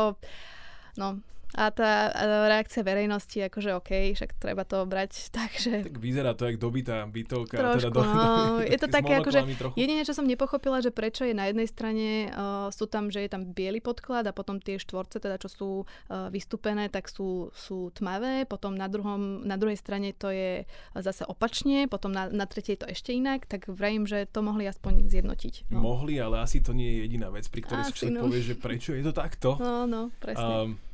no, 1.00 1.24
a 1.54 1.74
tá 1.74 2.14
reakcia 2.46 2.86
verejnosti, 2.86 3.38
akože 3.50 3.70
OK, 3.74 3.90
však 4.14 4.38
treba 4.38 4.62
to 4.62 4.86
brať 4.86 5.12
tak, 5.36 5.50
že... 5.58 5.82
Tak 5.82 5.98
vyzerá 5.98 6.34
to, 6.38 6.46
jak 6.46 6.62
dobitá 6.62 7.02
bytovka. 7.06 7.58
Trošku, 7.58 7.90
teda 7.90 7.90
do, 7.90 8.00
no, 8.06 8.62
je 8.74 8.78
to 8.78 8.86
také, 8.86 9.18
akože 9.18 9.40
jedine, 9.74 10.06
čo 10.06 10.14
som 10.14 10.26
nepochopila, 10.26 10.78
že 10.78 10.94
prečo 10.94 11.26
je 11.26 11.34
na 11.34 11.50
jednej 11.50 11.66
strane, 11.66 12.30
uh, 12.30 12.70
sú 12.70 12.86
tam, 12.86 13.10
že 13.10 13.26
je 13.26 13.30
tam 13.30 13.42
biely 13.50 13.82
podklad 13.82 14.26
a 14.30 14.32
potom 14.36 14.62
tie 14.62 14.78
štvorce, 14.78 15.18
teda 15.18 15.36
čo 15.42 15.48
sú 15.50 15.70
uh, 15.82 16.30
vystúpené, 16.30 16.86
tak 16.86 17.10
sú, 17.10 17.50
sú 17.54 17.90
tmavé, 17.90 18.46
potom 18.46 18.78
na, 18.78 18.86
druhom, 18.86 19.42
na 19.42 19.58
druhej 19.58 19.78
strane 19.78 20.14
to 20.14 20.30
je 20.30 20.62
zase 20.94 21.26
opačne, 21.26 21.90
potom 21.90 22.14
na, 22.14 22.30
na 22.30 22.46
tretej 22.46 22.78
to 22.78 22.86
ešte 22.86 23.10
inak, 23.10 23.50
tak 23.50 23.66
vrajím, 23.66 24.06
že 24.06 24.30
to 24.30 24.42
mohli 24.46 24.70
aspoň 24.70 25.10
zjednotiť. 25.10 25.70
No. 25.74 25.82
Mohli, 25.82 26.22
ale 26.22 26.42
asi 26.42 26.62
to 26.62 26.70
nie 26.70 26.94
je 26.94 26.96
jediná 27.10 27.28
vec, 27.34 27.46
pri 27.50 27.66
ktorej 27.66 27.84
si 27.90 28.10
no. 28.12 28.26
povie, 28.26 28.40
že 28.42 28.54
prečo 28.54 28.94
je 28.94 29.02
to 29.02 29.12
takto. 29.14 29.58
No, 29.58 29.84
no, 29.88 30.14
presne. 30.22 30.78
Um, 30.78 30.89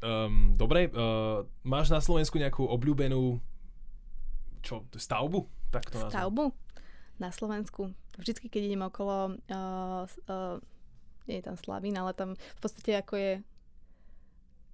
Um, 0.00 0.56
dobre, 0.56 0.88
uh, 0.88 1.44
máš 1.60 1.92
na 1.92 2.00
Slovensku 2.00 2.40
nejakú 2.40 2.64
obľúbenú 2.64 3.36
čo, 4.64 4.84
stavbu? 4.92 5.44
Tak 5.72 5.92
to 5.92 6.08
stavbu? 6.08 6.52
Na 7.20 7.28
Slovensku. 7.28 7.92
Vždycky, 8.16 8.48
keď 8.48 8.62
idem 8.72 8.82
okolo, 8.84 9.36
uh, 9.36 10.04
uh, 10.08 10.56
nie 11.28 11.40
je 11.40 11.44
tam 11.44 11.56
Slavín, 11.60 11.96
ale 12.00 12.16
tam 12.16 12.32
v 12.36 12.60
podstate 12.60 12.96
ako 12.96 13.14
je 13.16 13.32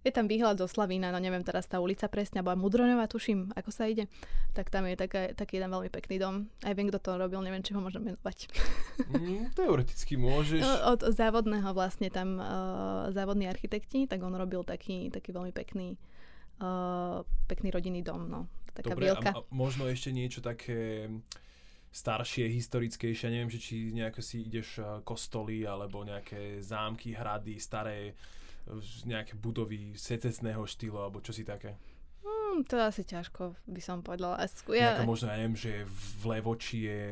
je 0.07 0.15
tam 0.15 0.31
výhľad 0.31 0.63
zo 0.63 0.71
Slavína, 0.71 1.11
no 1.11 1.19
neviem 1.19 1.43
teraz 1.43 1.67
tá 1.67 1.83
ulica 1.83 2.07
presne, 2.07 2.39
alebo 2.39 2.55
Mudroňová, 2.55 3.11
tuším, 3.11 3.51
ako 3.59 3.71
sa 3.75 3.91
ide, 3.91 4.07
tak 4.55 4.71
tam 4.71 4.87
je 4.87 4.95
taká, 4.95 5.35
taký 5.35 5.59
jeden 5.59 5.75
veľmi 5.75 5.91
pekný 5.91 6.23
dom. 6.23 6.47
Aj 6.63 6.71
viem, 6.79 6.87
kto 6.87 7.03
to 7.03 7.11
robil, 7.19 7.43
neviem, 7.43 7.67
či 7.67 7.75
ho 7.75 7.83
môžem 7.83 8.07
menovať. 8.07 8.47
Mm, 9.11 9.51
teoreticky 9.59 10.15
môžeš. 10.15 10.63
Od 10.63 11.11
závodného 11.11 11.75
vlastne 11.75 12.07
tam 12.15 12.39
uh, 12.39 13.11
závodní 13.11 13.51
architekti, 13.51 14.07
tak 14.07 14.23
on 14.23 14.39
robil 14.39 14.63
taký, 14.63 15.11
taký 15.11 15.35
veľmi 15.35 15.51
pekný, 15.51 15.99
uh, 16.63 17.27
pekný 17.51 17.75
rodinný 17.75 18.07
dom, 18.07 18.31
no. 18.31 18.47
Taká 18.71 18.95
Dobre, 18.95 19.11
bielka. 19.11 19.35
A, 19.35 19.43
a 19.43 19.47
možno 19.51 19.91
ešte 19.91 20.15
niečo 20.15 20.39
také 20.39 21.11
staršie, 21.91 22.45
historickejšie, 22.53 23.33
neviem, 23.33 23.49
že 23.49 23.57
či 23.57 23.89
nejako 23.91 24.21
si 24.21 24.45
ideš 24.45 24.85
kostoly 25.01 25.65
alebo 25.65 26.05
nejaké 26.05 26.61
zámky, 26.61 27.17
hrady, 27.17 27.57
staré 27.57 28.13
nejaké 29.07 29.39
budovy 29.39 29.95
secesného 29.95 30.67
štýlu, 30.67 30.99
alebo 30.99 31.23
čo 31.23 31.31
si 31.31 31.47
také? 31.47 31.79
Hmm, 32.27 32.67
to 32.67 32.75
asi 32.83 33.07
ťažko 33.07 33.55
by 33.71 33.79
som 33.79 34.03
povedala. 34.03 34.43
Ja... 34.75 34.99
Nejaká 34.99 35.07
možno, 35.07 35.31
ja 35.31 35.39
neviem, 35.39 35.55
že 35.55 35.87
v 35.87 36.23
Levoči 36.35 36.79
je 36.91 37.03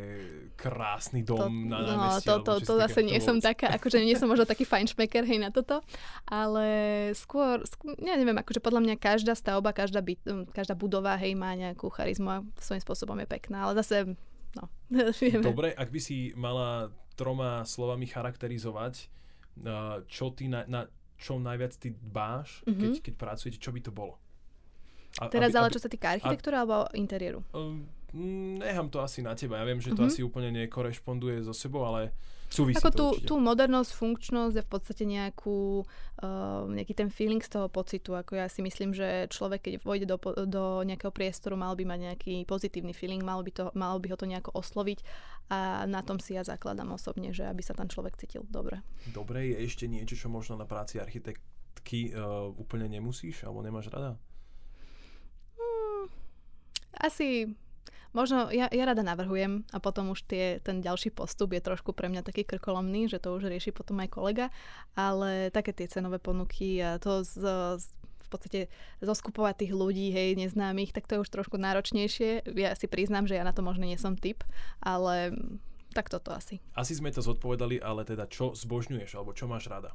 krásny 0.59 1.22
dom 1.22 1.68
to, 1.68 1.70
na 1.70 1.78
námestí. 1.84 2.26
No, 2.26 2.42
to, 2.42 2.59
to, 2.59 2.66
to 2.66 2.72
zase 2.82 3.00
nie 3.07 3.22
som 3.22 3.38
taká, 3.38 3.70
akože 3.78 4.02
nie 4.02 4.18
som 4.18 4.26
možno 4.26 4.42
taký 4.48 4.66
fajnšmeker, 4.66 5.22
hej, 5.22 5.38
na 5.38 5.55
toto, 5.55 5.86
ale 6.26 6.66
skôr, 7.14 7.62
skôr, 7.62 7.94
ja 8.02 8.18
neviem, 8.18 8.34
akože 8.34 8.59
podľa 8.59 8.80
mňa 8.82 8.94
každá 8.98 9.38
stavba, 9.38 9.70
každá, 9.70 10.02
byt, 10.02 10.24
každá 10.50 10.74
budova, 10.74 11.14
hej, 11.14 11.38
má 11.38 11.55
nejakú 11.55 11.86
charizmu 11.94 12.28
a 12.30 12.42
svojím 12.59 12.82
spôsobom 12.82 13.18
je 13.22 13.28
pekná, 13.30 13.70
ale 13.70 13.78
zase, 13.78 14.18
no, 14.59 14.66
vieme. 15.22 15.46
Dobre, 15.46 15.70
ak 15.70 15.94
by 15.94 16.00
si 16.02 16.34
mala 16.34 16.90
troma 17.14 17.62
slovami 17.62 18.11
charakterizovať, 18.11 19.07
čo 20.11 20.34
ty 20.34 20.50
na, 20.50 20.66
na 20.66 20.90
čo 21.19 21.39
najviac 21.39 21.73
ty 21.79 21.95
dbáš, 21.95 22.62
mm-hmm. 22.67 22.81
keď, 22.81 22.93
keď 23.01 23.15
pracujete, 23.15 23.59
čo 23.59 23.71
by 23.71 23.81
to 23.81 23.93
bolo? 23.95 24.19
A, 25.23 25.31
Teraz 25.31 25.55
aby, 25.55 25.59
ale 25.62 25.69
čo 25.71 25.81
sa 25.83 25.91
týka 25.91 26.19
architektúry 26.19 26.59
alebo 26.59 26.91
interiéru? 26.95 27.41
Um, 27.55 27.87
nechám 28.59 28.91
to 28.91 28.99
asi 28.99 29.23
na 29.23 29.39
teba. 29.39 29.62
Ja 29.62 29.65
viem, 29.67 29.79
že 29.79 29.95
to 29.95 30.03
mm-hmm. 30.03 30.11
asi 30.11 30.21
úplne 30.27 30.51
nekorešponduje 30.51 31.47
so 31.47 31.55
sebou, 31.55 31.87
ale 31.87 32.11
súvisí 32.55 32.78
Ako 32.78 32.90
tú, 32.94 33.07
tú 33.26 33.34
modernosť, 33.42 33.90
funkčnosť 33.90 34.55
a 34.61 34.62
v 34.62 34.70
podstate 34.70 35.02
nejakú, 35.02 35.82
uh, 36.22 36.70
nejaký 36.70 36.94
ten 36.94 37.11
feeling 37.11 37.42
z 37.42 37.50
toho 37.50 37.66
pocitu. 37.66 38.14
Ako 38.14 38.38
ja 38.38 38.46
si 38.46 38.62
myslím, 38.62 38.94
že 38.94 39.26
človek, 39.34 39.66
keď 39.66 39.72
vojde 39.82 40.07
do, 40.07 40.16
do 40.46 40.86
nejakého 40.86 41.11
priestoru, 41.11 41.59
mal 41.59 41.74
by 41.74 41.82
mať 41.82 42.00
nejaký 42.12 42.34
pozitívny 42.46 42.94
feeling, 42.94 43.26
mal 43.26 43.42
by, 43.42 43.50
to, 43.50 43.74
mal 43.74 43.98
by 43.98 44.14
ho 44.14 44.16
to 44.16 44.30
nejako 44.30 44.55
osloviť 44.55 45.02
a 45.50 45.84
na 45.84 46.00
tom 46.07 46.22
si 46.22 46.38
ja 46.38 46.46
zakladám 46.46 46.94
osobne, 46.94 47.34
že 47.34 47.44
aby 47.44 47.61
sa 47.61 47.74
ten 47.74 47.90
človek 47.90 48.16
cítil 48.16 48.46
dobre. 48.46 48.80
Dobre, 49.11 49.52
je 49.52 49.66
ešte 49.66 49.84
niečo, 49.90 50.14
čo 50.16 50.32
možno 50.32 50.55
na 50.55 50.64
práci 50.64 51.02
architektky 51.02 52.14
uh, 52.14 52.48
úplne 52.55 52.86
nemusíš 52.86 53.42
alebo 53.44 53.61
nemáš 53.61 53.90
rada? 53.92 54.16
Hmm, 55.59 56.09
asi 57.02 57.50
Možno 58.15 58.47
ja, 58.55 58.71
ja 58.71 58.85
rada 58.87 59.03
navrhujem 59.03 59.67
a 59.75 59.83
potom 59.83 60.15
už 60.15 60.23
tie, 60.31 60.62
ten 60.62 60.79
ďalší 60.79 61.11
postup 61.11 61.51
je 61.51 61.59
trošku 61.59 61.91
pre 61.91 62.07
mňa 62.07 62.23
taký 62.23 62.47
krkolomný, 62.47 63.11
že 63.11 63.19
to 63.19 63.35
už 63.35 63.51
rieši 63.51 63.75
potom 63.75 63.99
aj 63.99 64.15
kolega, 64.15 64.47
ale 64.95 65.51
také 65.51 65.75
tie 65.75 65.91
cenové 65.91 66.23
ponuky 66.23 66.79
a 66.79 67.03
to 67.03 67.27
z, 67.27 67.43
z 67.83 67.87
v 68.25 68.29
podstate 68.33 68.61
zoskupovať 69.05 69.62
tých 69.62 69.73
ľudí, 69.77 70.11
hej, 70.11 70.35
neznámych, 70.35 70.97
tak 70.97 71.07
to 71.07 71.15
je 71.15 71.23
už 71.23 71.31
trošku 71.31 71.61
náročnejšie. 71.61 72.57
Ja 72.57 72.73
si 72.75 72.89
priznám, 72.89 73.29
že 73.29 73.37
ja 73.37 73.45
na 73.45 73.53
to 73.53 73.61
možno 73.61 73.85
nie 73.85 74.01
som 74.01 74.17
typ, 74.17 74.43
ale 74.81 75.37
tak 75.95 76.11
toto 76.11 76.35
asi. 76.35 76.59
Asi 76.75 76.99
sme 76.99 77.15
to 77.15 77.23
zodpovedali, 77.23 77.79
ale 77.79 78.03
teda 78.03 78.27
čo 78.27 78.57
zbožňuješ, 78.57 79.15
alebo 79.15 79.37
čo 79.37 79.47
máš 79.47 79.71
rada? 79.71 79.95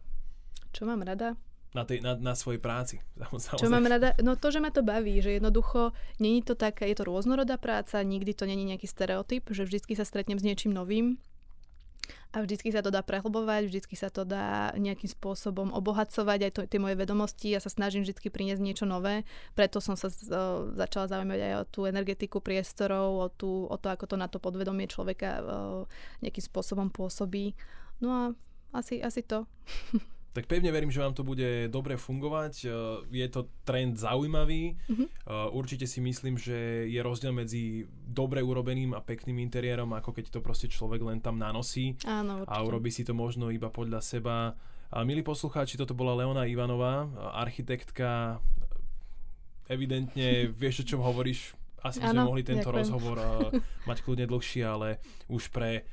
Čo 0.72 0.88
mám 0.88 1.04
rada? 1.04 1.36
Na, 1.74 1.86
tej, 1.86 2.02
na, 2.02 2.18
na 2.18 2.34
svojej 2.34 2.62
práci. 2.62 3.02
Samozrejme. 3.22 3.62
Čo 3.62 3.70
mám 3.70 3.86
rada? 3.86 4.18
No 4.22 4.34
to, 4.36 4.50
že 4.50 4.60
ma 4.64 4.74
to 4.74 4.82
baví, 4.82 5.22
že 5.22 5.38
jednoducho 5.38 5.94
není 6.18 6.42
to 6.42 6.58
taká, 6.58 6.90
je 6.90 6.98
to 6.98 7.06
rôznorodá 7.06 7.62
práca, 7.62 8.02
nikdy 8.02 8.34
to 8.34 8.50
není 8.50 8.66
nejaký 8.66 8.90
stereotyp, 8.90 9.50
že 9.54 9.66
vždycky 9.66 9.94
sa 9.94 10.06
stretnem 10.06 10.42
s 10.42 10.46
niečím 10.46 10.74
novým 10.74 11.22
a 12.30 12.46
vždycky 12.46 12.70
sa 12.70 12.86
to 12.86 12.94
dá 12.94 13.02
prehlbovať, 13.02 13.66
vždycky 13.70 13.98
sa 13.98 14.14
to 14.14 14.22
dá 14.22 14.70
nejakým 14.78 15.10
spôsobom 15.10 15.74
obohacovať 15.74 16.40
aj 16.46 16.52
to, 16.54 16.62
tie 16.70 16.78
moje 16.82 16.94
vedomosti. 16.94 17.54
Ja 17.54 17.62
sa 17.62 17.74
snažím 17.74 18.06
vždycky 18.06 18.30
priniesť 18.30 18.62
niečo 18.62 18.86
nové, 18.86 19.26
preto 19.58 19.82
som 19.82 19.98
sa 19.98 20.14
z, 20.14 20.30
o, 20.30 20.70
začala 20.78 21.10
zaujímať 21.10 21.40
aj 21.42 21.54
o 21.58 21.64
tú 21.66 21.80
energetiku 21.90 22.38
priestorov, 22.38 23.10
o, 23.18 23.28
tú, 23.34 23.66
o 23.66 23.76
to, 23.82 23.90
ako 23.90 24.06
to 24.06 24.16
na 24.18 24.30
to 24.30 24.38
podvedomie 24.38 24.86
človeka 24.86 25.42
o, 25.42 25.46
nejakým 26.22 26.46
spôsobom 26.46 26.94
pôsobí. 26.94 27.58
No 27.98 28.10
a 28.14 28.24
asi, 28.78 29.02
asi 29.02 29.26
to. 29.26 29.50
Tak 30.30 30.46
pevne 30.46 30.70
verím, 30.70 30.94
že 30.94 31.02
vám 31.02 31.18
to 31.18 31.26
bude 31.26 31.74
dobre 31.74 31.98
fungovať. 31.98 32.54
E, 32.62 32.68
je 33.10 33.28
to 33.34 33.50
trend 33.66 33.98
zaujímavý. 33.98 34.78
Mm-hmm. 34.78 35.08
Určite 35.54 35.90
si 35.90 36.00
myslím, 36.02 36.38
že 36.38 36.86
je 36.86 37.00
rozdiel 37.02 37.34
medzi 37.34 37.90
dobre 37.90 38.42
urobeným 38.46 38.94
a 38.94 39.02
pekným 39.02 39.42
interiérom, 39.42 39.90
ako 39.98 40.14
keď 40.14 40.34
to 40.34 40.40
proste 40.46 40.70
človek 40.70 41.02
len 41.02 41.20
tam 41.22 41.38
nanosí 41.42 41.98
Áno, 42.06 42.46
a 42.46 42.56
urobí 42.62 42.94
si 42.94 43.02
to 43.02 43.18
možno 43.18 43.50
iba 43.50 43.74
podľa 43.74 44.02
seba. 44.06 44.54
A 44.90 45.06
milí 45.06 45.22
poslucháči, 45.22 45.78
toto 45.78 45.94
bola 45.94 46.18
Leona 46.18 46.50
Ivanová, 46.50 47.06
architektka. 47.38 48.42
Evidentne 49.70 50.50
vieš, 50.50 50.82
o 50.82 50.86
čom 50.90 51.02
hovoríš. 51.06 51.54
Asi 51.80 52.02
by 52.02 52.12
sme 52.12 52.26
mohli 52.26 52.44
tento 52.44 52.68
ďakujem. 52.68 52.80
rozhovor 52.84 53.18
mať 53.90 53.98
kľudne 54.04 54.26
dlhšie, 54.28 54.64
ale 54.66 55.00
už 55.30 55.54
pre 55.54 55.86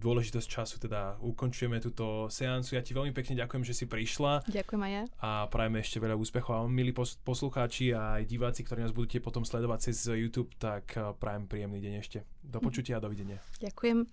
dôležitosť 0.00 0.48
času 0.48 0.80
teda 0.80 1.20
ukončujeme 1.20 1.76
túto 1.78 2.26
seancu. 2.32 2.74
Ja 2.74 2.82
ti 2.82 2.96
veľmi 2.96 3.12
pekne 3.12 3.36
ďakujem, 3.44 3.68
že 3.68 3.76
si 3.76 3.84
prišla. 3.84 4.48
Ďakujem 4.48 4.82
aj 4.82 4.92
ja. 4.92 5.04
A 5.20 5.44
prajeme 5.52 5.84
ešte 5.84 6.00
veľa 6.00 6.16
úspechov. 6.16 6.56
A 6.56 6.64
milí 6.64 6.96
poslucháči 6.96 7.92
a 7.92 8.16
aj 8.16 8.32
diváci, 8.32 8.64
ktorí 8.64 8.80
nás 8.80 8.96
budete 8.96 9.20
potom 9.20 9.44
sledovať 9.44 9.92
cez 9.92 10.08
YouTube, 10.08 10.48
tak 10.56 10.96
prajem 11.20 11.44
príjemný 11.44 11.84
deň 11.84 11.94
ešte. 12.00 12.24
Do 12.40 12.64
počutia 12.64 12.96
a 12.96 13.04
dovidenia. 13.04 13.44
Ďakujem. 13.60 14.08